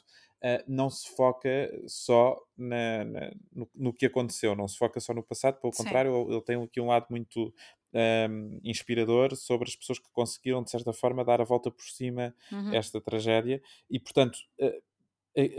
não 0.67 0.89
se 0.89 1.07
foca 1.15 1.71
só 1.85 2.35
na, 2.57 3.05
na, 3.05 3.31
no, 3.53 3.69
no, 3.75 3.93
que 3.93 4.07
aconteceu, 4.07 4.55
não 4.55 4.67
se 4.67 4.75
foca 4.75 4.99
só 4.99 5.13
no 5.13 5.21
passado, 5.21 5.61
pelo 5.61 5.71
Sim. 5.71 5.83
contrário, 5.83 6.31
ele 6.31 6.41
tem 6.41 6.55
aqui 6.63 6.81
um 6.81 6.87
lado 6.87 7.05
muito 7.11 7.53
um, 7.93 8.59
inspirador 8.63 9.35
sobre 9.35 9.67
as 9.67 9.75
pessoas 9.75 9.99
que 9.99 10.09
conseguiram, 10.11 10.63
de 10.63 10.71
certa 10.71 10.93
forma, 10.93 11.23
dar 11.23 11.41
a 11.41 11.45
volta 11.45 11.69
por 11.69 11.85
cima 11.85 12.33
uhum. 12.51 12.73
esta 12.73 13.01
tragédia. 13.01 13.61
E, 13.89 13.99
portanto, 13.99 14.37
uh, 14.59 14.81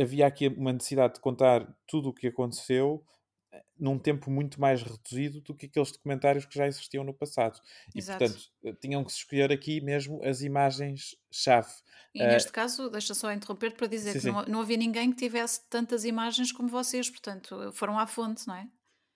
havia 0.00 0.26
aqui 0.26 0.48
uma 0.48 0.72
necessidade 0.72 1.14
de 1.14 1.20
contar 1.20 1.66
tudo 1.86 2.10
o 2.10 2.12
que 2.12 2.26
aconteceu 2.26 3.02
eh, 3.50 3.62
num 3.78 3.98
tempo 3.98 4.30
muito 4.30 4.60
mais 4.60 4.82
reduzido 4.82 5.40
do 5.40 5.54
que 5.54 5.66
aqueles 5.66 5.92
documentários 5.92 6.44
que 6.44 6.54
já 6.54 6.66
existiam 6.66 7.02
no 7.04 7.14
passado. 7.14 7.58
Exato. 7.94 8.24
E, 8.24 8.28
portanto, 8.28 8.78
tinham 8.80 9.02
que 9.04 9.12
se 9.12 9.18
escolher 9.18 9.50
aqui 9.50 9.80
mesmo 9.80 10.22
as 10.24 10.42
imagens-chave. 10.42 11.72
E 12.14 12.22
uh, 12.22 12.26
neste 12.26 12.52
caso, 12.52 12.90
deixa 12.90 13.14
só 13.14 13.32
interromper 13.32 13.74
para 13.74 13.86
dizer 13.86 14.12
sim, 14.12 14.20
que 14.20 14.26
não, 14.26 14.44
não 14.44 14.60
havia 14.60 14.76
ninguém 14.76 15.10
que 15.10 15.16
tivesse 15.16 15.66
tantas 15.70 16.04
imagens 16.04 16.52
como 16.52 16.68
vocês, 16.68 17.08
portanto, 17.08 17.72
foram 17.72 17.98
à 17.98 18.06
fonte, 18.06 18.46
não 18.46 18.54
é? 18.54 18.68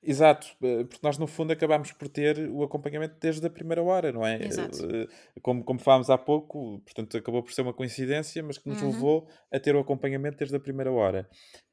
Exato, 0.03 0.47
eh, 0.63 0.85
porque 0.85 1.01
nós 1.03 1.19
no 1.19 1.27
fundo 1.27 1.53
acabámos 1.53 1.91
por 1.93 2.09
ter 2.09 2.49
o 2.51 2.63
acompanhamento 2.63 3.17
desde 3.21 3.45
a 3.47 3.51
primeira 3.51 3.83
hora, 3.83 4.13
não 4.13 4.25
é? 4.25 4.41
Exato. 4.45 4.79
Eh, 4.85 5.09
como, 5.43 5.65
como 5.65 5.81
falámos 5.81 6.11
há 6.11 6.17
pouco, 6.17 6.81
portanto 6.81 7.17
acabou 7.17 7.43
por 7.43 7.53
ser 7.53 7.63
uma 7.63 7.73
coincidência, 7.73 8.43
mas 8.43 8.57
que 8.57 8.69
nos 8.69 8.81
uhum. 8.83 8.91
levou 8.91 9.29
a 9.51 9.59
ter 9.59 9.75
o 9.75 9.81
acompanhamento 9.81 10.39
desde 10.39 10.55
a 10.55 10.61
primeira 10.61 10.93
hora. 10.93 11.29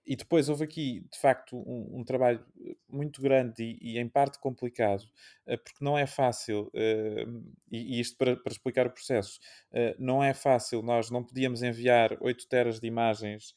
E 0.05 0.15
depois 0.15 0.49
houve 0.49 0.63
aqui, 0.63 1.05
de 1.11 1.19
facto, 1.19 1.55
um, 1.55 1.99
um 1.99 2.03
trabalho 2.03 2.43
muito 2.89 3.21
grande 3.21 3.63
e, 3.63 3.93
e, 3.93 3.99
em 3.99 4.09
parte 4.09 4.39
complicado, 4.39 5.03
eh, 5.45 5.55
porque 5.55 5.83
não 5.83 5.97
é 5.97 6.07
fácil, 6.07 6.71
e, 6.73 7.97
e 7.97 7.99
isto 7.99 8.17
para, 8.17 8.35
para, 8.35 8.51
explicar 8.51 8.87
o 8.87 8.91
processo, 8.91 9.39
não 9.99 10.23
é 10.23 10.33
fácil, 10.33 10.81
nós 10.81 11.09
não 11.09 11.23
podíamos 11.23 11.61
enviar 11.61 12.17
8 12.19 12.47
teras 12.47 12.79
de 12.79 12.87
imagens 12.87 13.53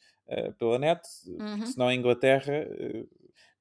pela 0.58 0.78
net, 0.78 1.00
uhum. 1.26 1.66
senão 1.66 1.88
a 1.88 1.94
Inglaterra 1.94 2.66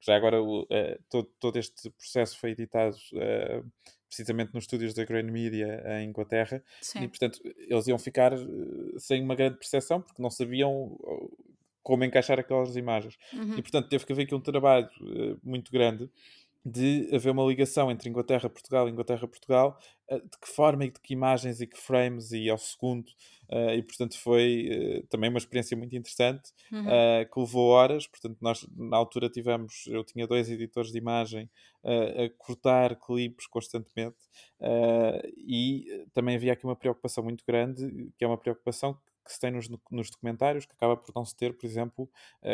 já 0.05 0.15
agora 0.15 0.41
uh, 0.41 0.65
todo, 1.09 1.29
todo 1.39 1.57
este 1.57 1.89
processo 1.91 2.37
foi 2.37 2.51
editado 2.51 2.95
uh, 3.13 3.65
precisamente 4.07 4.53
nos 4.53 4.65
estúdios 4.65 4.93
da 4.93 5.03
Grand 5.03 5.31
Media 5.31 5.83
em 5.99 6.09
Inglaterra 6.09 6.63
Sim. 6.81 7.03
e 7.03 7.07
portanto 7.07 7.39
eles 7.43 7.87
iam 7.87 7.97
ficar 7.97 8.33
uh, 8.33 8.99
sem 8.99 9.23
uma 9.23 9.35
grande 9.35 9.57
percepção 9.57 10.01
porque 10.01 10.21
não 10.21 10.29
sabiam 10.29 10.97
como 11.81 12.03
encaixar 12.03 12.39
aquelas 12.39 12.75
imagens 12.75 13.17
uhum. 13.33 13.57
e 13.57 13.61
portanto 13.61 13.89
teve 13.89 14.05
que 14.05 14.13
haver 14.13 14.23
aqui 14.23 14.35
um 14.35 14.41
trabalho 14.41 14.89
muito 15.43 15.71
grande 15.71 16.09
de 16.65 17.07
haver 17.13 17.29
uma 17.29 17.45
ligação 17.45 17.91
entre 17.91 18.09
Inglaterra-Portugal 18.09 18.87
e 18.87 18.91
Inglaterra-Portugal, 18.91 19.77
eh, 20.09 20.19
de 20.19 20.39
que 20.41 20.47
forma 20.47 20.85
e 20.85 20.89
de 20.89 20.99
que 20.99 21.13
imagens 21.13 21.61
e 21.61 21.67
que 21.67 21.77
frames 21.77 22.31
e 22.31 22.49
ao 22.49 22.57
segundo, 22.57 23.11
eh, 23.49 23.75
e 23.75 23.83
portanto 23.83 24.17
foi 24.17 24.67
eh, 24.71 25.03
também 25.07 25.29
uma 25.29 25.37
experiência 25.37 25.77
muito 25.77 25.95
interessante, 25.95 26.51
uhum. 26.71 26.85
que 27.31 27.39
levou 27.39 27.69
horas, 27.69 28.07
portanto 28.07 28.37
nós 28.41 28.67
na 28.75 28.97
altura 28.97 29.29
tivemos, 29.29 29.85
eu 29.85 30.03
tinha 30.03 30.25
dois 30.25 30.49
editores 30.49 30.91
de 30.91 30.97
imagem 30.97 31.47
a 31.83 32.29
cortar 32.39 32.95
clipes 32.95 33.45
constantemente, 33.45 34.17
e 35.37 35.85
também 36.13 36.35
havia 36.35 36.53
aqui 36.53 36.65
uma 36.65 36.75
preocupação 36.75 37.23
muito 37.23 37.43
grande, 37.47 38.11
que 38.17 38.25
é 38.25 38.27
uma 38.27 38.39
preocupação 38.39 38.97
que 39.23 39.31
se 39.31 39.39
tem 39.39 39.51
nos, 39.51 39.69
nos 39.91 40.09
documentários, 40.09 40.65
que 40.65 40.73
acaba 40.73 40.97
por 40.97 41.13
não 41.15 41.23
se 41.23 41.35
ter, 41.35 41.55
por 41.55 41.65
exemplo, 41.67 42.09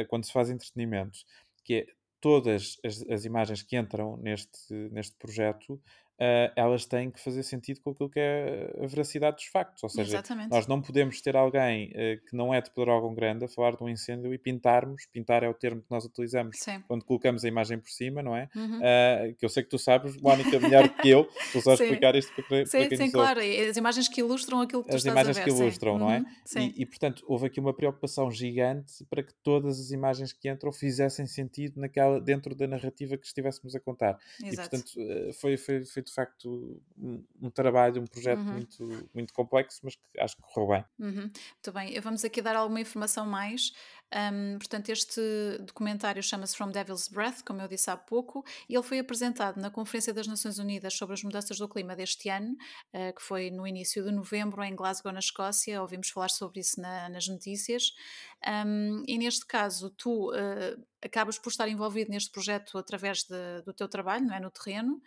quando 0.09 0.25
se 0.25 0.33
faz 0.33 0.49
entretenimentos, 0.49 1.25
que 1.63 1.75
é 1.75 1.85
todas 2.21 2.77
as, 2.85 3.03
as, 3.09 3.25
imagens 3.25 3.63
que 3.63 3.75
entram 3.75 4.15
neste, 4.17 4.73
neste 4.91 5.17
projeto 5.17 5.81
uh, 6.19 6.51
elas 6.55 6.85
têm 6.85 7.09
que 7.09 7.19
fazer 7.19 7.43
sentido 7.43 7.81
com 7.81 7.91
aquilo 7.91 8.09
que 8.09 8.19
é 8.19 8.73
a 8.81 8.87
veracidade 8.87 9.37
dos 9.37 9.45
factos. 9.45 9.83
Ou 9.83 9.89
seja, 9.89 10.17
Exatamente. 10.17 10.49
nós 10.49 10.67
não 10.67 10.81
podemos 10.81 11.21
ter 11.21 11.35
alguém 11.35 11.89
uh, 11.89 12.25
que 12.27 12.35
não 12.35 12.53
é 12.53 12.61
de 12.61 12.69
Pedrógão 12.71 13.13
Grande 13.13 13.45
a 13.45 13.47
falar 13.47 13.75
de 13.75 13.83
um 13.83 13.89
incêndio 13.89 14.33
e 14.33 14.37
pintarmos, 14.37 15.05
pintar 15.11 15.43
é 15.43 15.49
o 15.49 15.53
termo 15.53 15.81
que 15.81 15.91
nós 15.91 16.05
utilizamos 16.05 16.57
Sim. 16.59 16.83
quando 16.87 17.03
colocamos 17.03 17.43
a 17.43 17.47
imagem 17.47 17.79
por 17.79 17.89
cima, 17.89 18.21
não 18.21 18.35
é? 18.35 18.49
Uhum. 18.55 18.77
Uh, 18.77 19.35
que 19.37 19.45
eu 19.45 19.49
sei 19.49 19.63
que 19.63 19.69
tu 19.69 19.77
sabes, 19.77 20.19
Mónica, 20.21 20.59
melhor 20.59 20.87
que 20.89 21.09
eu, 21.09 21.27
estou 21.41 21.61
só 21.61 21.71
a 21.71 21.73
explicar 21.73 22.15
isto 22.15 22.33
para, 22.43 22.65
sim, 22.65 22.77
para 22.79 22.87
quem 22.87 22.97
Sim, 22.97 23.11
claro, 23.11 23.39
as 23.39 23.77
imagens 23.77 24.07
que 24.07 24.21
ilustram 24.21 24.61
aquilo 24.61 24.83
que 24.83 24.89
tu 24.89 24.95
as 24.95 25.01
estás 25.05 25.13
imagens 25.13 25.37
a 25.37 25.39
ver, 25.39 25.45
que 25.45 25.57
ilustram, 25.57 25.97
não 25.97 26.11
é? 26.11 26.19
Uhum. 26.19 26.25
E, 26.61 26.81
e, 26.81 26.85
portanto, 26.85 27.23
houve 27.27 27.47
aqui 27.47 27.59
uma 27.59 27.73
preocupação 27.73 28.31
gigante 28.31 29.03
para 29.09 29.23
que 29.23 29.33
todas 29.43 29.79
as 29.79 29.91
imagens 29.91 30.33
que 30.33 30.49
entram 30.49 30.71
fizessem 30.71 31.25
sentido 31.25 31.79
naquela, 31.79 32.19
dentro 32.19 32.55
da 32.55 32.67
narrativa 32.67 33.17
que 33.17 33.25
estivéssemos 33.25 33.75
a 33.75 33.79
contar. 33.79 34.17
Exato. 34.43 34.53
E, 34.53 34.55
portanto, 34.55 35.33
foi, 35.39 35.57
foi, 35.57 35.85
foi 35.85 36.00
foi 36.01 36.03
de 36.03 36.13
facto 36.13 36.81
um, 36.97 37.23
um 37.41 37.49
trabalho, 37.49 38.01
um 38.01 38.07
projeto 38.07 38.39
uhum. 38.39 38.53
muito, 38.53 39.09
muito 39.13 39.33
complexo, 39.33 39.79
mas 39.83 39.95
que 39.95 40.19
acho 40.19 40.35
que 40.35 40.41
correu 40.41 40.69
bem. 40.69 40.85
Uhum. 40.99 41.21
Muito 41.21 41.71
bem, 41.73 41.99
vamos 41.99 42.25
aqui 42.25 42.41
dar 42.41 42.55
alguma 42.55 42.81
informação 42.81 43.25
mais. 43.25 43.71
Um, 44.13 44.57
portanto, 44.57 44.89
este 44.89 45.21
documentário 45.59 46.21
chama-se 46.21 46.55
From 46.55 46.71
Devil's 46.71 47.07
Breath, 47.07 47.43
como 47.45 47.61
eu 47.61 47.67
disse 47.67 47.89
há 47.89 47.95
pouco, 47.95 48.43
e 48.67 48.75
ele 48.75 48.83
foi 48.83 48.99
apresentado 48.99 49.59
na 49.59 49.71
Conferência 49.71 50.13
das 50.13 50.27
Nações 50.27 50.59
Unidas 50.59 50.93
sobre 50.93 51.13
as 51.13 51.23
Mudanças 51.23 51.57
do 51.57 51.69
Clima 51.69 51.95
deste 51.95 52.29
ano, 52.29 52.55
uh, 52.93 53.15
que 53.15 53.21
foi 53.21 53.49
no 53.49 53.65
início 53.65 54.03
de 54.03 54.11
novembro 54.11 54.63
em 54.63 54.75
Glasgow, 54.75 55.11
na 55.11 55.19
Escócia. 55.19 55.81
Ouvimos 55.81 56.09
falar 56.09 56.29
sobre 56.29 56.59
isso 56.59 56.81
na, 56.81 57.07
nas 57.09 57.27
notícias. 57.27 57.93
Um, 58.65 59.03
e 59.07 59.17
neste 59.17 59.45
caso, 59.45 59.91
tu 59.91 60.31
uh, 60.31 60.85
acabas 61.01 61.37
por 61.37 61.49
estar 61.49 61.67
envolvido 61.67 62.11
neste 62.11 62.31
projeto 62.31 62.77
através 62.77 63.23
de, 63.23 63.61
do 63.63 63.73
teu 63.73 63.87
trabalho, 63.87 64.25
não 64.25 64.35
é? 64.35 64.39
No 64.39 64.51
terreno, 64.51 65.01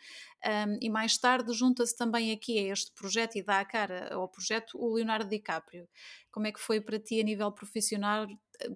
um, 0.45 0.79
e 0.81 0.91
mais 0.91 1.17
tarde 1.19 1.53
junta-se 1.53 1.97
também 1.97 2.33
aqui 2.33 2.59
a 2.59 2.73
este 2.73 2.93
projeto 2.93 3.37
e 3.37 3.43
dá 3.43 3.61
a 3.61 3.65
cara 3.65 4.15
ao 4.15 4.29
projeto 4.29 4.79
o 4.79 4.95
Leonardo 4.95 5.29
DiCaprio. 5.29 5.89
Como 6.35 6.49
é 6.49 6.53
que 6.53 6.59
foi 6.59 6.81
para 6.81 6.99
ti 6.99 7.21
a 7.21 7.23
nível 7.23 7.53
profissional, 7.53 8.27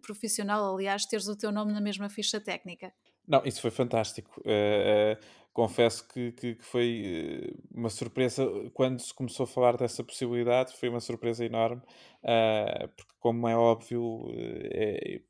profissional 0.01 0.73
aliás, 0.73 1.05
teres 1.07 1.27
o 1.27 1.37
teu 1.37 1.51
nome 1.51 1.73
na 1.73 1.81
mesma 1.81 2.09
ficha 2.09 2.41
técnica? 2.41 2.93
Não, 3.27 3.43
isso 3.45 3.61
foi 3.61 3.73
fantástico. 3.73 4.41
Uh, 4.43 5.19
uh, 5.19 5.27
confesso 5.53 6.07
que, 6.07 6.31
que, 6.31 6.55
que, 6.55 6.65
foi 6.65 7.53
uma 7.75 7.91
surpresa 7.91 8.47
quando 8.73 9.01
se 9.01 9.13
começou 9.13 9.43
a 9.43 9.47
falar 9.49 9.77
dessa 9.77 10.05
possibilidade, 10.05 10.73
foi 10.77 10.89
uma 10.89 11.01
surpresa 11.01 11.45
enorme, 11.45 11.83
uh, 12.23 12.87
porque, 12.97 13.13
como 13.19 13.49
é 13.49 13.57
óbvio, 13.57 14.31
é, 14.37 15.21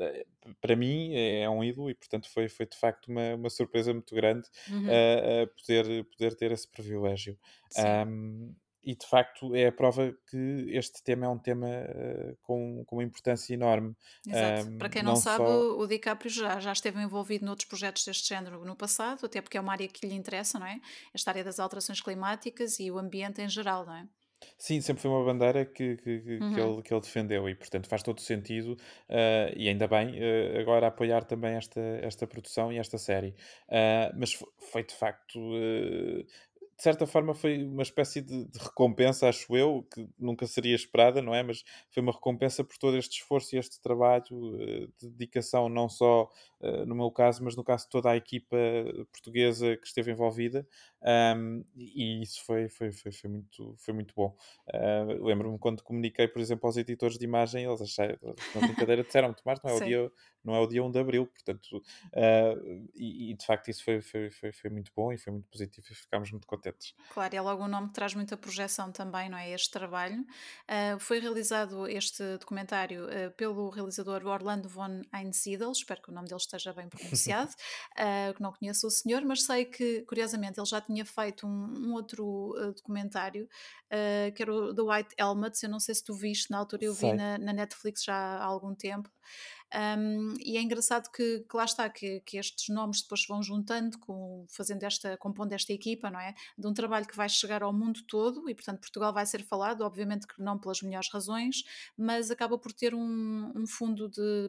é, 0.00 0.26
para 0.60 0.74
mim 0.74 1.14
é 1.14 1.48
um 1.48 1.62
ídolo 1.62 1.88
e, 1.88 1.94
portanto, 1.94 2.28
foi, 2.28 2.48
foi 2.48 2.66
de 2.66 2.76
facto 2.76 3.06
uma, 3.06 3.36
uma 3.36 3.48
surpresa 3.48 3.94
muito 3.94 4.12
grande 4.12 4.48
uhum. 4.68 4.88
poder, 5.56 6.04
poder 6.06 6.34
ter 6.34 6.50
esse 6.50 6.68
privilégio. 6.68 7.38
Um, 7.78 8.52
e 8.86 8.94
de 8.94 9.04
facto 9.04 9.52
é 9.54 9.66
a 9.66 9.72
prova 9.72 10.16
que 10.30 10.66
este 10.70 11.02
tema 11.02 11.26
é 11.26 11.28
um 11.28 11.38
tema 11.38 11.66
uh, 11.66 12.36
com, 12.42 12.84
com 12.86 12.96
uma 12.96 13.02
importância 13.02 13.52
enorme. 13.52 13.96
Exato. 14.24 14.70
Um, 14.70 14.78
Para 14.78 14.88
quem 14.88 15.02
não, 15.02 15.14
não 15.14 15.20
sabe, 15.20 15.44
só... 15.44 15.76
o 15.76 15.86
DiCaprio 15.88 16.30
já, 16.30 16.60
já 16.60 16.72
esteve 16.72 17.02
envolvido 17.02 17.44
noutros 17.44 17.68
projetos 17.68 18.04
deste 18.04 18.28
género 18.28 18.64
no 18.64 18.76
passado, 18.76 19.26
até 19.26 19.42
porque 19.42 19.58
é 19.58 19.60
uma 19.60 19.72
área 19.72 19.88
que 19.88 20.06
lhe 20.06 20.14
interessa, 20.14 20.60
não 20.60 20.66
é? 20.66 20.80
Esta 21.12 21.32
área 21.32 21.42
das 21.42 21.58
alterações 21.58 22.00
climáticas 22.00 22.78
e 22.78 22.88
o 22.88 22.96
ambiente 22.96 23.42
em 23.42 23.48
geral, 23.48 23.84
não 23.84 23.96
é? 23.96 24.06
Sim, 24.58 24.80
sempre 24.80 25.02
foi 25.02 25.10
uma 25.10 25.24
bandeira 25.24 25.64
que, 25.64 25.96
que, 25.96 26.38
uhum. 26.40 26.54
que, 26.54 26.60
ele, 26.60 26.82
que 26.82 26.94
ele 26.94 27.00
defendeu 27.00 27.48
e, 27.48 27.54
portanto, 27.54 27.88
faz 27.88 28.02
todo 28.02 28.18
o 28.18 28.22
sentido 28.22 28.72
uh, 28.72 29.52
e 29.56 29.68
ainda 29.68 29.86
bem 29.86 30.10
uh, 30.10 30.60
agora 30.60 30.86
apoiar 30.86 31.24
também 31.24 31.54
esta, 31.54 31.80
esta 32.02 32.26
produção 32.26 32.72
e 32.72 32.78
esta 32.78 32.98
série. 32.98 33.34
Uh, 33.68 34.12
mas 34.16 34.32
foi 34.70 34.84
de 34.84 34.94
facto 34.94 35.38
de 36.76 36.82
certa 36.82 37.06
forma 37.06 37.34
foi 37.34 37.64
uma 37.64 37.82
espécie 37.82 38.20
de, 38.20 38.44
de, 38.44 38.58
recompensa, 38.58 39.28
acho 39.28 39.56
eu, 39.56 39.86
que 39.92 40.06
nunca 40.18 40.46
seria 40.46 40.74
esperada, 40.74 41.22
não 41.22 41.34
é? 41.34 41.42
Mas 41.42 41.64
foi 41.90 42.02
uma 42.02 42.12
recompensa 42.12 42.62
por 42.62 42.76
todo 42.76 42.96
este 42.98 43.20
esforço 43.20 43.56
e 43.56 43.58
este 43.58 43.80
trabalho 43.80 44.24
uh, 44.30 44.86
de 44.98 45.08
dedicação, 45.10 45.70
não 45.70 45.88
só 45.88 46.30
uh, 46.60 46.84
no 46.84 46.94
meu 46.94 47.10
caso, 47.10 47.42
mas 47.42 47.56
no 47.56 47.64
caso 47.64 47.84
de 47.84 47.90
toda 47.90 48.10
a 48.10 48.16
equipa 48.16 48.56
portuguesa 49.10 49.76
que 49.76 49.86
esteve 49.86 50.10
envolvida. 50.12 50.66
Um, 51.02 51.64
e 51.74 52.20
isso 52.20 52.44
foi, 52.44 52.68
foi, 52.68 52.92
foi, 52.92 53.12
foi, 53.12 53.30
muito, 53.30 53.74
foi 53.78 53.94
muito 53.94 54.14
bom. 54.14 54.36
Uh, 54.68 55.24
Lembro-me 55.24 55.58
quando 55.58 55.82
comuniquei, 55.82 56.28
por 56.28 56.40
exemplo, 56.40 56.66
aos 56.66 56.76
editores 56.76 57.16
de 57.16 57.24
imagem, 57.24 57.64
eles 57.64 57.80
acharam, 57.80 58.18
na 58.54 58.60
brincadeira, 58.60 59.02
disseram: 59.02 59.32
Tomás, 59.32 59.60
não 59.62 59.70
é 59.70 59.74
o 59.74 59.80
dia 59.80 60.12
não 60.46 60.54
é 60.54 60.60
o 60.60 60.66
dia 60.66 60.82
1 60.82 60.90
de 60.92 60.98
Abril, 61.00 61.26
portanto, 61.26 61.78
uh, 61.78 62.88
e, 62.94 63.32
e, 63.32 63.34
de 63.34 63.44
facto 63.44 63.68
isso 63.68 63.84
foi, 63.84 64.00
foi, 64.00 64.30
foi, 64.30 64.52
foi, 64.52 64.70
muito 64.70 64.92
bom 64.94 65.12
e 65.12 65.18
foi 65.18 65.32
muito 65.32 65.48
positivo 65.48 65.84
e 65.90 65.94
ficámos 65.94 66.30
muito 66.30 66.46
contentes. 66.46 66.65
Claro, 67.12 67.34
e 67.34 67.38
é 67.38 67.40
logo 67.40 67.64
um 67.64 67.68
nome 67.68 67.88
que 67.88 67.94
traz 67.94 68.14
muita 68.14 68.36
projeção 68.36 68.90
também, 68.92 69.28
não 69.28 69.38
é? 69.38 69.50
Este 69.50 69.70
trabalho. 69.70 70.20
Uh, 70.20 70.98
foi 70.98 71.18
realizado 71.18 71.86
este 71.86 72.38
documentário 72.38 73.06
uh, 73.06 73.30
pelo 73.36 73.68
realizador 73.70 74.26
Orlando 74.26 74.68
von 74.68 75.02
Einsiedel, 75.12 75.72
espero 75.72 76.02
que 76.02 76.10
o 76.10 76.12
nome 76.12 76.28
dele 76.28 76.40
esteja 76.40 76.72
bem 76.72 76.88
pronunciado, 76.88 77.52
que 78.36 78.42
não 78.42 78.52
conheço 78.52 78.86
o 78.86 78.90
senhor, 78.90 79.22
mas 79.24 79.42
sei 79.42 79.64
que, 79.64 80.02
curiosamente, 80.02 80.58
ele 80.58 80.66
já 80.66 80.80
tinha 80.80 81.04
feito 81.04 81.46
um, 81.46 81.88
um 81.88 81.92
outro 81.92 82.54
documentário, 82.74 83.48
que 84.34 84.42
era 84.42 84.52
o 84.52 84.74
The 84.74 84.82
White 84.82 85.14
Helmets, 85.18 85.62
eu 85.62 85.68
não 85.68 85.80
sei 85.80 85.94
se 85.94 86.04
tu 86.04 86.14
viste, 86.14 86.50
na 86.50 86.58
altura 86.58 86.84
eu 86.84 86.94
vi 86.94 87.12
na, 87.12 87.38
na 87.38 87.52
Netflix 87.52 88.04
já 88.04 88.14
há 88.14 88.44
algum 88.44 88.74
tempo. 88.74 89.10
Um, 89.74 90.34
e 90.40 90.56
é 90.56 90.62
engraçado 90.62 91.10
que, 91.10 91.40
que 91.40 91.56
lá 91.56 91.64
está, 91.64 91.90
que, 91.90 92.20
que, 92.20 92.38
estes 92.38 92.68
nomes 92.68 93.02
depois 93.02 93.26
vão 93.26 93.42
juntando, 93.42 93.98
com, 93.98 94.46
fazendo 94.48 94.84
esta, 94.84 95.16
compondo 95.16 95.52
esta 95.52 95.72
equipa, 95.72 96.08
não 96.08 96.20
é? 96.20 96.34
De 96.56 96.66
um 96.68 96.72
trabalho 96.72 97.06
que 97.06 97.16
vai 97.16 97.28
chegar 97.28 97.62
ao 97.62 97.72
mundo 97.72 98.02
todo 98.06 98.48
e, 98.48 98.54
portanto, 98.54 98.80
Portugal 98.80 99.12
vai 99.12 99.26
ser 99.26 99.42
falado, 99.42 99.82
obviamente 99.82 100.26
que 100.26 100.40
não 100.40 100.58
pelas 100.58 100.80
melhores 100.82 101.10
razões, 101.12 101.64
mas 101.96 102.30
acaba 102.30 102.56
por 102.56 102.72
ter 102.72 102.94
um, 102.94 103.52
um 103.56 103.66
fundo 103.66 104.08
de, 104.08 104.48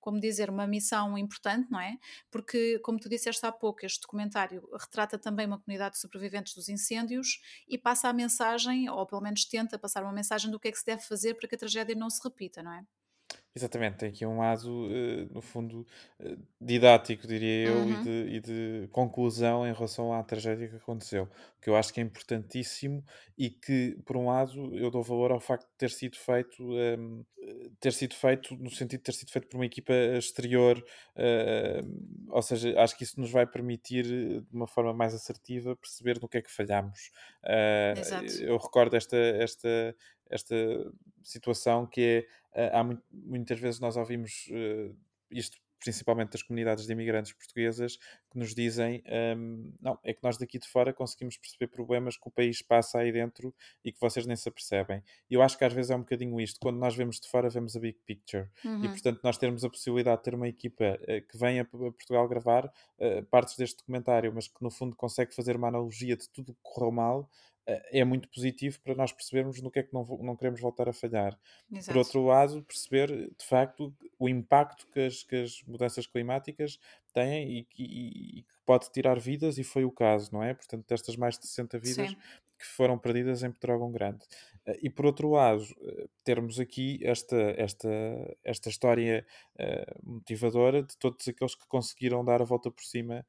como 0.00 0.20
dizer, 0.20 0.50
uma 0.50 0.66
missão 0.66 1.18
importante, 1.18 1.70
não 1.70 1.80
é? 1.80 1.98
Porque, 2.30 2.78
como 2.80 2.98
tu 2.98 3.08
disseste 3.08 3.44
há 3.44 3.50
pouco, 3.50 3.84
este 3.84 4.00
documentário 4.00 4.62
retrata 4.80 5.18
também 5.18 5.46
uma 5.46 5.58
comunidade 5.58 5.96
de 5.96 6.00
sobreviventes 6.00 6.54
dos 6.54 6.68
incêndios 6.68 7.40
e 7.68 7.76
passa 7.76 8.08
a 8.08 8.12
mensagem, 8.12 8.88
ou 8.88 9.04
pelo 9.04 9.20
menos 9.20 9.44
tenta 9.44 9.78
passar 9.78 10.04
uma 10.04 10.12
mensagem 10.12 10.50
do 10.50 10.60
que 10.60 10.68
é 10.68 10.72
que 10.72 10.78
se 10.78 10.86
deve 10.86 11.02
fazer 11.02 11.34
para 11.34 11.48
que 11.48 11.56
a 11.56 11.58
tragédia 11.58 11.94
não 11.96 12.08
se 12.08 12.20
repita, 12.22 12.62
não 12.62 12.72
é? 12.72 12.84
Exatamente, 13.58 13.96
tem 13.96 14.08
aqui 14.08 14.24
um 14.24 14.38
lado, 14.38 14.68
uh, 14.68 15.34
no 15.34 15.42
fundo, 15.42 15.84
uh, 16.20 16.38
didático, 16.60 17.26
diria 17.26 17.66
eu, 17.66 17.88
e, 17.88 17.92
uhum. 17.92 18.02
de, 18.04 18.10
e 18.36 18.40
de 18.40 18.88
conclusão 18.92 19.66
em 19.66 19.72
relação 19.72 20.12
à 20.12 20.22
tragédia 20.22 20.68
que 20.68 20.76
aconteceu. 20.76 21.28
Que 21.60 21.68
eu 21.68 21.74
acho 21.74 21.92
que 21.92 21.98
é 21.98 22.04
importantíssimo 22.04 23.04
e 23.36 23.50
que, 23.50 23.98
por 24.06 24.16
um 24.16 24.28
lado, 24.28 24.72
eu 24.76 24.92
dou 24.92 25.02
valor 25.02 25.32
ao 25.32 25.40
facto 25.40 25.66
de 25.66 25.76
ter 25.76 25.90
sido 25.90 26.16
feito, 26.16 26.62
um, 26.62 26.78
ehm, 26.78 27.24
ter 27.80 27.92
sido 27.92 28.14
feito 28.14 28.54
no 28.54 28.70
sentido 28.70 29.00
de 29.00 29.04
ter 29.04 29.12
sido 29.12 29.32
feito 29.32 29.48
por 29.48 29.56
uma 29.56 29.66
equipa 29.66 29.92
exterior, 30.16 30.78
uh, 30.78 32.30
ou 32.30 32.42
seja, 32.42 32.80
acho 32.80 32.96
que 32.96 33.02
isso 33.02 33.20
nos 33.20 33.32
vai 33.32 33.44
permitir, 33.44 34.04
de 34.04 34.46
uma 34.52 34.68
forma 34.68 34.94
mais 34.94 35.14
assertiva, 35.14 35.74
perceber 35.74 36.20
no 36.22 36.28
que 36.28 36.38
é 36.38 36.42
que 36.42 36.50
falhamos. 36.50 37.10
Eu 38.40 38.56
recordo 38.56 38.94
esta, 38.94 39.16
esta, 39.16 39.96
esta 40.30 40.54
situação 41.22 41.86
que 41.86 42.26
é, 42.54 42.62
eh, 42.62 42.70
há 42.72 42.84
muitas 43.12 43.58
vezes 43.58 43.80
nós 43.80 43.96
ouvimos 43.96 44.48
uh, 44.50 44.96
isto 45.30 45.58
principalmente 45.80 46.32
das 46.32 46.42
comunidades 46.42 46.86
de 46.86 46.92
imigrantes 46.92 47.32
portuguesas 47.32 47.96
que 48.30 48.38
nos 48.38 48.54
dizem 48.54 49.02
um, 49.06 49.10
ehm, 49.10 49.72
não, 49.80 49.98
é 50.02 50.12
que 50.12 50.22
nós 50.22 50.36
daqui 50.36 50.58
de 50.58 50.68
fora 50.68 50.92
conseguimos 50.92 51.36
perceber 51.36 51.68
problemas 51.68 52.16
que 52.16 52.28
o 52.28 52.30
país 52.30 52.60
passa 52.60 52.98
aí 52.98 53.12
dentro 53.12 53.54
e 53.84 53.92
que 53.92 54.00
vocês 54.00 54.26
nem 54.26 54.36
se 54.36 54.48
apercebem. 54.48 55.02
E 55.30 55.34
eu 55.34 55.42
acho 55.42 55.56
que 55.56 55.64
às 55.64 55.72
vezes 55.72 55.90
é 55.90 55.96
um 55.96 56.00
bocadinho 56.00 56.40
isto, 56.40 56.58
quando 56.60 56.78
nós 56.78 56.94
vemos 56.94 57.20
de 57.20 57.28
fora 57.28 57.48
vemos 57.48 57.76
a 57.76 57.80
big 57.80 57.98
picture 58.04 58.48
uhum. 58.64 58.84
e 58.84 58.88
portanto 58.88 59.20
nós 59.22 59.38
termos 59.38 59.64
a 59.64 59.70
possibilidade 59.70 60.18
de 60.18 60.24
ter 60.24 60.34
uma 60.34 60.48
equipa 60.48 60.98
uh, 61.02 61.26
que 61.28 61.38
venha 61.38 61.62
a 61.62 61.64
Portugal 61.64 62.28
gravar 62.28 62.66
uh, 62.66 63.24
partes 63.30 63.56
deste 63.56 63.78
documentário, 63.78 64.32
mas 64.34 64.48
que 64.48 64.62
no 64.62 64.70
fundo 64.70 64.96
consegue 64.96 65.34
fazer 65.34 65.56
uma 65.56 65.68
analogia 65.68 66.16
de 66.16 66.28
tudo 66.28 66.54
que 66.54 66.60
correu 66.62 66.90
mal 66.90 67.30
é 67.68 68.02
muito 68.04 68.28
positivo 68.28 68.80
para 68.80 68.94
nós 68.94 69.12
percebermos 69.12 69.60
no 69.60 69.70
que 69.70 69.80
é 69.80 69.82
que 69.82 69.92
não, 69.92 70.04
não 70.22 70.34
queremos 70.34 70.60
voltar 70.60 70.88
a 70.88 70.92
falhar. 70.92 71.38
Exato. 71.70 71.86
Por 71.88 71.98
outro 71.98 72.24
lado, 72.24 72.62
perceber 72.62 73.08
de 73.10 73.44
facto 73.44 73.94
o 74.18 74.28
impacto 74.28 74.86
que 74.92 75.00
as, 75.00 75.22
que 75.22 75.36
as 75.36 75.62
mudanças 75.64 76.06
climáticas 76.06 76.78
têm 77.12 77.58
e 77.58 77.64
que 77.64 78.46
pode 78.64 78.90
tirar 78.90 79.18
vidas, 79.18 79.58
e 79.58 79.64
foi 79.64 79.84
o 79.84 79.90
caso, 79.90 80.30
não 80.32 80.42
é? 80.42 80.54
Portanto, 80.54 80.86
destas 80.86 81.16
mais 81.16 81.38
de 81.38 81.46
60 81.46 81.78
vidas 81.78 82.10
Sim. 82.10 82.16
que 82.58 82.66
foram 82.66 82.98
perdidas 82.98 83.42
em 83.42 83.50
Petrógão 83.50 83.90
Grande. 83.90 84.24
Eh, 84.66 84.78
e 84.82 84.90
por 84.90 85.06
outro 85.06 85.30
lado, 85.30 85.64
eh, 85.82 86.06
termos 86.24 86.60
aqui 86.60 87.00
esta, 87.02 87.36
esta, 87.56 87.88
esta 88.44 88.68
história 88.68 89.26
uh, 89.58 90.10
motivadora 90.10 90.82
de 90.82 90.96
todos 90.98 91.26
aqueles 91.26 91.54
que 91.54 91.66
conseguiram 91.66 92.24
dar 92.24 92.42
a 92.42 92.44
volta 92.44 92.70
por 92.70 92.84
cima 92.84 93.24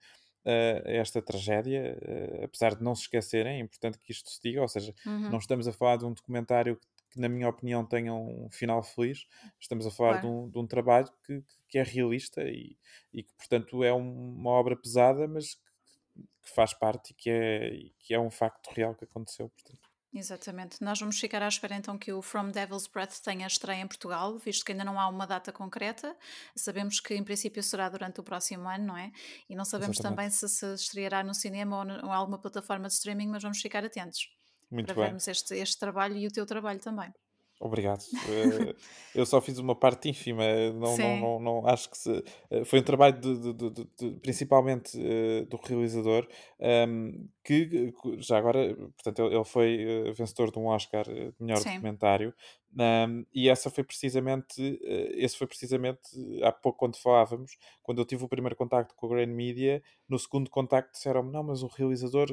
uh, 0.46 0.82
esta 0.86 1.22
tragédia, 1.22 1.98
uh, 2.02 2.46
apesar 2.46 2.76
de 2.76 2.84
não 2.84 2.96
se 2.96 3.04
esquecerem, 3.04 3.58
é 3.58 3.60
importante 3.60 4.00
que 4.00 4.12
isto 4.12 4.30
se 4.30 4.40
diga, 4.42 4.62
ou 4.62 4.68
seja, 4.68 4.94
uhum. 5.06 5.30
não 5.30 5.38
estamos 5.38 5.68
a 5.68 5.74
falar 5.74 5.98
de 5.98 6.06
um 6.06 6.14
documentário 6.14 6.76
que, 6.78 6.88
que, 7.12 7.20
na 7.20 7.28
minha 7.28 7.50
opinião, 7.50 7.86
tenha 7.86 8.14
um 8.14 8.50
final 8.52 8.84
feliz, 8.84 9.26
estamos 9.60 9.86
a 9.86 9.92
falar 9.92 10.22
claro. 10.22 10.28
de, 10.28 10.34
um, 10.34 10.50
de, 10.50 10.60
um, 10.60 10.68
trabalho 10.68 11.10
que, 11.26 11.44
que 11.68 11.80
é 11.80 11.84
realista 11.84 12.44
e, 12.44 12.78
e, 13.14 13.24
que, 13.24 13.34
portanto, 13.36 13.84
é 13.84 13.94
um, 13.94 14.36
uma 14.36 14.52
obra 14.52 14.76
pesada, 14.76 15.28
mas 15.28 15.56
que, 15.56 16.22
que, 16.44 16.50
faz 16.54 16.74
parte 16.74 17.12
e 17.12 17.14
que 17.16 17.30
é, 17.30 17.72
que 18.00 18.14
é 18.14 18.20
um 18.20 18.30
facto 18.30 18.70
real 18.74 18.94
que 18.94 19.06
aconteceu, 19.06 19.50
portanto. 19.50 19.89
Exatamente. 20.12 20.84
Nós 20.84 21.00
vamos 21.00 21.20
ficar 21.20 21.42
à 21.44 21.48
espera 21.48 21.76
então 21.76 21.98
que 21.98 22.12
o 22.12 22.22
From 22.22 22.50
Devil's 22.50 22.88
Breath 22.88 23.20
tenha 23.24 23.46
estreia 23.46 23.82
em 23.82 23.88
Portugal, 23.88 24.38
visto 24.40 24.66
que 24.66 24.72
ainda 24.72 24.84
não 24.84 25.00
há 25.00 25.08
uma 25.08 25.28
data 25.28 25.52
concreta. 25.52 26.18
Sabemos 26.56 27.00
que 27.00 27.14
em 27.14 27.24
princípio 27.24 27.62
será 27.62 27.88
durante 27.90 28.20
o 28.20 28.24
próximo 28.24 28.68
ano, 28.68 28.88
não 28.88 28.98
é? 28.98 29.12
E 29.48 29.56
não 29.56 29.64
sabemos 29.66 29.98
Exatamente. 29.98 30.18
também 30.18 30.30
se 30.32 30.50
se 30.50 30.74
estreará 30.74 31.24
no 31.24 31.36
cinema 31.36 31.78
ou, 31.78 31.86
em 31.86 32.12
alguma 32.12 32.40
plataforma 32.40 32.88
de 32.88 32.94
streaming, 32.94 33.28
mas 33.28 33.44
vamos 33.44 33.62
ficar 33.62 33.86
atentos 33.86 34.30
Muito 34.72 34.88
para 34.88 34.96
bem. 34.96 35.04
vermos 35.06 35.28
este, 35.28 35.54
este 35.56 35.78
trabalho 35.78 36.18
e 36.18 36.26
o 36.26 36.32
teu 36.32 36.46
trabalho 36.46 36.80
também. 36.80 37.14
Obrigado. 37.60 38.02
Uh, 38.02 38.74
eu 39.14 39.26
só 39.26 39.42
fiz 39.42 39.58
uma 39.58 39.76
parte 39.76 40.10
ínfima, 40.10 40.44
não, 40.74 40.98
não, 40.98 41.20
não, 41.20 41.40
não 41.40 41.68
acho 41.68 41.90
que 41.90 41.98
se, 41.98 42.10
uh, 42.10 42.64
foi 42.64 42.80
um 42.80 42.84
trabalho 42.84 43.20
de, 43.20 43.54
de, 43.54 43.70
de, 43.98 44.12
principalmente 44.22 44.98
uh, 44.98 45.46
do 45.46 45.58
realizador, 45.58 46.26
um, 46.58 46.66
ehm, 46.66 47.28
que 47.44 47.94
já 48.20 48.38
agora, 48.38 48.74
portanto, 48.76 49.20
ele, 49.24 49.36
ele 49.36 49.44
foi 49.44 50.14
vencedor 50.16 50.52
de 50.52 50.60
um 50.60 50.68
Oscar 50.68 51.04
de 51.04 51.34
melhor 51.38 51.58
Sim. 51.58 51.72
documentário, 51.72 52.34
um, 52.78 53.26
e 53.34 53.50
essa 53.50 53.70
foi 53.70 53.84
precisamente, 53.84 54.80
esse 55.16 55.36
foi 55.36 55.48
precisamente 55.48 56.02
há 56.44 56.52
pouco 56.52 56.78
quando 56.78 56.96
falávamos, 56.96 57.58
quando 57.82 58.00
eu 58.00 58.06
tive 58.06 58.24
o 58.24 58.30
primeiro 58.30 58.56
contacto 58.56 58.96
com 58.96 59.08
a 59.08 59.10
Grand 59.10 59.34
Media, 59.34 59.82
no 60.10 60.18
segundo 60.18 60.50
contacto 60.50 60.94
disseram-me, 60.94 61.32
não, 61.32 61.44
mas 61.44 61.64
o 61.64 61.68
realizador 61.68 62.28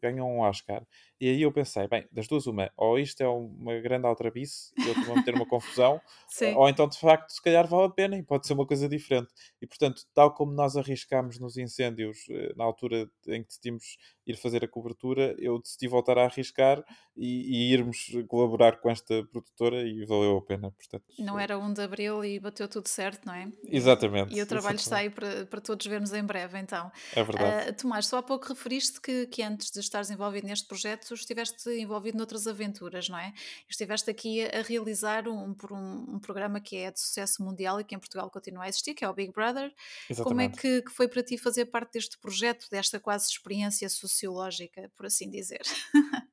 ganhou 0.00 0.28
um 0.28 0.40
Oscar. 0.40 0.86
E 1.20 1.28
aí 1.28 1.42
eu 1.42 1.52
pensei, 1.52 1.86
bem, 1.86 2.08
das 2.10 2.26
duas 2.26 2.46
uma, 2.46 2.70
ou 2.76 2.98
isto 2.98 3.20
é 3.20 3.28
uma 3.28 3.78
grande 3.78 4.06
altrabice 4.06 4.72
e 4.78 4.88
outro 4.88 5.04
vão 5.04 5.22
ter 5.22 5.34
uma 5.34 5.46
confusão, 5.46 6.00
ou 6.56 6.68
então 6.68 6.88
de 6.88 6.98
facto 6.98 7.30
se 7.30 7.42
calhar 7.42 7.66
vale 7.66 7.84
a 7.84 7.90
pena 7.90 8.16
e 8.16 8.22
pode 8.22 8.46
ser 8.46 8.54
uma 8.54 8.66
coisa 8.66 8.88
diferente. 8.88 9.28
E 9.60 9.66
portanto, 9.66 10.02
tal 10.14 10.32
como 10.32 10.52
nós 10.52 10.76
arriscámos 10.76 11.38
nos 11.38 11.56
incêndios 11.56 12.18
eh, 12.30 12.54
na 12.56 12.64
altura 12.64 13.10
em 13.28 13.42
que 13.42 13.48
decidimos 13.48 13.98
ir 14.26 14.36
fazer 14.36 14.64
a 14.64 14.68
cobertura, 14.68 15.34
eu 15.38 15.58
decidi 15.58 15.88
voltar 15.88 16.16
a 16.18 16.24
arriscar 16.24 16.82
e, 17.16 17.68
e 17.68 17.72
irmos 17.72 18.10
colaborar 18.28 18.80
com 18.80 18.90
esta 18.90 19.22
produtora 19.24 19.82
e 19.82 20.04
valeu 20.06 20.38
a 20.38 20.42
pena. 20.42 20.70
Portanto, 20.70 21.04
não 21.18 21.38
era 21.38 21.58
1 21.58 21.72
de 21.74 21.82
Abril 21.82 22.24
e 22.24 22.38
bateu 22.40 22.68
tudo 22.68 22.88
certo, 22.88 23.26
não 23.26 23.34
é? 23.34 23.50
Exatamente. 23.64 24.34
E 24.34 24.40
o 24.40 24.46
trabalho 24.46 24.76
exatamente. 24.76 24.80
está 24.80 24.96
aí 24.96 25.10
para, 25.10 25.46
para 25.46 25.60
todos 25.60 25.84
vermos 25.86 26.12
em 26.12 26.24
breve, 26.24 26.58
então. 26.58 26.90
É 27.14 27.22
verdade. 27.22 27.70
Uh, 27.70 27.74
Tomás, 27.74 28.06
só 28.06 28.18
há 28.18 28.22
pouco 28.22 28.48
referiste 28.48 29.00
que, 29.00 29.26
que 29.26 29.42
antes 29.42 29.70
de 29.70 29.80
estares 29.80 30.10
envolvido 30.10 30.46
neste 30.46 30.66
projeto, 30.66 31.12
estiveste 31.14 31.70
envolvido 31.70 32.16
noutras 32.16 32.46
aventuras, 32.46 33.08
não 33.08 33.18
é? 33.18 33.32
Estiveste 33.68 34.10
aqui 34.10 34.42
a 34.42 34.62
realizar 34.62 35.26
um, 35.28 35.54
um, 35.70 36.14
um 36.14 36.18
programa 36.18 36.60
que 36.60 36.76
é 36.76 36.90
de 36.90 37.00
sucesso 37.00 37.42
mundial 37.42 37.80
e 37.80 37.84
que 37.84 37.94
em 37.94 37.98
Portugal 37.98 38.30
continua 38.30 38.64
a 38.64 38.68
existir, 38.68 38.94
que 38.94 39.04
é 39.04 39.08
o 39.08 39.14
Big 39.14 39.32
Brother. 39.32 39.72
Exatamente. 40.08 40.22
Como 40.24 40.40
é 40.40 40.48
que, 40.48 40.82
que 40.82 40.90
foi 40.90 41.08
para 41.08 41.22
ti 41.22 41.36
fazer 41.36 41.66
parte 41.66 41.94
deste 41.94 42.18
projeto, 42.18 42.66
desta 42.70 43.00
quase 43.00 43.28
experiência 43.28 43.88
sociológica, 43.88 44.90
por 44.96 45.06
assim 45.06 45.28
dizer? 45.30 45.62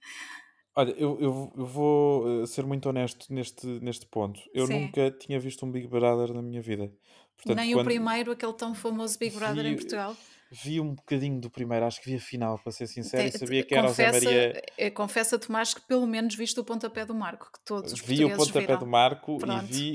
Olha, 0.76 0.92
eu, 0.92 1.20
eu, 1.20 1.54
eu 1.58 1.66
vou 1.66 2.44
uh, 2.44 2.46
ser 2.46 2.64
muito 2.64 2.88
honesto 2.88 3.34
neste, 3.34 3.66
neste 3.66 4.06
ponto. 4.06 4.40
Eu 4.54 4.68
Sim. 4.68 4.82
nunca 4.82 5.10
tinha 5.10 5.40
visto 5.40 5.66
um 5.66 5.72
Big 5.72 5.88
Brother 5.88 6.32
na 6.36 6.42
minha 6.44 6.62
vida. 6.62 6.94
Portanto, 7.36 7.56
Nem 7.58 7.76
o 7.76 7.84
primeiro, 7.84 8.32
aquele 8.32 8.54
tão 8.54 8.76
famoso 8.76 9.18
Big 9.18 9.36
Brother 9.36 9.64
vi, 9.64 9.70
em 9.70 9.76
Portugal 9.76 10.16
vi 10.52 10.80
um 10.80 10.94
bocadinho 10.94 11.40
do 11.40 11.50
primeiro, 11.50 11.86
acho 11.86 12.02
que 12.02 12.10
vi 12.10 12.16
a 12.16 12.20
final, 12.20 12.60
para 12.60 12.72
ser 12.72 12.88
sincero, 12.88 13.28
e 13.28 13.32
sabia 13.32 13.64
que 13.64 13.76
era 13.76 13.88
o 13.88 13.94
Zé 13.94 14.12
Maria. 14.12 14.62
Eh, 14.78 14.90
confessa, 14.90 15.38
Tomás, 15.38 15.74
que 15.74 15.82
pelo 15.82 16.08
menos 16.08 16.36
viste 16.36 16.60
o 16.60 16.64
pontapé 16.64 17.06
do 17.06 17.14
Marco, 17.14 17.50
que 17.52 17.60
todos 17.66 17.94
os 17.94 18.00
Vi 18.00 18.24
o 18.26 18.36
pontapé 18.36 18.62
viram. 18.62 18.80
do 18.80 18.88
Marco 18.88 19.38
e 19.38 19.66
vi 19.66 19.94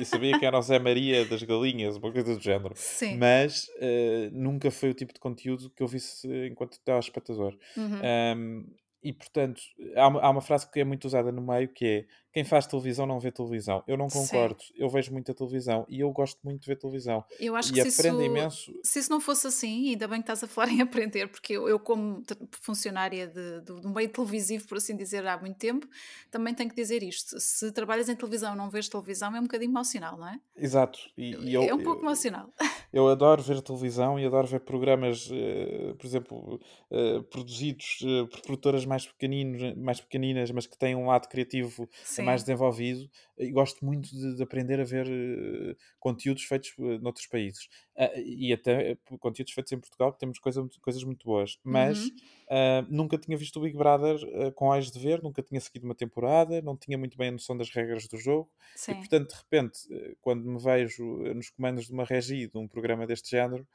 e 0.00 0.04
sabia 0.04 0.38
que 0.38 0.44
era 0.44 0.58
o 0.58 0.62
Zé 0.62 0.78
Maria 0.78 1.24
das 1.24 1.42
galinhas, 1.42 1.96
uma 1.96 2.12
coisa 2.12 2.34
do 2.34 2.42
género. 2.42 2.74
Sim. 2.76 3.16
Mas 3.16 3.68
uh, 3.76 4.30
nunca 4.32 4.70
foi 4.70 4.90
o 4.90 4.94
tipo 4.94 5.12
de 5.12 5.20
conteúdo 5.20 5.70
que 5.70 5.82
eu 5.82 5.86
visse 5.86 6.28
enquanto 6.46 6.78
telespectador. 6.80 7.56
Uhum. 7.76 8.00
Um, 8.36 8.66
e 9.02 9.12
portanto, 9.12 9.60
há 9.96 10.08
uma, 10.08 10.20
há 10.20 10.30
uma 10.30 10.40
frase 10.40 10.70
que 10.70 10.80
é 10.80 10.84
muito 10.84 11.04
usada 11.04 11.30
no 11.30 11.42
meio 11.42 11.68
que 11.68 11.84
é 11.84 12.06
quem 12.34 12.42
faz 12.42 12.66
televisão 12.66 13.06
não 13.06 13.20
vê 13.20 13.30
televisão. 13.30 13.84
Eu 13.86 13.96
não 13.96 14.08
concordo. 14.08 14.60
Sim. 14.60 14.74
Eu 14.76 14.88
vejo 14.88 15.12
muita 15.12 15.32
televisão 15.32 15.86
e 15.88 16.00
eu 16.00 16.10
gosto 16.10 16.40
muito 16.42 16.62
de 16.62 16.66
ver 16.66 16.74
televisão. 16.76 17.24
Eu 17.38 17.54
acho 17.54 17.70
e 17.70 17.74
que 17.74 17.82
se 17.88 18.08
isso, 18.08 18.22
imenso. 18.22 18.74
Se 18.82 18.98
isso 18.98 19.08
não 19.08 19.20
fosse 19.20 19.46
assim, 19.46 19.90
ainda 19.90 20.08
bem 20.08 20.18
que 20.18 20.24
estás 20.24 20.42
a 20.42 20.48
falar 20.48 20.66
em 20.74 20.82
aprender, 20.82 21.28
porque 21.28 21.52
eu, 21.52 21.68
eu 21.68 21.78
como 21.78 22.24
funcionária 22.60 23.28
de, 23.28 23.60
de, 23.60 23.86
um 23.86 23.92
meio 23.94 24.08
televisivo, 24.08 24.66
por 24.66 24.78
assim 24.78 24.96
dizer, 24.96 25.24
há 25.24 25.38
muito 25.38 25.58
tempo, 25.58 25.86
também 26.28 26.52
tenho 26.52 26.68
que 26.68 26.74
dizer 26.74 27.04
isto. 27.04 27.38
Se 27.38 27.70
trabalhas 27.70 28.08
em 28.08 28.16
televisão 28.16 28.52
e 28.52 28.56
não 28.56 28.68
vês 28.68 28.88
televisão, 28.88 29.36
é 29.36 29.38
um 29.38 29.44
bocadinho 29.44 29.72
mau 29.72 29.84
sinal, 29.84 30.18
não 30.18 30.26
é? 30.26 30.40
Exato. 30.56 30.98
E, 31.16 31.36
e 31.36 31.54
eu, 31.54 31.62
é 31.62 31.72
um 31.72 31.84
pouco 31.84 32.00
eu, 32.00 32.04
mau 32.04 32.16
sinal. 32.16 32.50
Eu 32.92 33.08
adoro 33.08 33.42
ver 33.42 33.60
televisão 33.60 34.20
e 34.20 34.24
adoro 34.24 34.46
ver 34.46 34.60
programas, 34.60 35.28
uh, 35.28 35.96
por 35.96 36.06
exemplo, 36.06 36.60
uh, 36.92 37.24
produzidos 37.24 37.98
uh, 38.02 38.28
por 38.28 38.40
produtoras 38.42 38.86
mais, 38.86 39.04
pequeninos, 39.04 39.76
mais 39.76 40.00
pequeninas, 40.00 40.48
mas 40.52 40.64
que 40.64 40.78
têm 40.78 40.94
um 40.94 41.08
lado 41.08 41.28
criativo 41.28 41.88
Sim 42.04 42.23
mais 42.24 42.42
desenvolvido 42.42 43.08
e 43.36 43.50
gosto 43.50 43.84
muito 43.84 44.10
de, 44.10 44.36
de 44.36 44.42
aprender 44.42 44.80
a 44.80 44.84
ver 44.84 45.06
uh, 45.06 45.76
conteúdos 45.98 46.44
feitos 46.44 46.72
uh, 46.78 46.98
noutros 47.00 47.26
países 47.26 47.68
uh, 47.96 48.18
e 48.18 48.52
até 48.52 48.96
conteúdos 49.18 49.52
feitos 49.52 49.72
em 49.72 49.78
Portugal 49.78 50.12
que 50.12 50.18
temos 50.18 50.38
coisa, 50.38 50.66
coisas 50.80 51.02
muito 51.02 51.24
boas 51.24 51.58
mas 51.64 52.04
uhum. 52.04 52.86
nunca 52.88 53.18
tinha 53.18 53.36
visto 53.36 53.56
o 53.56 53.62
Big 53.62 53.76
Brother 53.76 54.52
com 54.52 54.66
olhos 54.66 54.90
de 54.90 54.98
ver, 54.98 55.22
nunca 55.22 55.42
tinha 55.42 55.60
seguido 55.60 55.84
uma 55.84 55.94
temporada 55.94 56.60
não 56.62 56.76
tinha 56.76 56.96
muito 56.96 57.16
bem 57.16 57.28
a 57.28 57.32
noção 57.32 57.56
das 57.56 57.70
regras 57.70 58.06
do 58.06 58.16
jogo 58.16 58.50
Sim. 58.76 58.92
e 58.92 58.94
portanto 58.96 59.30
de 59.30 59.36
repente 59.36 59.78
quando 60.20 60.44
me 60.44 60.58
vejo 60.58 61.04
nos 61.34 61.50
comandos 61.50 61.86
de 61.86 61.92
uma 61.92 62.04
regi 62.04 62.46
de 62.46 62.58
um 62.58 62.68
programa 62.68 63.06
deste 63.06 63.30
género 63.30 63.66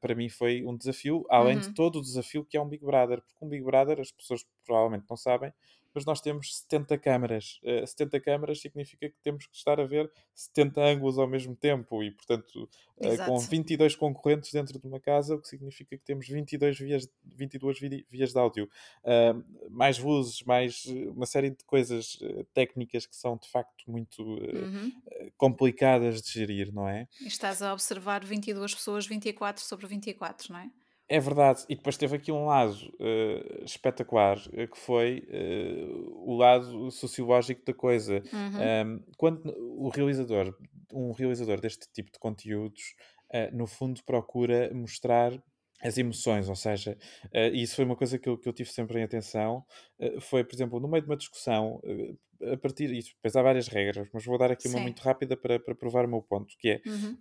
para 0.00 0.14
mim 0.14 0.28
foi 0.28 0.64
um 0.64 0.76
desafio 0.76 1.24
além 1.28 1.56
uhum. 1.56 1.62
de 1.62 1.74
todo 1.74 1.98
o 1.98 2.02
desafio 2.02 2.44
que 2.44 2.56
é 2.56 2.60
um 2.60 2.68
Big 2.68 2.84
Brother 2.84 3.20
porque 3.22 3.44
um 3.44 3.48
Big 3.48 3.64
Brother 3.64 4.00
as 4.00 4.10
pessoas 4.10 4.44
provavelmente 4.64 5.04
não 5.08 5.16
sabem 5.16 5.52
mas 5.94 6.04
nós 6.04 6.20
temos 6.20 6.58
70 6.60 6.98
câmaras. 6.98 7.60
Uh, 7.62 7.86
70 7.86 8.20
câmaras 8.20 8.60
significa 8.60 9.08
que 9.08 9.16
temos 9.22 9.46
que 9.46 9.56
estar 9.56 9.80
a 9.80 9.84
ver 9.84 10.10
70 10.34 10.80
ângulos 10.80 11.18
ao 11.18 11.26
mesmo 11.26 11.54
tempo 11.54 12.02
e, 12.02 12.10
portanto, 12.10 12.68
uh, 12.98 13.24
com 13.26 13.38
22 13.38 13.94
concorrentes 13.96 14.52
dentro 14.52 14.78
de 14.78 14.86
uma 14.86 15.00
casa, 15.00 15.34
o 15.34 15.40
que 15.40 15.48
significa 15.48 15.96
que 15.96 16.04
temos 16.04 16.26
22 16.28 16.78
vias, 16.78 17.08
22 17.24 17.78
vias 18.10 18.32
de 18.32 18.38
áudio, 18.38 18.68
uh, 19.04 19.70
mais 19.70 19.98
luzes, 19.98 20.42
mais 20.42 20.84
uma 21.14 21.26
série 21.26 21.50
de 21.50 21.64
coisas 21.64 22.18
eh, 22.22 22.44
técnicas 22.52 23.06
que 23.06 23.16
são 23.16 23.36
de 23.36 23.48
facto 23.48 23.90
muito 23.90 24.22
uhum. 24.22 24.92
complicadas 25.36 26.20
de 26.22 26.30
gerir, 26.30 26.72
não 26.72 26.88
é? 26.88 27.08
E 27.20 27.26
estás 27.26 27.62
a 27.62 27.72
observar 27.72 28.24
22 28.24 28.74
pessoas 28.74 29.06
24 29.06 29.64
sobre 29.64 29.86
24, 29.86 30.52
não 30.52 30.60
é? 30.60 30.70
É 31.08 31.20
verdade, 31.20 31.64
e 31.68 31.76
depois 31.76 31.96
teve 31.96 32.16
aqui 32.16 32.32
um 32.32 32.46
lado 32.46 32.74
uh, 32.98 33.64
espetacular 33.64 34.38
uh, 34.38 34.68
que 34.68 34.78
foi 34.78 35.28
uh, 35.28 36.30
o 36.30 36.34
lado 36.36 36.90
sociológico 36.90 37.62
da 37.64 37.74
coisa. 37.74 38.22
Uhum. 38.32 38.94
Um, 38.94 39.04
quando 39.18 39.54
o 39.78 39.88
realizador, 39.90 40.56
um 40.92 41.12
realizador 41.12 41.60
deste 41.60 41.86
tipo 41.92 42.10
de 42.10 42.18
conteúdos, 42.18 42.94
no 43.54 43.66
fundo 43.66 44.04
procura 44.04 44.70
mostrar 44.74 45.32
as 45.82 45.96
emoções, 45.96 46.50
ou 46.50 46.54
seja, 46.54 46.98
e 47.32 47.62
isso 47.62 47.76
foi 47.76 47.86
uma 47.86 47.96
coisa 47.96 48.18
que 48.18 48.28
eu, 48.28 48.36
que 48.36 48.46
eu 48.46 48.52
tive 48.52 48.70
sempre 48.70 49.00
em 49.00 49.02
atenção, 49.02 49.64
foi, 50.20 50.44
por 50.44 50.54
exemplo, 50.54 50.78
no 50.78 50.86
meio 50.86 51.02
de 51.02 51.08
uma 51.08 51.16
discussão, 51.16 51.80
a 52.42 52.56
partir, 52.58 52.92
e 52.92 53.02
depois 53.02 53.34
há 53.34 53.40
várias 53.40 53.68
regras, 53.68 54.06
mas 54.12 54.22
vou 54.26 54.36
dar 54.36 54.52
aqui 54.52 54.68
Sim. 54.68 54.76
uma 54.76 54.82
muito 54.82 55.00
rápida 55.00 55.34
para, 55.34 55.58
para 55.58 55.74
provar 55.74 56.04
o 56.04 56.08
meu 56.08 56.20
ponto, 56.20 56.54
que 56.58 56.72
é, 56.72 56.82
uhum 56.84 57.16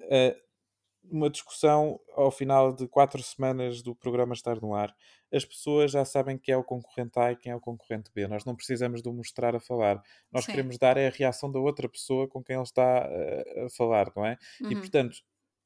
uma 1.03 1.29
discussão 1.29 1.99
ao 2.15 2.31
final 2.31 2.73
de 2.73 2.87
quatro 2.87 3.21
semanas 3.23 3.81
do 3.81 3.95
programa 3.95 4.33
estar 4.33 4.61
no 4.61 4.73
ar. 4.73 4.95
As 5.33 5.45
pessoas 5.45 5.91
já 5.91 6.03
sabem 6.03 6.37
quem 6.37 6.53
é 6.53 6.57
o 6.57 6.63
concorrente 6.63 7.17
A 7.17 7.31
e 7.31 7.35
quem 7.35 7.51
é 7.51 7.55
o 7.55 7.59
concorrente 7.59 8.11
B. 8.13 8.27
Nós 8.27 8.45
não 8.45 8.55
precisamos 8.55 9.01
de 9.01 9.09
o 9.09 9.13
mostrar 9.13 9.55
a 9.55 9.59
falar. 9.59 10.01
Nós 10.31 10.45
Sim. 10.45 10.51
queremos 10.51 10.77
dar 10.77 10.97
é 10.97 11.07
a 11.07 11.11
reação 11.11 11.51
da 11.51 11.59
outra 11.59 11.87
pessoa 11.87 12.27
com 12.27 12.43
quem 12.43 12.55
ele 12.55 12.63
está 12.63 13.05
a, 13.05 13.65
a 13.65 13.69
falar, 13.75 14.11
não 14.15 14.25
é? 14.25 14.37
Uhum. 14.61 14.71
E 14.71 14.75
portanto, 14.75 15.17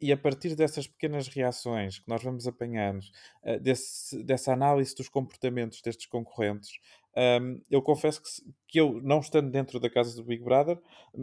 e 0.01 0.11
a 0.11 0.17
partir 0.17 0.55
dessas 0.55 0.87
pequenas 0.87 1.27
reações 1.27 1.99
que 1.99 2.07
nós 2.07 2.21
vamos 2.21 2.47
apanhando, 2.47 3.03
uh, 3.43 3.59
desse, 3.59 4.23
dessa 4.23 4.53
análise 4.53 4.95
dos 4.95 5.09
comportamentos 5.09 5.81
destes 5.81 6.05
concorrentes, 6.05 6.79
um, 7.15 7.61
eu 7.71 7.81
confesso 7.81 8.21
que, 8.21 8.29
que, 8.67 8.79
eu, 8.79 9.01
não 9.01 9.19
estando 9.19 9.49
dentro 9.49 9.79
da 9.79 9.89
casa 9.89 10.15
do 10.15 10.23
Big 10.23 10.43
Brother, 10.43 10.77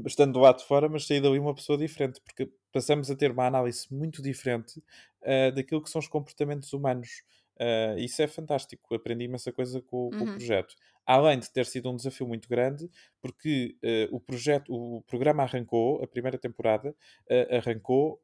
estando 0.06 0.32
do 0.32 0.40
lado 0.40 0.58
de 0.58 0.64
fora, 0.64 0.88
mas 0.88 1.06
saí 1.06 1.20
dali 1.20 1.38
uma 1.38 1.54
pessoa 1.54 1.76
diferente, 1.76 2.20
porque 2.22 2.50
passamos 2.72 3.10
a 3.10 3.16
ter 3.16 3.30
uma 3.30 3.46
análise 3.46 3.86
muito 3.90 4.22
diferente 4.22 4.82
uh, 5.22 5.54
daquilo 5.54 5.82
que 5.82 5.90
são 5.90 5.98
os 5.98 6.08
comportamentos 6.08 6.72
humanos. 6.72 7.22
Uh, 7.56 7.98
isso 7.98 8.22
é 8.22 8.26
fantástico, 8.26 8.94
aprendi 8.94 9.24
imensa 9.24 9.52
coisa 9.52 9.82
com, 9.82 10.10
com 10.10 10.16
o 10.16 10.20
uhum. 10.20 10.36
projeto. 10.36 10.74
Além 11.04 11.38
de 11.38 11.50
ter 11.50 11.66
sido 11.66 11.90
um 11.90 11.96
desafio 11.96 12.26
muito 12.26 12.48
grande, 12.48 12.90
porque 13.20 13.76
uh, 13.84 14.16
o 14.16 14.18
projeto, 14.18 14.72
o 14.72 15.02
programa 15.02 15.42
arrancou, 15.42 16.02
a 16.02 16.06
primeira 16.06 16.38
temporada 16.38 16.94
arrancou 17.50 18.18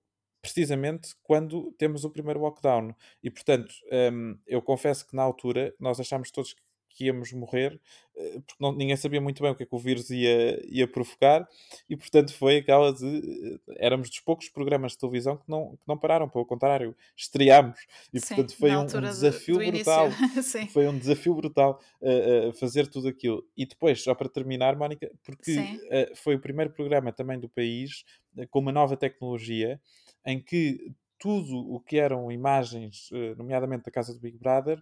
precisamente 0.48 1.14
quando 1.22 1.72
temos 1.78 2.04
o 2.04 2.10
primeiro 2.10 2.40
lockdown. 2.40 2.94
E 3.22 3.30
portanto, 3.30 3.74
um, 4.12 4.38
eu 4.46 4.62
confesso 4.62 5.06
que 5.06 5.14
na 5.14 5.22
altura 5.22 5.74
nós 5.78 6.00
achámos 6.00 6.30
todos 6.30 6.52
que 6.52 6.62
que 6.98 7.04
íamos 7.04 7.32
morrer, 7.32 7.80
eh, 8.16 8.40
porque 8.44 8.56
não, 8.60 8.72
ninguém 8.72 8.96
sabia 8.96 9.20
muito 9.20 9.40
bem 9.40 9.52
o 9.52 9.54
que 9.54 9.62
é 9.62 9.66
que 9.66 9.74
o 9.74 9.78
vírus 9.78 10.10
ia, 10.10 10.60
ia 10.68 10.88
provocar, 10.88 11.46
e 11.88 11.96
portanto 11.96 12.34
foi 12.34 12.56
aquela 12.56 12.92
de. 12.92 13.06
Eh, 13.06 13.74
éramos 13.76 14.10
dos 14.10 14.18
poucos 14.18 14.48
programas 14.48 14.92
de 14.92 14.98
televisão 14.98 15.36
que 15.36 15.48
não, 15.48 15.76
que 15.76 15.82
não 15.86 15.96
pararam, 15.96 16.28
pelo 16.28 16.44
contrário, 16.44 16.96
estreámos, 17.16 17.78
e 18.12 18.18
Sim, 18.18 18.34
portanto 18.34 18.56
foi 18.56 18.74
um, 18.74 18.80
um, 18.80 18.86
desafio 18.86 19.58
do, 19.58 19.64
do 19.64 19.70
brutal. 19.70 20.08
foi 20.72 20.88
um 20.88 20.98
desafio 20.98 21.34
brutal 21.36 21.80
uh, 22.02 22.48
uh, 22.48 22.52
fazer 22.54 22.88
tudo 22.88 23.06
aquilo. 23.06 23.46
E 23.56 23.64
depois, 23.64 24.02
só 24.02 24.12
para 24.12 24.28
terminar, 24.28 24.74
Mónica, 24.76 25.08
porque 25.22 25.56
uh, 25.56 26.16
foi 26.16 26.34
o 26.34 26.40
primeiro 26.40 26.72
programa 26.72 27.12
também 27.12 27.38
do 27.38 27.48
país 27.48 28.04
com 28.50 28.58
uma 28.58 28.72
nova 28.72 28.96
tecnologia 28.96 29.80
em 30.24 30.42
que 30.42 30.92
tudo 31.18 31.56
o 31.58 31.80
que 31.80 31.96
eram 31.98 32.30
imagens, 32.30 33.08
nomeadamente 33.36 33.84
da 33.84 33.90
casa 33.90 34.14
do 34.14 34.20
Big 34.20 34.38
Brother, 34.38 34.80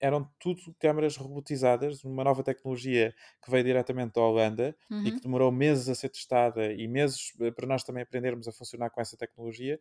eram 0.00 0.28
tudo 0.38 0.74
câmaras 0.80 1.16
robotizadas, 1.16 2.02
uma 2.04 2.24
nova 2.24 2.42
tecnologia 2.42 3.14
que 3.44 3.50
veio 3.50 3.64
diretamente 3.64 4.14
da 4.14 4.20
Holanda 4.20 4.76
Uhum. 4.90 5.04
e 5.04 5.12
que 5.12 5.20
demorou 5.22 5.52
meses 5.52 5.88
a 5.88 5.94
ser 5.94 6.08
testada 6.08 6.72
e 6.72 6.88
meses 6.88 7.32
eh, 7.40 7.50
para 7.50 7.66
nós 7.66 7.84
também 7.84 8.02
aprendermos 8.02 8.48
a 8.48 8.52
funcionar 8.52 8.90
com 8.90 9.00
essa 9.00 9.16
tecnologia. 9.16 9.78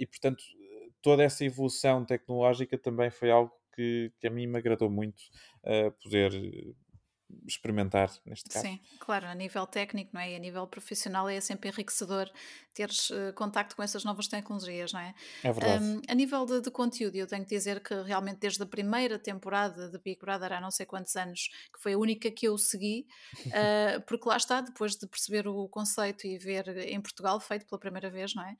E, 0.00 0.06
portanto, 0.06 0.42
toda 1.02 1.22
essa 1.22 1.44
evolução 1.44 2.04
tecnológica 2.04 2.78
também 2.78 3.10
foi 3.10 3.30
algo 3.30 3.52
que, 3.74 4.12
que 4.18 4.26
a 4.26 4.30
mim 4.30 4.46
me 4.46 4.58
agradou 4.58 4.90
muito 4.90 5.22
poder 6.02 6.32
experimentar 7.46 8.10
neste 8.26 8.50
caso. 8.50 8.68
Sim, 8.68 8.80
claro, 9.00 9.26
a 9.26 9.34
nível 9.34 9.66
técnico 9.66 10.10
não 10.14 10.20
é? 10.20 10.32
e 10.32 10.36
a 10.36 10.38
nível 10.38 10.66
profissional 10.66 11.28
é 11.28 11.40
sempre 11.40 11.68
enriquecedor 11.70 12.30
teres 12.74 13.10
uh, 13.10 13.32
contacto 13.34 13.76
com 13.76 13.82
essas 13.82 14.04
novas 14.04 14.28
tecnologias, 14.28 14.92
não 14.92 15.00
é? 15.00 15.14
É 15.42 15.52
verdade. 15.52 15.84
Um, 15.84 16.00
a 16.08 16.14
nível 16.14 16.44
de, 16.44 16.60
de, 16.60 16.70
conteúdo, 16.70 17.16
eu 17.16 17.26
tenho 17.26 17.44
que 17.44 17.54
dizer 17.54 17.80
que 17.80 17.94
realmente 18.02 18.38
desde 18.38 18.62
a 18.62 18.66
primeira 18.66 19.18
temporada 19.18 19.88
de 19.88 19.98
Big 19.98 20.20
Brother 20.20 20.52
há 20.52 20.60
não 20.60 20.70
sei 20.70 20.84
quantos 20.84 21.14
anos, 21.16 21.48
que 21.72 21.80
foi 21.80 21.94
a 21.94 21.98
única 21.98 22.30
que 22.30 22.46
eu 22.46 22.58
segui, 22.58 23.06
uh, 23.46 24.00
porque 24.06 24.28
lá 24.28 24.36
está, 24.36 24.60
depois 24.60 24.96
de 24.96 25.06
perceber 25.06 25.46
o 25.46 25.68
conceito 25.68 26.26
e 26.26 26.36
ver 26.36 26.68
em 26.88 27.00
Portugal 27.00 27.38
feito 27.40 27.66
pela 27.66 27.78
primeira 27.78 28.10
vez, 28.10 28.34
não 28.34 28.44
é? 28.44 28.56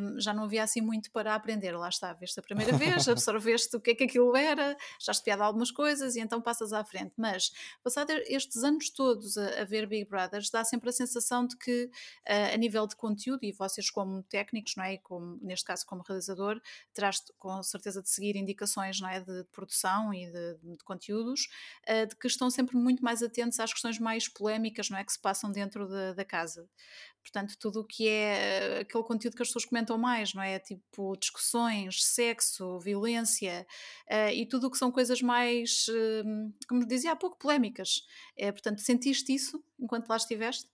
Um, 0.00 0.20
já 0.20 0.34
não 0.34 0.44
havia 0.44 0.62
assim 0.62 0.80
muito 0.80 1.10
para 1.10 1.34
aprender, 1.34 1.72
lá 1.76 1.88
está, 1.88 2.12
veste 2.12 2.38
a 2.38 2.42
primeira 2.42 2.76
vez, 2.76 3.08
absorveste 3.08 3.74
o 3.76 3.80
que 3.80 3.92
é 3.92 3.94
que 3.94 4.04
aquilo 4.04 4.36
era, 4.36 4.76
já 5.00 5.12
espiado 5.12 5.42
algumas 5.42 5.70
coisas 5.70 6.14
e 6.14 6.20
então 6.20 6.42
passas 6.42 6.72
à 6.72 6.84
frente, 6.84 7.12
mas 7.16 7.52
passado 7.82 8.10
estes 8.26 8.64
anos 8.64 8.90
todos 8.90 9.38
a, 9.38 9.62
a, 9.62 9.64
ver 9.64 9.86
Big 9.86 10.04
Brothers, 10.10 10.50
dá 10.50 10.64
sempre 10.64 10.90
a 10.90 10.92
sensação 10.92 11.46
de 11.46 11.56
que, 11.56 11.84
uh, 11.84 12.54
a 12.54 12.56
nível 12.56 12.86
de 12.86 12.96
conteúdo, 12.96 13.31
e 13.42 13.52
vocês 13.52 13.90
como 13.90 14.22
técnicos, 14.24 14.74
não 14.76 14.84
é? 14.84 14.98
como, 14.98 15.38
neste 15.42 15.64
caso 15.64 15.86
como 15.86 16.02
realizador, 16.02 16.60
terás 16.92 17.22
com 17.38 17.62
certeza 17.62 18.02
de 18.02 18.10
seguir 18.10 18.36
indicações 18.36 19.00
não 19.00 19.08
é? 19.08 19.20
de, 19.20 19.44
produção 19.52 20.12
e 20.12 20.30
de, 20.30 20.76
de 20.76 20.84
conteúdos, 20.84 21.48
uh, 21.88 22.06
de 22.06 22.16
que 22.16 22.26
estão 22.26 22.50
sempre 22.50 22.76
muito 22.76 23.02
mais 23.04 23.22
atentos 23.22 23.58
às 23.60 23.72
questões 23.72 23.98
mais 23.98 24.28
polémicas 24.28 24.90
não 24.90 24.98
é? 24.98 25.04
que 25.04 25.12
se 25.12 25.20
passam 25.20 25.50
dentro 25.50 25.86
de, 25.86 26.14
da 26.14 26.24
casa. 26.24 26.68
Portanto, 27.22 27.56
tudo 27.56 27.80
o 27.80 27.84
que 27.84 28.08
é 28.08 28.80
aquele 28.80 29.04
conteúdo 29.04 29.36
que 29.36 29.42
as 29.42 29.48
pessoas 29.48 29.64
comentam 29.64 29.96
mais, 29.96 30.34
não 30.34 30.42
é? 30.42 30.58
Tipo 30.58 31.16
discussões, 31.16 32.04
sexo, 32.04 32.80
violência 32.80 33.64
uh, 34.10 34.32
e 34.34 34.44
tudo 34.44 34.66
o 34.66 34.70
que 34.70 34.76
são 34.76 34.90
coisas 34.90 35.22
mais, 35.22 35.86
uh, 35.88 36.52
como 36.68 36.84
dizia 36.84 37.12
há 37.12 37.16
pouco, 37.16 37.38
polémicas. 37.38 38.04
É, 38.36 38.50
portanto, 38.50 38.80
sentiste 38.80 39.32
isso 39.32 39.62
enquanto 39.78 40.08
lá 40.08 40.16
estiveste? 40.16 40.68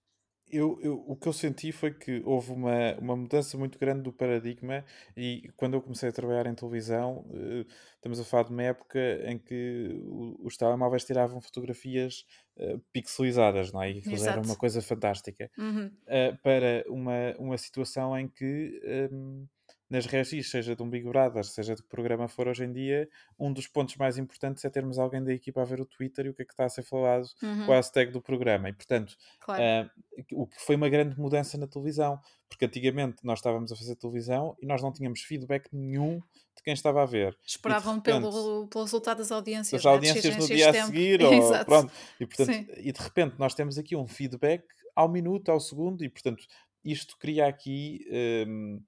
Eu, 0.51 0.79
eu, 0.81 1.05
o 1.07 1.17
que 1.17 1.29
eu 1.29 1.33
senti 1.33 1.73
foi 1.73 1.93
que 1.93 2.23
houve 2.25 2.53
uma, 2.53 2.95
uma 2.99 3.17
mudança 3.17 3.57
muito 3.59 3.79
grande 3.79 4.03
do 4.03 4.13
paradigma 4.13 4.85
e 5.17 5.51
quando 5.57 5.75
eu 5.75 5.83
comecei 5.83 6.09
a 6.09 6.13
trabalhar 6.13 6.47
em 6.47 6.55
televisão, 6.55 7.27
uh, 7.29 7.67
estamos 7.97 8.19
a 8.19 8.25
falar 8.25 8.45
de 8.45 8.51
uma 8.51 8.63
época 8.63 8.99
em 9.25 9.39
que 9.39 10.01
os 10.41 10.57
telemóveis 10.57 11.05
tiravam 11.05 11.41
fotografias 11.41 12.25
uh, 12.57 12.79
pixelizadas, 12.93 13.73
não 13.73 13.83
é? 13.83 13.93
E 13.93 13.99
aquilo 13.99 14.25
era 14.25 14.41
uma 14.41 14.57
coisa 14.57 14.81
fantástica. 14.81 15.51
Uhum. 15.59 15.87
Uh, 15.87 16.39
para 16.43 16.85
uma, 16.89 17.35
uma 17.39 17.59
situação 17.59 18.19
em 18.19 18.29
que 18.29 18.81
um, 19.13 19.47
nas 19.91 20.07
regis, 20.07 20.51
seja 20.51 20.77
de 20.77 20.83
um 20.83 20.91
Big 20.91 21.09
Brother, 21.09 21.45
seja 21.45 21.75
de 21.75 21.83
que 21.83 21.89
programa 21.89 22.29
for 22.29 22.47
hoje 22.47 22.65
em 22.65 22.73
dia, 22.73 23.09
um 23.39 23.53
dos 23.53 23.67
pontos 23.67 23.97
mais 23.97 24.19
importantes 24.19 24.65
é 24.65 24.71
termos 24.71 24.99
alguém 24.99 25.23
da 25.25 25.33
equipa 25.33 25.63
a 25.63 25.65
ver 25.65 25.81
o 25.81 25.87
Twitter 25.87 26.27
e 26.27 26.29
o 26.29 26.35
que 26.35 26.43
é 26.43 26.45
que 26.45 26.53
está 26.53 26.65
a 26.65 26.69
ser 26.69 26.83
falado 26.83 27.27
uhum. 27.43 27.67
com 27.67 27.73
a 27.73 27.77
hashtag 27.77 28.13
do 28.13 28.21
programa. 28.21 28.69
E, 28.69 28.73
portanto, 28.73 29.17
claro. 29.41 29.63
uh, 29.63 30.23
o 30.33 30.47
que 30.47 30.61
foi 30.61 30.77
uma 30.77 30.89
grande 30.89 31.19
mudança 31.19 31.57
na 31.57 31.67
televisão. 31.67 32.21
Porque 32.49 32.65
antigamente 32.65 33.19
nós 33.25 33.41
estávamos 33.41 33.71
a 33.71 33.77
fazer 33.77 33.95
televisão 33.97 34.57
e 34.61 34.67
nós 34.67 34.83
não 34.83 34.91
tínhamos 34.91 35.21
feedback 35.21 35.69
nenhum 35.71 36.19
de 36.57 36.63
quem 36.65 36.73
estava 36.73 37.03
a 37.03 37.07
ver. 37.07 37.37
Esperavam 37.47 37.97
repente, 37.97 38.21
pelo, 38.21 38.67
pelo 38.69 38.85
resultado 38.85 39.19
das 39.19 39.31
audiências. 39.31 39.83
Das 39.83 39.93
audiências 39.93 40.37
no 40.37 40.47
dia 40.47 40.71
a 40.71 40.87
seguir. 40.87 41.21
Ou, 41.25 41.65
pronto, 41.65 41.93
e, 42.19 42.27
portanto, 42.27 42.71
e 42.77 42.91
de 42.91 43.01
repente 43.01 43.35
nós 43.39 43.55
temos 43.55 43.77
aqui 43.77 43.95
um 43.95 44.07
feedback 44.07 44.65
ao 44.97 45.09
minuto, 45.09 45.51
ao 45.51 45.61
segundo, 45.61 46.03
e 46.03 46.09
portanto 46.09 46.45
isto 46.85 47.17
cria 47.19 47.47
aqui. 47.47 48.05
Um, 48.47 48.81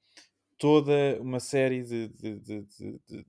toda 0.60 1.18
uma 1.20 1.40
série 1.40 1.82
de, 1.82 2.08
de, 2.08 2.38
de, 2.38 2.62
de, 3.08 3.26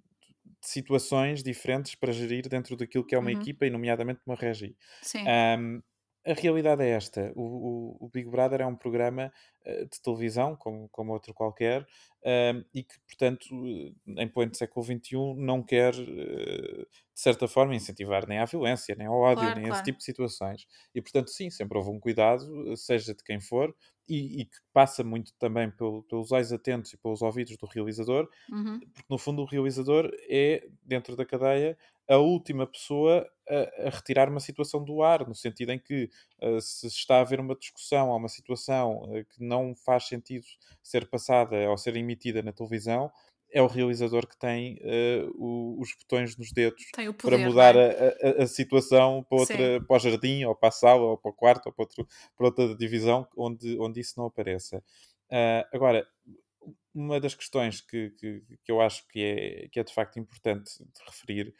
situações 0.61 1.41
diferentes 1.41 1.95
para 1.95 2.11
gerir 2.11 2.47
dentro 2.47 2.75
daquilo 2.75 3.05
que 3.05 3.15
é 3.15 3.17
uma 3.17 3.31
uhum. 3.31 3.41
equipa 3.41 3.65
e, 3.65 3.69
nomeadamente, 3.69 4.19
uma 4.27 4.35
regi. 4.35 4.75
Sim. 5.01 5.23
Um, 5.57 5.81
a 6.27 6.33
realidade 6.33 6.83
é 6.83 6.89
esta: 6.89 7.31
o, 7.33 7.41
o, 7.41 8.05
o, 8.05 8.09
Big 8.09 8.29
Brother 8.29 8.61
é 8.61 8.65
um 8.65 8.75
programa 8.75 9.31
de 9.65 10.01
televisão, 10.01 10.55
como, 10.55 10.89
como 10.89 11.13
outro 11.13 11.33
qualquer, 11.33 11.85
e 12.73 12.83
que, 12.83 12.99
portanto, 13.07 13.45
em 14.07 14.27
pleno 14.27 14.55
século 14.55 14.85
XXI, 14.85 15.35
não 15.37 15.61
quer, 15.63 15.93
uh, 15.93 16.87
de 17.13 17.19
certa 17.21 17.47
forma, 17.47 17.75
incentivar 17.75 18.27
nem 18.27 18.39
à 18.39 18.45
violência, 18.45 18.95
nem 18.95 19.07
ao 19.07 19.15
ódio, 19.15 19.43
claro, 19.43 19.55
nem 19.55 19.65
claro. 19.65 19.75
esse 19.75 19.83
tipo 19.83 19.97
de 19.99 20.03
situações. 20.03 20.65
E, 20.93 21.01
portanto, 21.01 21.29
sim, 21.29 21.49
sempre 21.49 21.77
houve 21.77 21.89
um 21.89 21.99
cuidado, 21.99 22.75
seja 22.75 23.13
de 23.13 23.23
quem 23.23 23.39
for, 23.39 23.75
e, 24.07 24.41
e 24.41 24.45
que 24.45 24.57
passa 24.73 25.03
muito 25.03 25.33
também 25.39 25.69
pelo, 25.71 26.03
pelos 26.03 26.31
olhos 26.31 26.51
atentos 26.51 26.91
e 26.93 26.97
pelos 26.97 27.21
ouvidos 27.21 27.55
do 27.57 27.65
realizador, 27.65 28.27
uhum. 28.51 28.79
porque, 28.93 29.07
no 29.09 29.17
fundo, 29.17 29.41
o 29.41 29.45
realizador 29.45 30.11
é, 30.29 30.67
dentro 30.83 31.15
da 31.15 31.25
cadeia, 31.25 31.77
a 32.09 32.17
última 32.17 32.67
pessoa 32.67 33.25
a, 33.49 33.87
a, 33.87 33.89
retirar 33.89 34.29
uma 34.29 34.41
situação 34.41 34.83
do 34.83 35.01
ar, 35.01 35.25
no 35.25 35.33
sentido 35.33 35.71
em 35.71 35.79
que 35.79 36.09
uh, 36.41 36.59
se 36.59 36.87
está 36.87 37.17
a 37.17 37.21
haver 37.21 37.39
uma 37.39 37.55
discussão 37.55 38.09
ou 38.09 38.17
uma 38.17 38.27
situação 38.27 39.03
uh, 39.03 39.25
que 39.25 39.41
não 39.51 39.75
faz 39.75 40.07
sentido 40.07 40.45
ser 40.81 41.09
passada 41.09 41.69
ou 41.69 41.77
ser 41.77 41.95
emitida 41.97 42.41
na 42.41 42.53
televisão, 42.53 43.11
é 43.53 43.61
o 43.61 43.67
realizador 43.67 44.25
que 44.25 44.37
tem 44.37 44.79
uh, 44.81 45.77
os 45.79 45.93
botões 45.93 46.37
nos 46.37 46.53
dedos 46.53 46.83
poder, 46.95 47.13
para 47.13 47.37
mudar 47.37 47.75
é? 47.75 48.15
a, 48.23 48.41
a, 48.41 48.43
a, 48.43 48.47
situação 48.47 49.25
para, 49.29 49.39
outra, 49.39 49.81
para 49.85 49.95
o 49.95 49.99
jardim, 49.99 50.45
ou 50.45 50.55
para 50.55 50.69
a 50.69 50.71
sala, 50.71 51.01
ou 51.01 51.17
para 51.17 51.31
o 51.31 51.33
quarto, 51.33 51.65
ou 51.67 51.73
para, 51.73 51.83
outro, 51.83 52.07
para 52.37 52.45
outra 52.45 52.75
divisão 52.75 53.27
onde, 53.35 53.77
onde 53.77 53.99
isso 53.99 54.13
não 54.17 54.27
apareça. 54.27 54.81
agora, 55.73 56.07
uma 56.93 57.19
das 57.19 57.35
questões 57.35 57.81
que, 57.81 58.11
que, 58.11 58.41
que, 58.63 58.71
eu 58.71 58.79
acho 58.79 59.05
que 59.07 59.21
é, 59.21 59.67
que 59.69 59.79
é 59.79 59.83
de 59.83 59.93
facto 59.93 60.17
importante 60.17 60.71
de 60.79 61.05
referir 61.05 61.53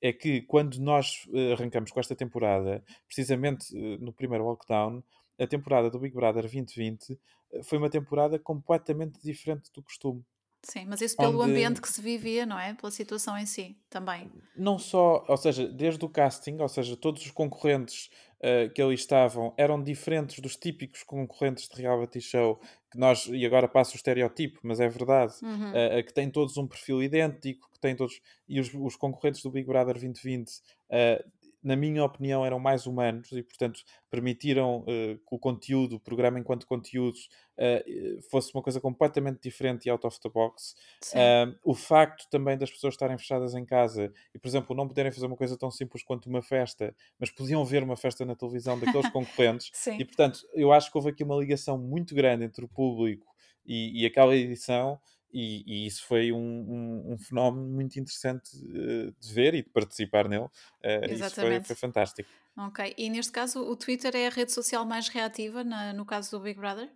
é 0.00 0.12
que 0.12 0.42
quando 0.42 0.78
nós 0.78 1.26
arrancamos 1.52 1.90
com 1.90 2.00
esta 2.00 2.14
temporada, 2.14 2.84
precisamente 3.06 3.74
no 4.00 4.12
primeiro 4.12 4.44
lockdown, 4.44 5.02
a 5.38 5.46
temporada 5.46 5.90
do 5.90 5.98
Big 5.98 6.14
Brother 6.14 6.42
2020 6.42 7.18
foi 7.64 7.78
uma 7.78 7.90
temporada 7.90 8.38
completamente 8.38 9.20
diferente 9.22 9.70
do 9.74 9.82
costume. 9.82 10.24
Sim, 10.64 10.86
mas 10.86 11.00
isso 11.00 11.16
pelo 11.16 11.40
onde... 11.40 11.50
ambiente 11.50 11.80
que 11.80 11.88
se 11.88 12.00
vivia, 12.00 12.46
não 12.46 12.58
é? 12.58 12.72
Pela 12.74 12.90
situação 12.92 13.36
em 13.36 13.46
si, 13.46 13.76
também. 13.90 14.30
Não 14.56 14.78
só, 14.78 15.24
ou 15.26 15.36
seja, 15.36 15.66
desde 15.66 16.04
o 16.04 16.08
casting, 16.08 16.58
ou 16.60 16.68
seja, 16.68 16.96
todos 16.96 17.24
os 17.24 17.32
concorrentes 17.32 18.08
uh, 18.38 18.72
que 18.72 18.80
ali 18.80 18.94
estavam 18.94 19.52
eram 19.56 19.82
diferentes 19.82 20.38
dos 20.38 20.56
típicos 20.56 21.02
concorrentes 21.02 21.68
de 21.68 21.82
reality 21.82 22.20
show 22.20 22.60
que 22.92 22.98
nós, 22.98 23.26
e 23.26 23.44
agora 23.44 23.66
passo 23.66 23.94
o 23.94 23.96
estereotipo, 23.96 24.60
mas 24.62 24.78
é 24.78 24.88
verdade, 24.88 25.34
uhum. 25.42 25.70
uh, 25.70 26.04
que 26.04 26.14
têm 26.14 26.30
todos 26.30 26.56
um 26.56 26.66
perfil 26.66 27.02
idêntico, 27.02 27.68
que 27.72 27.80
têm 27.80 27.96
todos, 27.96 28.20
e 28.48 28.60
os, 28.60 28.72
os 28.72 28.94
concorrentes 28.94 29.42
do 29.42 29.50
Big 29.50 29.66
Brother 29.66 29.94
2020 29.94 30.48
uh, 30.48 31.32
na 31.62 31.76
minha 31.76 32.04
opinião, 32.04 32.44
eram 32.44 32.58
mais 32.58 32.86
humanos 32.86 33.30
e, 33.32 33.42
portanto, 33.42 33.80
permitiram 34.10 34.80
uh, 34.80 34.84
que 35.16 35.34
o 35.34 35.38
conteúdo, 35.38 35.96
o 35.96 36.00
programa 36.00 36.38
enquanto 36.38 36.66
conteúdo, 36.66 37.16
uh, 37.58 38.22
fosse 38.30 38.52
uma 38.52 38.62
coisa 38.62 38.80
completamente 38.80 39.40
diferente 39.40 39.86
e 39.86 39.90
out 39.90 40.04
of 40.06 40.20
the 40.20 40.28
box. 40.28 40.74
Uh, 41.12 41.56
o 41.64 41.74
facto 41.74 42.28
também 42.28 42.58
das 42.58 42.70
pessoas 42.70 42.94
estarem 42.94 43.16
fechadas 43.16 43.54
em 43.54 43.64
casa 43.64 44.12
e, 44.34 44.38
por 44.38 44.48
exemplo, 44.48 44.74
não 44.74 44.88
poderem 44.88 45.12
fazer 45.12 45.26
uma 45.26 45.36
coisa 45.36 45.56
tão 45.56 45.70
simples 45.70 46.02
quanto 46.02 46.28
uma 46.28 46.42
festa, 46.42 46.94
mas 47.18 47.30
podiam 47.30 47.64
ver 47.64 47.82
uma 47.82 47.96
festa 47.96 48.24
na 48.24 48.34
televisão 48.34 48.78
daqueles 48.78 49.08
concorrentes. 49.12 49.70
e, 49.86 50.04
portanto, 50.04 50.40
eu 50.54 50.72
acho 50.72 50.90
que 50.90 50.98
houve 50.98 51.10
aqui 51.10 51.22
uma 51.22 51.36
ligação 51.36 51.78
muito 51.78 52.14
grande 52.14 52.44
entre 52.44 52.64
o 52.64 52.68
público 52.68 53.32
e, 53.64 54.02
e 54.02 54.06
aquela 54.06 54.34
edição 54.34 54.98
e, 55.32 55.64
e, 55.66 55.86
isso 55.86 56.04
foi 56.06 56.30
um, 56.32 56.38
um, 56.38 57.12
um, 57.12 57.18
fenómeno 57.18 57.66
muito 57.66 57.98
interessante 57.98 58.50
uh, 58.56 59.14
de 59.18 59.32
ver 59.32 59.54
e 59.54 59.62
de 59.62 59.70
participar 59.70 60.28
nele. 60.28 60.44
Uh, 60.44 61.12
isso 61.12 61.34
foi, 61.34 61.62
foi, 61.62 61.76
fantástico. 61.76 62.28
Ok, 62.56 62.94
e 62.98 63.08
neste 63.08 63.32
caso 63.32 63.60
o 63.60 63.74
Twitter 63.76 64.14
é 64.14 64.26
a 64.26 64.30
rede 64.30 64.52
social 64.52 64.84
mais 64.84 65.08
reativa 65.08 65.64
na, 65.64 65.92
no 65.92 66.04
caso 66.04 66.38
do 66.38 66.42
Big 66.42 66.58
Brother? 66.58 66.90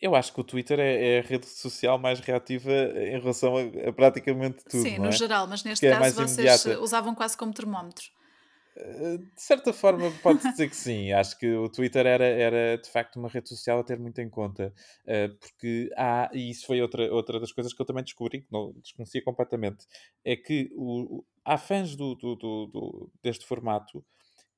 Eu 0.00 0.14
acho 0.14 0.32
que 0.32 0.40
o 0.40 0.44
Twitter 0.44 0.78
é, 0.78 1.16
é, 1.16 1.18
a 1.20 1.22
rede 1.22 1.46
social 1.46 1.98
mais 1.98 2.20
reativa 2.20 2.70
em 2.70 3.18
relação 3.18 3.54
a, 3.56 3.88
a 3.88 3.92
praticamente 3.92 4.62
tudo. 4.64 4.82
Sim, 4.82 4.98
no 4.98 5.06
é? 5.06 5.12
geral, 5.12 5.46
mas 5.46 5.64
neste 5.64 5.86
Porque 5.86 5.98
caso 5.98 6.20
é 6.20 6.26
vocês 6.26 6.64
imediata. 6.64 6.80
usavam 6.80 7.14
quase 7.14 7.36
como 7.36 7.52
termómetro. 7.52 8.04
De 8.76 9.42
certa 9.42 9.72
forma, 9.72 10.10
pode-se 10.22 10.50
dizer 10.50 10.68
que 10.68 10.76
sim. 10.76 11.12
Acho 11.12 11.38
que 11.38 11.50
o 11.54 11.68
Twitter 11.68 12.06
era, 12.06 12.26
era 12.26 12.76
de 12.76 12.90
facto 12.90 13.16
uma 13.16 13.28
rede 13.28 13.48
social 13.48 13.80
a 13.80 13.84
ter 13.84 13.98
muito 13.98 14.20
em 14.20 14.28
conta, 14.28 14.72
uh, 15.04 15.34
porque 15.38 15.90
há, 15.96 16.30
e 16.32 16.50
isso 16.50 16.66
foi 16.66 16.82
outra, 16.82 17.10
outra 17.12 17.40
das 17.40 17.52
coisas 17.52 17.72
que 17.72 17.80
eu 17.80 17.86
também 17.86 18.04
descobri, 18.04 18.42
que 18.42 18.52
não 18.52 18.72
desconhecia 18.74 19.22
completamente, 19.22 19.86
é 20.24 20.36
que 20.36 20.70
o, 20.74 21.24
há 21.44 21.56
fãs 21.56 21.96
do, 21.96 22.14
do, 22.14 22.36
do, 22.36 22.66
do 22.66 23.10
deste 23.22 23.46
formato 23.46 24.04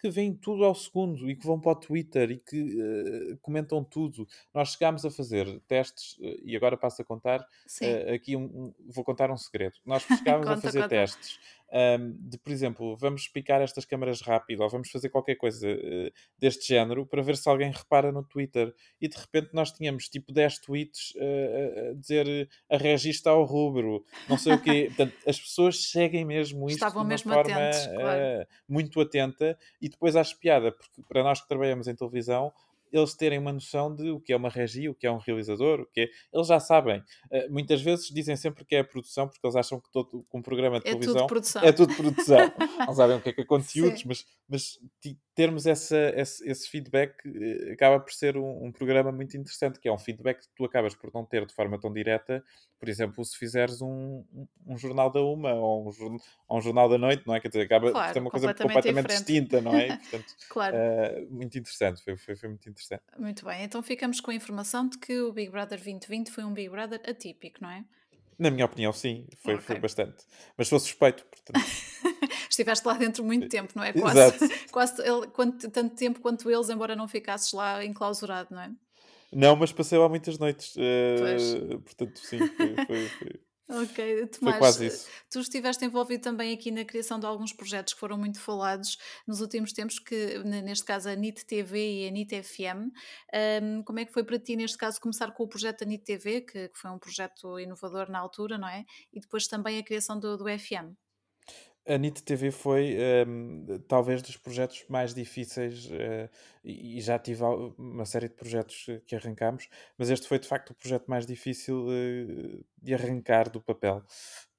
que 0.00 0.08
veem 0.08 0.32
tudo 0.32 0.64
ao 0.64 0.74
segundo 0.74 1.28
e 1.28 1.34
que 1.34 1.46
vão 1.46 1.60
para 1.60 1.72
o 1.72 1.74
Twitter 1.74 2.30
e 2.30 2.38
que 2.38 2.80
uh, 2.80 3.38
comentam 3.42 3.82
tudo. 3.82 4.26
Nós 4.54 4.72
chegámos 4.72 5.04
a 5.04 5.10
fazer 5.10 5.60
testes, 5.66 6.16
uh, 6.18 6.40
e 6.44 6.56
agora 6.56 6.76
passo 6.76 7.02
a 7.02 7.04
contar 7.04 7.40
uh, 7.40 8.14
aqui 8.14 8.36
um, 8.36 8.44
um, 8.44 8.74
vou 8.86 9.04
contar 9.04 9.30
um 9.30 9.36
segredo. 9.36 9.74
Nós 9.84 10.02
chegámos 10.06 10.46
conta, 10.46 10.58
a 10.58 10.62
fazer 10.62 10.82
conta. 10.82 10.88
testes 10.88 11.38
um, 11.70 12.16
de, 12.28 12.38
por 12.38 12.50
exemplo, 12.50 12.96
vamos 12.96 13.28
picar 13.28 13.60
estas 13.60 13.84
câmaras 13.84 14.20
rápido 14.22 14.62
ou 14.62 14.70
vamos 14.70 14.90
fazer 14.90 15.10
qualquer 15.10 15.36
coisa 15.36 15.68
uh, 15.68 16.10
deste 16.38 16.66
género 16.68 17.06
para 17.06 17.22
ver 17.22 17.36
se 17.36 17.48
alguém 17.48 17.70
repara 17.70 18.10
no 18.10 18.24
Twitter. 18.24 18.74
E 19.00 19.08
de 19.08 19.16
repente 19.16 19.50
nós 19.52 19.70
tínhamos 19.72 20.08
tipo 20.08 20.32
10 20.32 20.58
tweets 20.60 21.12
uh, 21.16 21.90
a 21.90 21.94
dizer 21.94 22.48
a 22.70 22.76
regista 22.76 23.30
ao 23.30 23.44
rubro, 23.44 24.04
não 24.28 24.38
sei 24.38 24.54
o 24.54 24.62
quê. 24.62 24.86
Portanto, 24.96 25.14
as 25.26 25.38
pessoas 25.38 25.90
seguem 25.90 26.24
mesmo 26.24 26.66
isto 26.68 26.76
Estavam 26.76 27.02
de 27.02 27.06
uma 27.06 27.08
mesmo 27.08 27.32
forma 27.32 27.54
atentos, 27.54 27.86
claro. 27.86 28.46
muito 28.68 29.00
atenta 29.00 29.58
e 29.80 29.88
depois 29.88 30.16
acho 30.16 30.38
piada, 30.38 30.72
porque 30.72 31.02
para 31.06 31.22
nós 31.22 31.40
que 31.40 31.48
trabalhamos 31.48 31.86
em 31.86 31.94
televisão 31.94 32.52
eles 32.92 33.14
terem 33.14 33.38
uma 33.38 33.52
noção 33.52 33.94
de 33.94 34.10
o 34.10 34.20
que 34.20 34.32
é 34.32 34.36
uma 34.36 34.48
regia, 34.48 34.90
o 34.90 34.94
que 34.94 35.06
é 35.06 35.10
um 35.10 35.18
realizador, 35.18 35.80
o 35.80 35.86
que 35.86 36.02
é... 36.02 36.08
Eles 36.32 36.46
já 36.46 36.60
sabem. 36.60 37.00
Uh, 37.30 37.50
muitas 37.50 37.80
vezes 37.80 38.08
dizem 38.08 38.36
sempre 38.36 38.64
que 38.64 38.74
é 38.74 38.80
a 38.80 38.84
produção, 38.84 39.28
porque 39.28 39.46
eles 39.46 39.56
acham 39.56 39.80
que 39.80 39.90
todo 39.90 40.24
um 40.32 40.42
programa 40.42 40.80
de 40.80 40.88
é 40.88 40.90
televisão 40.90 41.14
tudo 41.14 41.26
produção. 41.26 41.62
é 41.62 41.72
tudo 41.72 41.94
produção. 41.94 42.38
não 42.86 42.94
sabem 42.94 43.16
o 43.16 43.20
que 43.20 43.28
é 43.30 43.32
que 43.32 43.40
é 43.40 43.44
conteúdos, 43.44 44.04
mas, 44.04 44.26
mas 44.48 44.78
termos 45.38 45.66
essa, 45.66 46.12
esse, 46.16 46.44
esse 46.50 46.68
feedback 46.68 47.14
uh, 47.24 47.72
acaba 47.72 48.00
por 48.00 48.12
ser 48.12 48.36
um, 48.36 48.64
um, 48.64 48.72
programa 48.72 49.12
muito 49.12 49.36
interessante, 49.36 49.78
que 49.78 49.88
é 49.88 49.92
um 49.92 49.96
feedback 49.96 50.40
que 50.40 50.48
tu 50.56 50.64
acabas 50.64 50.96
por 50.96 51.14
não 51.14 51.24
ter 51.24 51.46
de 51.46 51.54
forma 51.54 51.78
tão 51.78 51.92
direta, 51.92 52.42
por 52.76 52.88
exemplo, 52.88 53.24
se 53.24 53.38
fizeres 53.38 53.80
um, 53.80 54.24
um 54.66 54.76
jornal 54.76 55.12
da 55.12 55.20
uma 55.20 55.54
ou 55.54 55.88
um, 55.88 56.18
ou 56.48 56.58
um, 56.58 56.60
jornal 56.60 56.88
da 56.88 56.98
noite, 56.98 57.22
não 57.24 57.36
é? 57.36 57.40
Quer 57.40 57.50
dizer, 57.50 57.62
acaba 57.62 57.92
claro, 57.92 58.08
por 58.08 58.12
ser 58.14 58.18
uma 58.18 58.30
coisa 58.30 58.52
completamente 58.52 59.06
diferente. 59.06 59.26
distinta, 59.26 59.60
não 59.60 59.76
é? 59.76 59.96
Portanto, 60.10 60.34
claro. 60.48 60.76
Uh, 60.76 61.30
muito 61.30 61.56
interessante, 61.56 62.02
foi, 62.02 62.16
foi, 62.16 62.34
foi 62.34 62.48
muito 62.48 62.68
interessante. 62.68 63.04
Muito 63.16 63.44
bem, 63.44 63.62
então 63.62 63.80
ficamos 63.80 64.20
com 64.20 64.32
a 64.32 64.34
informação 64.34 64.88
de 64.88 64.98
que 64.98 65.20
o 65.20 65.32
Big 65.32 65.52
Brother 65.52 65.78
2020 65.78 66.32
foi 66.32 66.42
um 66.42 66.52
Big 66.52 66.68
Brother 66.68 67.00
atípico, 67.08 67.58
não 67.62 67.70
é? 67.70 67.84
Na 68.38 68.50
minha 68.50 68.64
opinião, 68.64 68.92
sim, 68.92 69.26
foi, 69.42 69.54
okay. 69.54 69.66
foi 69.66 69.78
bastante. 69.80 70.24
Mas 70.56 70.68
sou 70.68 70.78
suspeito, 70.78 71.24
portanto. 71.26 71.58
Estiveste 72.48 72.86
lá 72.86 72.94
dentro 72.94 73.24
muito 73.24 73.48
tempo, 73.48 73.72
não 73.74 73.82
é? 73.82 73.92
Quase, 73.92 74.18
Exato. 74.18 74.54
quase 74.70 75.02
ele, 75.02 75.26
quanto, 75.28 75.70
tanto 75.70 75.96
tempo 75.96 76.20
quanto 76.20 76.50
eles, 76.50 76.68
embora 76.68 76.94
não 76.94 77.08
ficasses 77.08 77.52
lá 77.52 77.84
enclausurado, 77.84 78.54
não 78.54 78.62
é? 78.62 78.70
Não, 79.32 79.56
mas 79.56 79.72
passei 79.72 79.98
lá 79.98 80.08
muitas 80.08 80.38
noites. 80.38 80.74
Uh, 80.76 81.80
portanto, 81.80 82.18
sim, 82.18 82.38
foi, 82.38 82.74
foi, 82.86 83.08
foi, 83.08 83.40
Ok, 83.68 84.26
Tomás, 84.32 84.38
Foi 84.38 84.58
quase 84.58 84.86
isso. 84.86 85.08
tu 85.30 85.40
estiveste 85.40 85.84
envolvido 85.84 86.22
também 86.22 86.54
aqui 86.54 86.70
na 86.70 86.86
criação 86.86 87.20
de 87.20 87.26
alguns 87.26 87.52
projetos 87.52 87.92
que 87.92 88.00
foram 88.00 88.16
muito 88.16 88.40
falados 88.40 88.96
nos 89.26 89.42
últimos 89.42 89.72
tempos, 89.74 89.98
que 89.98 90.38
neste 90.38 90.86
caso 90.86 91.08
a 91.10 91.14
NIT 91.14 91.44
TV 91.44 92.04
e 92.04 92.08
a 92.08 92.10
NIT 92.10 92.42
FM. 92.42 92.90
Um, 93.62 93.82
como 93.82 93.98
é 93.98 94.06
que 94.06 94.12
foi 94.12 94.24
para 94.24 94.38
ti, 94.38 94.56
neste 94.56 94.78
caso, 94.78 94.98
começar 94.98 95.30
com 95.32 95.42
o 95.44 95.48
projeto 95.48 95.80
da 95.80 95.86
NIT 95.86 96.04
TV, 96.04 96.40
que, 96.40 96.68
que, 96.68 96.78
foi 96.78 96.90
um 96.90 96.98
projeto 96.98 97.60
inovador 97.60 98.10
na 98.10 98.18
altura, 98.18 98.56
não 98.56 98.68
é? 98.68 98.84
E 99.12 99.20
depois 99.20 99.46
também 99.46 99.78
a 99.78 99.84
criação 99.84 100.18
do, 100.18 100.38
do 100.38 100.44
FM? 100.44 100.96
A 101.88 101.96
NIT 101.96 102.22
TV 102.22 102.50
foi 102.50 102.98
um, 103.26 103.64
talvez 103.88 104.20
dos 104.20 104.36
projetos 104.36 104.84
mais 104.90 105.14
difíceis 105.14 105.86
uh, 105.86 106.28
e, 106.62 107.00
já 107.00 107.18
tive 107.18 107.42
uma 107.78 108.04
série 108.04 108.28
de 108.28 108.34
projetos 108.34 108.86
que 109.06 109.16
arrancámos, 109.16 109.68
mas 109.96 110.10
este 110.10 110.28
foi 110.28 110.38
de 110.38 110.46
facto 110.46 110.70
o 110.70 110.74
projeto 110.74 111.06
mais 111.06 111.24
difícil 111.24 111.86
uh, 111.86 112.64
de 112.82 112.92
arrancar 112.94 113.48
do 113.48 113.58
papel, 113.58 114.04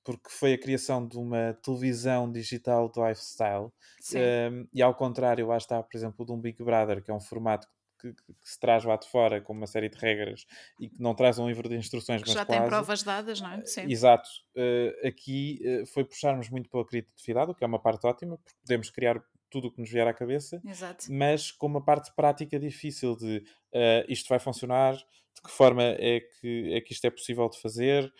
porque 0.03 0.29
foi 0.29 0.53
a 0.53 0.57
criação 0.57 1.07
de 1.07 1.19
uma 1.19 1.53
televisão 1.61 2.31
digital 2.31 2.89
de 2.89 2.99
lifestyle 2.99 3.71
um, 4.15 4.67
e 4.73 4.81
ao 4.81 4.95
contrário, 4.95 5.45
lá 5.45 5.57
está, 5.57 5.83
por 5.83 5.95
exemplo, 5.95 6.25
de 6.25 6.31
um 6.31 6.41
Big 6.41 6.63
Brother, 6.63 7.03
que 7.03 7.11
é 7.11 7.13
um 7.13 7.19
formato 7.19 7.67
que, 7.67 7.73
que, 7.99 8.13
que, 8.13 8.33
se 8.43 8.59
traz 8.59 8.83
lá 8.83 8.95
de 8.95 9.07
fora 9.07 9.41
com 9.41 9.53
uma 9.53 9.67
série 9.67 9.89
de 9.89 9.97
regras 9.97 10.45
e 10.79 10.89
que 10.89 11.01
não 11.01 11.13
traz 11.13 11.37
um 11.37 11.47
livro 11.47 11.67
de 11.67 11.75
instruções, 11.75 12.21
que 12.21 12.29
mas 12.29 12.37
já 12.37 12.45
quase. 12.45 12.59
tem 12.59 12.69
provas 12.69 13.03
dadas, 13.03 13.41
não 13.41 13.51
é? 13.51 13.65
Sim. 13.65 13.83
Exato. 13.89 14.29
Uh, 14.55 15.07
aqui 15.07 15.59
uh, 15.63 15.85
foi 15.87 16.03
puxarmos 16.03 16.49
muito 16.49 16.69
pela 16.69 16.85
criatividade, 16.85 17.51
o 17.51 17.55
que 17.55 17.63
é 17.63 17.67
uma 17.67 17.79
parte 17.79 18.05
ótima, 18.07 18.37
porque 18.37 18.57
podemos 18.61 18.89
criar 18.89 19.21
tudo 19.49 19.67
o 19.67 19.71
que 19.71 19.79
nos 19.79 19.89
vier 19.89 20.07
à 20.07 20.13
cabeça, 20.13 20.61
Exato. 20.63 21.05
mas 21.09 21.51
com 21.51 21.67
uma 21.67 21.83
parte 21.83 22.13
prática 22.15 22.59
difícil 22.59 23.15
de 23.15 23.37
uh, 23.73 24.05
isto 24.07 24.29
vai 24.29 24.39
funcionar, 24.39 24.95
de 24.95 25.41
que 25.43 25.49
forma 25.49 25.83
é 25.83 26.19
que, 26.19 26.73
é 26.73 26.81
que 26.81 26.93
isto 26.93 27.05
é 27.05 27.09
possível 27.09 27.49
de 27.49 27.59
fazer 27.59 28.11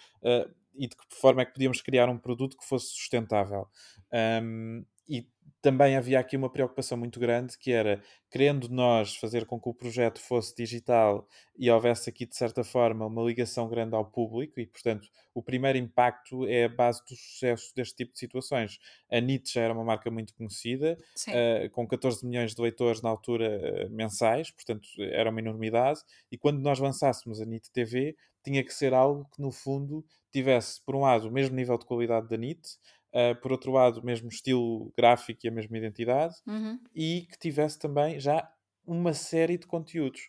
e 0.80 0.88
de 0.88 0.96
que 0.96 1.04
forma 1.10 1.42
é 1.42 1.46
que 1.46 1.52
podíamos 1.54 1.82
criar 1.82 2.08
um 2.08 2.18
produto 2.18 2.58
que 2.58 2.66
fosse 2.66 2.88
sustentável. 2.88 3.68
Um, 4.42 4.86
também 5.62 5.96
havia 5.96 6.20
aqui 6.20 6.36
uma 6.38 6.50
preocupação 6.50 6.98
muito 6.98 7.20
grande 7.20 7.58
que 7.58 7.72
era, 7.72 8.02
querendo 8.30 8.70
nós 8.70 9.16
fazer 9.16 9.46
com 9.46 9.60
que 9.60 9.70
o 9.70 9.74
projeto 9.74 10.20
fosse 10.20 10.56
digital 10.56 11.28
e 11.58 11.70
houvesse 11.70 12.10
aqui, 12.10 12.26
de 12.26 12.36
certa 12.36 12.64
forma, 12.64 13.06
uma 13.06 13.24
ligação 13.24 13.68
grande 13.68 13.96
ao 13.96 14.06
público, 14.06 14.60
e, 14.60 14.66
portanto, 14.66 15.08
o 15.34 15.44
primeiro 15.44 15.78
impacto 15.78 16.46
é 16.48 16.66
a 16.66 16.70
base 16.70 17.02
do 17.06 17.16
sucesso 17.16 17.74
deste 17.76 17.96
tipo 17.96 18.14
de 18.14 18.20
situações. 18.20 18.80
A 19.12 19.20
NIT 19.20 19.54
já 19.54 19.62
era 19.62 19.74
uma 19.74 19.84
marca 19.84 20.10
muito 20.10 20.34
conhecida, 20.34 20.98
uh, 21.28 21.70
com 21.72 21.88
14 21.88 22.26
milhões 22.26 22.54
de 22.54 22.62
leitores 22.62 23.02
na 23.02 23.10
altura 23.10 23.60
uh, 23.88 23.90
mensais, 23.90 24.52
portanto, 24.52 24.88
era 24.98 25.30
uma 25.30 25.40
enormidade, 25.40 26.00
e 26.32 26.38
quando 26.38 26.60
nós 26.60 26.80
lançássemos 26.80 27.42
a 27.42 27.46
NIT 27.46 27.72
TV, 27.72 28.16
tinha 28.44 28.64
que 28.64 28.74
ser 28.74 28.94
algo 28.94 29.28
que, 29.34 29.42
no 29.42 29.52
fundo, 29.52 30.06
tivesse, 30.32 30.84
por 30.86 30.96
um 30.96 31.02
lado, 31.02 31.28
o 31.28 31.32
mesmo 31.32 31.56
nível 31.56 31.78
de 31.78 31.86
qualidade 31.86 32.28
da 32.28 32.38
NIT, 32.38 32.62
Uh, 33.14 33.36
por 33.42 33.52
outro 33.52 33.72
lado, 33.72 34.00
o 34.00 34.06
mesmo 34.06 34.30
estilo 34.30 34.94
gráfico 34.96 35.40
e 35.44 35.50
a 35.50 35.52
mesma 35.52 35.78
identidade, 35.78 36.36
uhum. 36.46 36.80
e 36.94 37.28
que 37.32 37.40
tivesse 37.40 37.80
também 37.80 38.20
já 38.20 38.48
uma 38.86 39.14
série 39.14 39.58
de 39.58 39.66
conteúdos. 39.66 40.22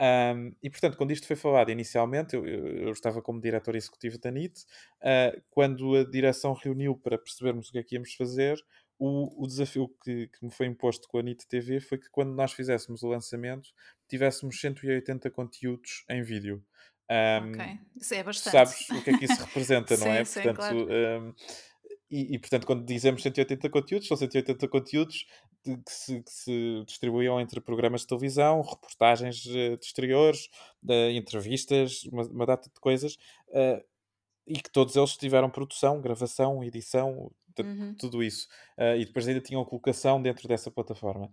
Um, 0.00 0.52
e 0.60 0.68
portanto, 0.68 0.96
quando 0.96 1.12
isto 1.12 1.26
foi 1.26 1.36
falado 1.36 1.70
inicialmente, 1.70 2.34
eu, 2.34 2.44
eu, 2.44 2.66
eu 2.66 2.90
estava 2.90 3.22
como 3.22 3.40
diretor 3.40 3.76
executivo 3.76 4.18
da 4.18 4.30
NIT, 4.30 4.62
uh, 5.00 5.40
quando 5.50 5.94
a 5.94 6.04
direção 6.04 6.52
reuniu 6.52 6.96
para 6.96 7.16
percebermos 7.16 7.68
o 7.68 7.72
que 7.72 7.78
é 7.78 7.82
que 7.82 7.94
íamos 7.94 8.14
fazer, 8.14 8.58
o, 8.98 9.44
o 9.44 9.46
desafio 9.46 9.88
que, 10.02 10.28
que, 10.28 10.44
me 10.44 10.50
foi 10.50 10.66
imposto 10.66 11.08
com 11.08 11.18
a 11.18 11.22
NIT 11.22 11.46
TV 11.48 11.80
foi 11.80 11.98
que 11.98 12.08
quando 12.10 12.32
nós 12.32 12.52
fizéssemos 12.52 13.02
o 13.02 13.08
lançamento, 13.08 13.68
tivéssemos 14.08 14.60
180 14.60 15.30
conteúdos 15.30 16.04
em 16.08 16.22
vídeo. 16.22 16.64
Um, 17.10 17.50
ok, 17.50 17.78
isso 17.96 18.14
é 18.14 18.22
bastante. 18.22 18.52
Sabes 18.52 18.90
o 18.90 19.02
que 19.02 19.10
é 19.10 19.18
que 19.18 19.24
isso 19.26 19.44
representa, 19.44 19.96
não 19.98 20.06
sim, 20.06 20.10
é? 20.10 20.24
Sim, 20.24 20.42
Portanto, 20.42 20.56
claro. 20.56 20.88
um, 20.88 21.34
e, 22.10 22.34
e, 22.34 22.38
portanto, 22.38 22.66
quando 22.66 22.84
dizemos 22.84 23.22
180 23.22 23.68
conteúdos, 23.70 24.06
são 24.06 24.16
180 24.16 24.68
conteúdos 24.68 25.26
de, 25.64 25.76
que, 25.78 25.92
se, 25.92 26.22
que, 26.22 26.30
se, 26.30 26.84
distribuíam 26.86 27.40
entre 27.40 27.60
programas 27.60 28.02
de 28.02 28.08
televisão, 28.08 28.60
reportagens 28.60 29.36
de 29.36 29.78
exteriores, 29.80 30.48
de 30.82 31.12
entrevistas, 31.12 32.04
uma, 32.04 32.22
uma, 32.24 32.46
data 32.46 32.68
de 32.68 32.80
coisas, 32.80 33.14
uh, 33.48 33.82
e 34.46 34.54
que 34.54 34.70
todos 34.70 34.94
eles 34.96 35.16
tiveram 35.16 35.48
produção, 35.48 36.00
gravação, 36.00 36.62
edição, 36.62 37.30
uhum. 37.58 37.94
tudo 37.98 38.22
isso. 38.22 38.48
Uh, 38.78 38.96
e 38.96 39.06
depois 39.06 39.26
ainda 39.26 39.40
tinham 39.40 39.64
colocação 39.64 40.20
dentro 40.20 40.46
dessa 40.46 40.70
plataforma. 40.70 41.30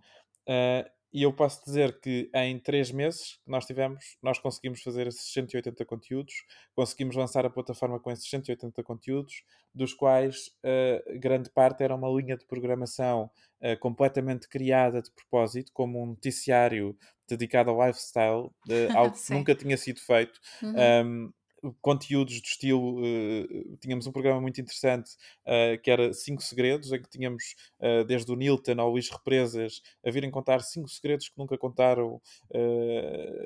Uh, 0.48 1.01
e 1.12 1.22
eu 1.22 1.32
posso 1.32 1.62
dizer 1.64 2.00
que 2.00 2.30
em 2.34 2.58
três 2.58 2.90
meses 2.90 3.38
que 3.44 3.50
nós 3.50 3.66
tivemos, 3.66 4.16
nós 4.22 4.38
conseguimos 4.38 4.82
fazer 4.82 5.06
esses 5.06 5.32
180 5.32 5.84
conteúdos, 5.84 6.34
conseguimos 6.74 7.14
lançar 7.14 7.44
a 7.44 7.50
plataforma 7.50 8.00
com 8.00 8.10
esses 8.10 8.28
180 8.28 8.82
conteúdos, 8.82 9.44
dos 9.74 9.92
quais 9.92 10.48
uh, 10.64 11.18
grande 11.18 11.50
parte 11.50 11.82
era 11.82 11.94
uma 11.94 12.08
linha 12.08 12.36
de 12.36 12.46
programação 12.46 13.30
uh, 13.60 13.78
completamente 13.78 14.48
criada 14.48 15.02
de 15.02 15.10
propósito, 15.10 15.70
como 15.74 16.02
um 16.02 16.06
noticiário 16.06 16.96
dedicado 17.28 17.70
ao 17.70 17.86
lifestyle, 17.86 18.46
uh, 18.46 18.52
algo 18.96 19.14
que 19.14 19.32
nunca 19.32 19.54
tinha 19.54 19.76
sido 19.76 20.00
feito. 20.00 20.40
Uhum. 20.62 20.74
Um, 21.06 21.32
conteúdos 21.80 22.40
do 22.40 22.44
estilo. 22.44 23.00
Uh, 23.00 23.76
tínhamos 23.78 24.06
um 24.06 24.12
programa 24.12 24.40
muito 24.40 24.60
interessante 24.60 25.10
uh, 25.46 25.80
que 25.82 25.90
era 25.90 26.12
Cinco 26.12 26.42
Segredos, 26.42 26.92
em 26.92 27.00
que 27.00 27.08
tínhamos 27.08 27.54
uh, 27.80 28.04
desde 28.04 28.30
o 28.32 28.36
Nilton 28.36 28.80
ao 28.80 28.90
Luís 28.90 29.08
Represas 29.08 29.80
a 30.04 30.10
virem 30.10 30.30
contar 30.30 30.60
cinco 30.60 30.88
segredos 30.88 31.28
que 31.28 31.38
nunca 31.38 31.56
contaram 31.56 32.20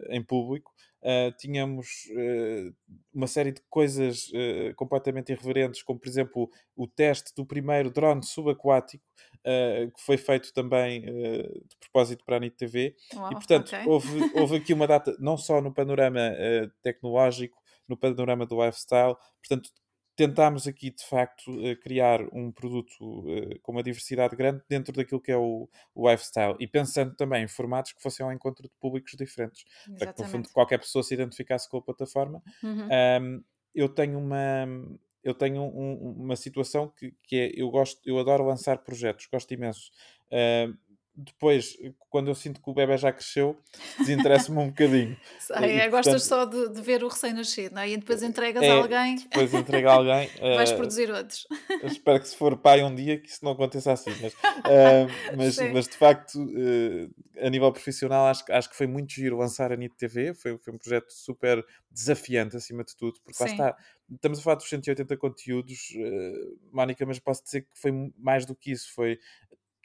em 0.08 0.22
público. 0.22 0.72
tínhamos 1.38 1.86
uma 3.12 3.26
série 3.26 3.52
de 3.52 3.60
coisas 3.68 4.30
completamente 4.76 5.32
irreverentes, 5.32 5.82
como 5.82 5.98
por 5.98 6.08
exemplo 6.08 6.50
o 6.74 6.86
teste 6.86 7.32
do 7.34 7.44
primeiro 7.46 7.90
drone 7.90 8.24
subaquático, 8.24 9.04
que 9.44 10.02
foi 10.02 10.16
feito 10.16 10.52
também 10.52 11.02
de 11.02 11.76
propósito 11.80 12.24
para 12.24 12.36
a 12.36 12.40
NIT 12.40 12.56
TV. 12.56 12.96
E 13.12 13.34
portanto, 13.34 13.68
okay. 13.68 13.86
houve, 13.86 14.30
houve 14.34 14.56
aqui 14.56 14.72
uma 14.72 14.86
data, 14.86 15.16
não 15.18 15.36
só 15.36 15.60
no 15.60 15.72
panorama 15.72 16.20
tecnológico, 16.82 17.56
no 17.88 17.96
panorama 17.96 18.46
do 18.46 18.64
lifestyle. 18.64 19.16
Portanto, 19.40 19.70
tentámos 20.16 20.66
aqui 20.66 20.90
de 20.90 21.04
facto 21.04 21.50
eh, 21.60 21.76
criar 21.76 22.22
um 22.32 22.50
produto 22.50 23.24
eh, 23.28 23.58
com 23.62 23.72
uma 23.72 23.82
diversidade 23.82 24.34
grande 24.34 24.62
dentro 24.68 24.92
daquilo 24.94 25.20
que 25.20 25.30
é 25.30 25.36
o, 25.36 25.68
o 25.94 26.10
lifestyle 26.10 26.56
e 26.58 26.66
pensando 26.66 27.14
também 27.14 27.44
em 27.44 27.48
formatos 27.48 27.92
que 27.92 28.02
fossem 28.02 28.24
ao 28.24 28.32
encontro 28.32 28.66
de 28.66 28.74
públicos 28.80 29.12
diferentes 29.12 29.64
Exatamente. 29.82 29.98
para 29.98 30.12
que 30.14 30.22
no 30.22 30.28
fundo 30.28 30.48
qualquer 30.52 30.78
pessoa 30.78 31.02
se 31.02 31.12
identificasse 31.12 31.68
com 31.68 31.76
a 31.76 31.82
plataforma. 31.82 32.42
Uhum. 32.62 32.88
Um, 33.22 33.44
eu 33.74 33.88
tenho 33.90 34.18
uma 34.18 34.66
eu 35.22 35.34
tenho 35.34 35.60
um, 35.60 36.14
uma 36.18 36.36
situação 36.36 36.88
que, 36.88 37.12
que 37.24 37.36
é 37.36 37.52
eu 37.54 37.68
gosto 37.68 38.00
eu 38.06 38.18
adoro 38.18 38.46
lançar 38.46 38.78
projetos 38.78 39.26
gosto 39.30 39.52
imenso 39.52 39.90
uh, 40.32 40.74
depois, 41.16 41.78
quando 42.10 42.28
eu 42.28 42.34
sinto 42.34 42.60
que 42.60 42.68
o 42.68 42.74
bebê 42.74 42.94
já 42.98 43.10
cresceu, 43.10 43.58
desinteressa-me 43.98 44.58
um 44.58 44.68
bocadinho. 44.68 45.16
Sei, 45.40 45.80
é, 45.80 45.88
gostas 45.88 46.24
só 46.24 46.44
de, 46.44 46.68
de, 46.68 46.82
ver 46.82 47.02
o 47.02 47.08
recém-nascido, 47.08 47.74
não 47.74 47.80
é? 47.80 47.88
E 47.88 47.96
depois 47.96 48.22
entregas 48.22 48.62
é, 48.62 48.70
a 48.70 48.74
alguém. 48.74 49.16
Depois 49.16 49.54
entrega 49.54 49.90
a 49.90 49.94
alguém. 49.94 50.28
Vais 50.38 50.72
uh, 50.72 50.76
produzir 50.76 51.10
outros. 51.10 51.46
Espero 51.84 52.20
que 52.20 52.28
se 52.28 52.36
for 52.36 52.58
pai 52.58 52.82
um 52.82 52.94
dia 52.94 53.18
que 53.18 53.28
isso 53.28 53.42
não 53.42 53.52
aconteça 53.52 53.92
assim. 53.92 54.10
Mas, 54.20 54.34
uh, 54.34 55.08
mas, 55.36 55.56
mas, 55.72 55.88
de 55.88 55.96
facto, 55.96 56.36
uh, 56.36 57.14
a 57.40 57.48
nível 57.48 57.72
profissional, 57.72 58.26
acho, 58.26 58.44
acho 58.50 58.68
que 58.68 58.76
foi 58.76 58.86
muito 58.86 59.10
giro 59.10 59.38
lançar 59.38 59.72
a 59.72 59.76
NIT 59.76 59.96
TV. 59.96 60.34
Foi, 60.34 60.58
foi 60.58 60.74
um 60.74 60.78
projeto 60.78 61.10
super 61.10 61.64
desafiante, 61.90 62.58
acima 62.58 62.84
de 62.84 62.94
tudo, 62.94 63.18
porque 63.24 63.42
lá 63.42 63.50
está. 63.50 63.76
Estamos 64.08 64.38
a 64.38 64.42
falar 64.42 64.56
dos 64.56 64.68
180 64.68 65.16
conteúdos, 65.16 65.92
Mónica, 66.70 67.04
mas 67.04 67.18
posso 67.18 67.42
dizer 67.42 67.62
que 67.62 67.70
foi 67.74 67.90
mais 68.16 68.46
do 68.46 68.54
que 68.54 68.70
isso. 68.70 68.94
Foi 68.94 69.18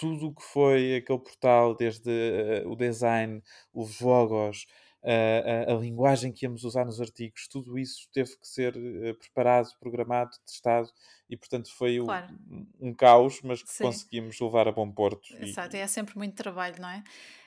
tudo 0.01 0.29
o 0.29 0.33
que 0.33 0.41
foi 0.41 0.95
aquele 0.95 1.19
portal, 1.19 1.75
desde 1.75 2.09
uh, 2.09 2.71
o 2.71 2.75
design, 2.75 3.39
os 3.71 4.01
logos, 4.01 4.65
uh, 5.03 5.69
a, 5.69 5.73
a, 5.73 5.77
linguagem 5.77 6.31
que 6.31 6.43
íamos 6.43 6.63
usar 6.63 6.85
nos 6.85 6.99
artigos, 6.99 7.47
tudo 7.47 7.77
isso 7.77 8.09
teve 8.11 8.31
que 8.31 8.47
ser 8.47 8.75
uh, 8.75 9.13
preparado, 9.13 9.69
programado, 9.79 10.31
testado 10.43 10.89
e, 11.29 11.37
portanto, 11.37 11.71
foi 11.71 11.99
claro. 12.03 12.35
um, 12.49 12.67
um, 12.79 12.93
caos, 12.95 13.41
mas 13.43 13.61
que 13.61 13.71
Sim. 13.71 13.83
conseguimos 13.83 14.39
levar 14.39 14.67
a 14.67 14.71
bom 14.71 14.91
porto. 14.91 15.21
Exato, 15.39 15.75
e... 15.75 15.79
é 15.79 15.85
sempre 15.85 16.17
muito 16.17 16.33
trabalho, 16.33 16.81
não 16.81 16.89
é? 16.89 17.03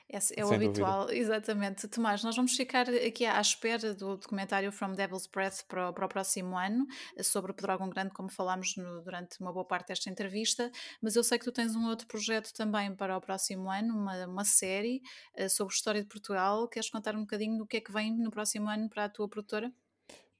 É, 0.07 0.17
é 0.37 0.45
o 0.45 0.49
Sem 0.49 0.55
habitual, 0.57 1.01
dúvida. 1.07 1.17
exatamente. 1.17 1.87
Tomás, 1.87 2.23
nós 2.23 2.35
vamos 2.35 2.55
ficar 2.55 2.87
aqui 2.89 3.25
à 3.25 3.41
espera 3.41 3.93
do 3.93 4.17
documentário 4.17 4.71
From 4.71 4.93
Devil's 4.93 5.25
Breath 5.25 5.63
para, 5.67 5.91
para 5.91 6.05
o 6.05 6.09
próximo 6.09 6.57
ano, 6.57 6.85
sobre 7.23 7.51
o 7.51 7.55
Pedrógão 7.55 7.89
Grande, 7.89 8.11
como 8.13 8.29
falámos 8.29 8.75
no, 8.77 9.01
durante 9.01 9.39
uma 9.41 9.51
boa 9.51 9.65
parte 9.65 9.87
desta 9.87 10.09
entrevista, 10.09 10.71
mas 11.01 11.15
eu 11.15 11.23
sei 11.23 11.39
que 11.39 11.45
tu 11.45 11.51
tens 11.51 11.75
um 11.75 11.87
outro 11.87 12.07
projeto 12.07 12.53
também 12.53 12.95
para 12.95 13.17
o 13.17 13.21
próximo 13.21 13.69
ano, 13.69 13.95
uma, 13.95 14.25
uma 14.27 14.45
série 14.45 15.01
uh, 15.39 15.49
sobre 15.49 15.73
história 15.73 16.01
de 16.01 16.07
Portugal. 16.07 16.67
Queres 16.67 16.89
contar 16.89 17.15
um 17.15 17.21
bocadinho 17.21 17.57
do 17.57 17.65
que 17.65 17.77
é 17.77 17.81
que 17.81 17.91
vem 17.91 18.15
no 18.15 18.29
próximo 18.29 18.69
ano 18.69 18.87
para 18.89 19.05
a 19.05 19.09
tua 19.09 19.27
produtora? 19.27 19.73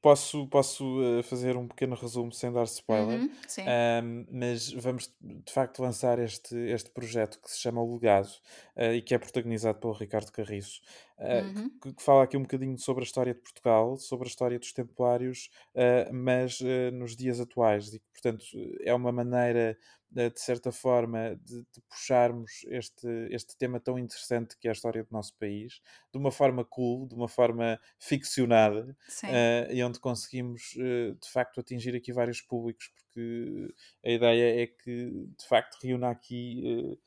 Posso, 0.06 0.46
posso 0.46 0.86
uh, 1.00 1.24
fazer 1.24 1.58
um 1.58 1.68
pequeno 1.68 1.96
resumo 1.96 2.32
sem 2.32 2.52
dar 2.52 2.66
spoiler, 2.66 3.22
uhum, 3.22 3.30
um, 4.04 4.26
mas 4.30 4.72
vamos 4.72 5.12
de 5.20 5.52
facto 5.52 5.82
lançar 5.82 6.20
este, 6.20 6.56
este 6.56 6.92
projeto 6.92 7.40
que 7.42 7.50
se 7.50 7.58
chama 7.58 7.82
O 7.82 7.92
Legado 7.92 8.30
uh, 8.78 8.94
e 8.94 9.02
que 9.02 9.16
é 9.16 9.18
protagonizado 9.18 9.80
pelo 9.80 9.94
Ricardo 9.94 10.32
Carriço, 10.32 10.80
uhum. 11.18 11.70
que, 11.82 11.94
que, 11.94 12.04
fala 12.04 12.24
aqui 12.24 12.38
um 12.38 12.42
bocadinho 12.42 12.78
sobre 12.78 13.04
a 13.04 13.06
história 13.06 13.34
de 13.34 13.42
Portugal, 13.42 13.98
sobre 13.98 14.28
a 14.28 14.30
história 14.30 14.60
dos 14.60 14.74
Templários, 14.74 15.50
mas 16.12 16.60
nos 16.94 17.16
dias 17.16 17.40
atuais, 17.40 17.94
e 17.94 18.00
portanto 18.00 18.46
é 18.82 18.94
uma 18.94 19.12
maneira 19.12 19.78
de 20.12 20.40
certa 20.40 20.72
forma, 20.72 21.36
de, 21.44 21.60
de, 21.62 21.82
puxarmos 21.90 22.64
este, 22.70 23.08
este 23.32 23.58
tema 23.58 23.82
tão 23.82 24.00
interessante 24.00 24.58
que 24.58 24.68
é 24.68 24.72
a 24.72 24.74
história 24.74 25.04
do 25.04 25.12
nosso 25.12 25.36
país, 25.38 25.82
de 26.12 26.18
uma 26.18 26.32
forma 26.32 26.64
cool, 26.64 27.06
de 27.06 27.16
uma 27.16 27.28
forma 27.28 27.78
ficcionada, 28.00 28.96
e 29.70 29.84
onde 29.84 30.00
conseguimos, 30.00 30.62
de 30.74 31.32
facto, 31.32 31.60
atingir 31.60 31.96
aqui 31.96 32.14
vários 32.14 32.42
públicos, 32.42 32.90
porque 32.96 33.74
a 34.06 34.10
ideia 34.10 34.64
é 34.64 34.68
que, 34.68 35.12
de 35.38 35.48
facto, 35.48 35.78
reúna 35.84 36.10
aqui, 36.10 36.98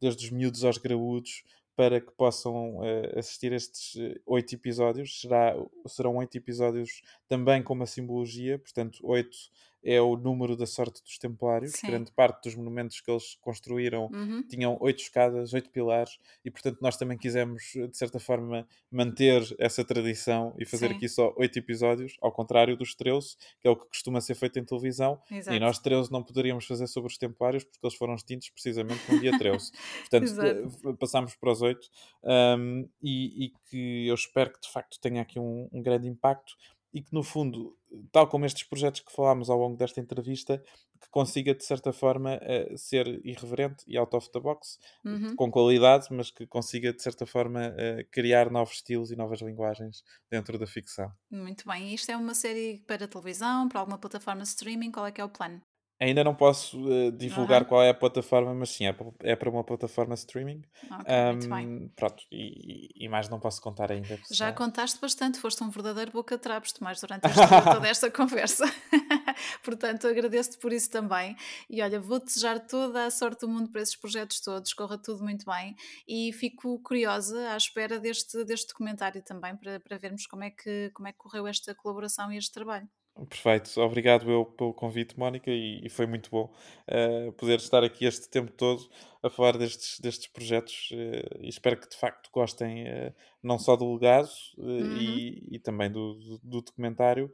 desde 0.00 0.24
os 0.24 0.30
miúdos 0.30 0.64
aos 0.64 0.78
graúdos, 0.78 1.44
para 1.76 2.00
que 2.00 2.10
possam 2.12 2.78
uh, 2.78 3.18
assistir 3.18 3.52
estes 3.52 3.94
oito 4.26 4.54
episódios. 4.54 5.20
Será, 5.20 5.54
serão 5.86 6.16
oito 6.16 6.36
episódios 6.36 7.02
também 7.28 7.62
com 7.62 7.74
uma 7.74 7.86
simbologia, 7.86 8.58
portanto, 8.58 8.98
oito 9.02 9.36
é 9.84 10.00
o 10.00 10.16
número 10.16 10.56
da 10.56 10.66
sorte 10.66 11.02
dos 11.02 11.18
Templários. 11.18 11.72
Sim. 11.72 11.88
Grande 11.88 12.10
parte 12.10 12.44
dos 12.44 12.54
monumentos 12.54 13.00
que 13.00 13.10
eles 13.10 13.36
construíram 13.40 14.10
uhum. 14.12 14.42
tinham 14.48 14.78
oito 14.80 15.02
escadas, 15.02 15.52
oito 15.52 15.70
pilares, 15.70 16.18
e 16.44 16.50
portanto 16.50 16.78
nós 16.80 16.96
também 16.96 17.18
quisemos, 17.18 17.62
de 17.74 17.96
certa 17.96 18.18
forma, 18.18 18.66
manter 18.90 19.42
essa 19.58 19.84
tradição 19.84 20.54
e 20.58 20.64
fazer 20.64 20.88
Sim. 20.88 20.94
aqui 20.94 21.08
só 21.08 21.34
oito 21.36 21.58
episódios, 21.58 22.16
ao 22.22 22.32
contrário 22.32 22.76
dos 22.76 22.94
13, 22.94 23.36
que 23.60 23.68
é 23.68 23.70
o 23.70 23.76
que 23.76 23.86
costuma 23.88 24.20
ser 24.20 24.34
feito 24.34 24.58
em 24.58 24.64
televisão. 24.64 25.20
Exato. 25.30 25.56
E 25.56 25.60
nós 25.60 25.78
13 25.78 26.10
não 26.10 26.22
poderíamos 26.22 26.64
fazer 26.64 26.86
sobre 26.86 27.10
os 27.10 27.18
Templários 27.18 27.64
porque 27.64 27.84
eles 27.84 27.96
foram 27.96 28.14
extintos 28.14 28.48
precisamente 28.48 29.00
no 29.12 29.20
dia 29.20 29.36
13. 29.36 29.70
portanto, 30.08 30.40
eh, 30.40 30.92
passámos 30.98 31.34
para 31.34 31.52
os 31.52 31.60
oito, 31.62 31.88
um, 32.24 32.88
e, 33.02 33.46
e, 33.46 33.52
que 33.68 34.06
eu 34.06 34.14
espero 34.14 34.52
que 34.52 34.60
de 34.60 34.70
facto 34.70 34.98
tenha 35.00 35.22
aqui 35.22 35.38
um, 35.38 35.68
um 35.72 35.82
grande 35.82 36.08
impacto 36.08 36.54
e 36.94 37.02
que, 37.02 37.12
no 37.12 37.24
fundo, 37.24 37.76
tal 38.12 38.28
como 38.28 38.46
estes 38.46 38.62
projetos 38.62 39.00
que 39.00 39.12
falámos 39.12 39.50
ao 39.50 39.58
longo 39.58 39.76
desta 39.76 40.00
entrevista, 40.00 40.62
que 41.00 41.10
consiga, 41.10 41.52
de 41.52 41.64
certa 41.64 41.92
forma, 41.92 42.36
uh, 42.36 42.78
ser 42.78 43.20
irreverente 43.26 43.84
e 43.86 43.98
out 43.98 44.14
of 44.14 44.30
the 44.30 44.38
box, 44.38 44.78
uhum. 45.04 45.34
com 45.34 45.50
qualidade, 45.50 46.06
mas 46.10 46.30
que 46.30 46.46
consiga, 46.46 46.92
de 46.92 47.02
certa 47.02 47.26
forma, 47.26 47.70
uh, 47.70 48.08
criar 48.12 48.48
novos 48.48 48.76
estilos 48.76 49.10
e 49.10 49.16
novas 49.16 49.40
linguagens 49.42 50.04
dentro 50.30 50.56
da 50.56 50.68
ficção. 50.68 51.10
Muito 51.28 51.68
bem. 51.68 51.92
Isto 51.92 52.12
é 52.12 52.16
uma 52.16 52.34
série 52.34 52.84
para 52.86 53.08
televisão, 53.08 53.68
para 53.68 53.80
alguma 53.80 53.98
plataforma 53.98 54.42
de 54.42 54.48
streaming? 54.48 54.92
Qual 54.92 55.06
é 55.06 55.10
que 55.10 55.20
é 55.20 55.24
o 55.24 55.28
plano? 55.28 55.60
Ainda 56.00 56.24
não 56.24 56.34
posso 56.34 56.76
uh, 56.88 57.12
divulgar 57.12 57.62
uhum. 57.62 57.68
qual 57.68 57.82
é 57.82 57.90
a 57.90 57.94
plataforma, 57.94 58.52
mas 58.52 58.70
sim, 58.70 58.86
é, 58.86 58.96
é 59.20 59.36
para 59.36 59.48
uma 59.48 59.62
plataforma 59.62 60.14
streaming. 60.14 60.62
Okay, 60.82 61.14
um, 61.14 61.32
muito 61.32 61.48
bem. 61.48 61.92
Pronto, 61.94 62.24
e, 62.32 62.88
e, 62.96 63.08
mais 63.08 63.28
não 63.28 63.38
posso 63.38 63.62
contar 63.62 63.92
ainda. 63.92 64.18
Já 64.30 64.52
contaste 64.52 65.00
bastante, 65.00 65.38
foste 65.38 65.62
um 65.62 65.70
verdadeiro 65.70 66.10
boca 66.10 66.36
de 66.36 66.42
trapos, 66.42 66.72
Tomás, 66.72 67.00
durante 67.00 67.26
esta, 67.26 67.62
toda 67.74 67.88
esta 67.88 68.10
conversa. 68.10 68.64
Portanto, 69.62 70.08
agradeço-te 70.08 70.58
por 70.58 70.72
isso 70.72 70.90
também. 70.90 71.36
E 71.70 71.80
olha, 71.80 72.00
vou 72.00 72.18
desejar 72.18 72.58
toda 72.58 73.06
a 73.06 73.10
sorte 73.10 73.42
do 73.42 73.48
mundo 73.48 73.70
para 73.70 73.80
esses 73.80 73.94
projetos 73.94 74.40
todos, 74.40 74.74
corra 74.74 74.98
tudo 74.98 75.22
muito 75.22 75.46
bem. 75.46 75.76
E 76.08 76.32
fico 76.32 76.80
curiosa 76.80 77.52
à 77.52 77.56
espera 77.56 78.00
deste, 78.00 78.44
deste 78.44 78.68
documentário 78.68 79.22
também, 79.22 79.56
para, 79.56 79.78
para 79.78 79.96
vermos 79.96 80.26
como 80.26 80.42
é, 80.42 80.50
que, 80.50 80.90
como 80.92 81.06
é 81.06 81.12
que 81.12 81.18
correu 81.18 81.46
esta 81.46 81.72
colaboração 81.72 82.32
e 82.32 82.36
este 82.36 82.52
trabalho. 82.52 82.88
Perfeito, 83.28 83.80
obrigado 83.80 84.28
eu 84.28 84.44
pelo 84.44 84.74
convite, 84.74 85.16
Mónica, 85.16 85.48
e, 85.48 85.86
e 85.86 85.88
foi 85.88 86.04
muito 86.04 86.28
bom 86.30 86.52
uh, 86.88 87.32
poder 87.34 87.58
estar 87.60 87.84
aqui 87.84 88.06
este 88.06 88.28
tempo 88.28 88.50
todo 88.50 88.90
a 89.22 89.30
falar 89.30 89.56
destes, 89.56 90.00
destes 90.00 90.26
projetos 90.26 90.90
uh, 90.90 91.38
e 91.40 91.48
espero 91.48 91.76
que 91.76 91.88
de 91.88 91.96
facto 91.96 92.28
gostem 92.32 92.88
uh, 92.88 93.14
não 93.40 93.56
só 93.56 93.76
do 93.76 93.92
legado 93.94 94.28
uhum. 94.58 94.96
e, 94.96 95.46
e, 95.48 95.58
também 95.60 95.92
do, 95.92 96.14
do, 96.14 96.38
do 96.38 96.60
documentário. 96.62 97.32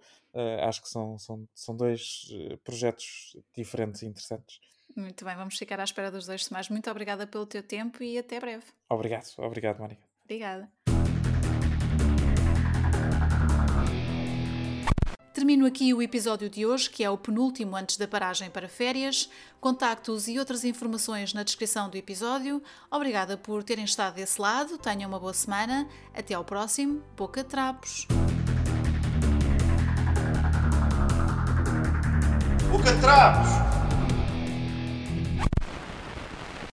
acho 0.62 0.82
que 0.82 0.88
são, 0.88 1.18
são, 1.18 1.48
são 1.54 1.74
dois 1.74 2.26
projetos 2.62 3.34
diferentes 3.56 4.02
e 4.02 4.06
interessantes. 4.06 4.60
Muito 4.94 5.24
bem, 5.24 5.34
vamos 5.34 5.56
ficar 5.56 5.80
à 5.80 5.84
espera 5.84 6.10
dos 6.10 6.26
dois 6.26 6.44
semanas. 6.44 6.68
Muito 6.68 6.90
obrigada 6.90 7.26
pelo 7.26 7.46
teu 7.46 7.62
tempo 7.62 8.02
e 8.02 8.18
até 8.18 8.38
breve. 8.38 8.64
Obrigado, 8.88 9.32
obrigado, 9.38 9.78
Mónica. 9.78 10.02
Obrigada. 10.24 10.70
Termino 15.32 15.64
aqui 15.64 15.94
o 15.94 16.02
episódio 16.02 16.50
de 16.50 16.66
hoje, 16.66 16.90
que 16.90 17.04
é 17.04 17.10
o 17.10 17.16
penúltimo 17.16 17.76
antes 17.76 17.96
da 17.96 18.08
paragem 18.08 18.50
para 18.50 18.68
férias. 18.68 19.30
Contactos 19.60 20.26
e 20.26 20.38
outras 20.38 20.64
informações 20.64 21.32
na 21.32 21.44
descrição 21.44 21.88
do 21.88 21.96
episódio. 21.96 22.60
Obrigada 22.90 23.36
por 23.36 23.62
terem 23.62 23.84
estado 23.84 24.14
desse 24.14 24.40
lado. 24.40 24.76
Tenham 24.76 25.08
uma 25.08 25.20
boa 25.20 25.32
semana. 25.32 25.88
Até 26.12 26.34
ao 26.34 26.44
próximo. 26.44 27.02
Boca 27.16 27.44
Trapos. 27.44 28.08
Boca 32.72 32.92
Trapos! 33.00 33.79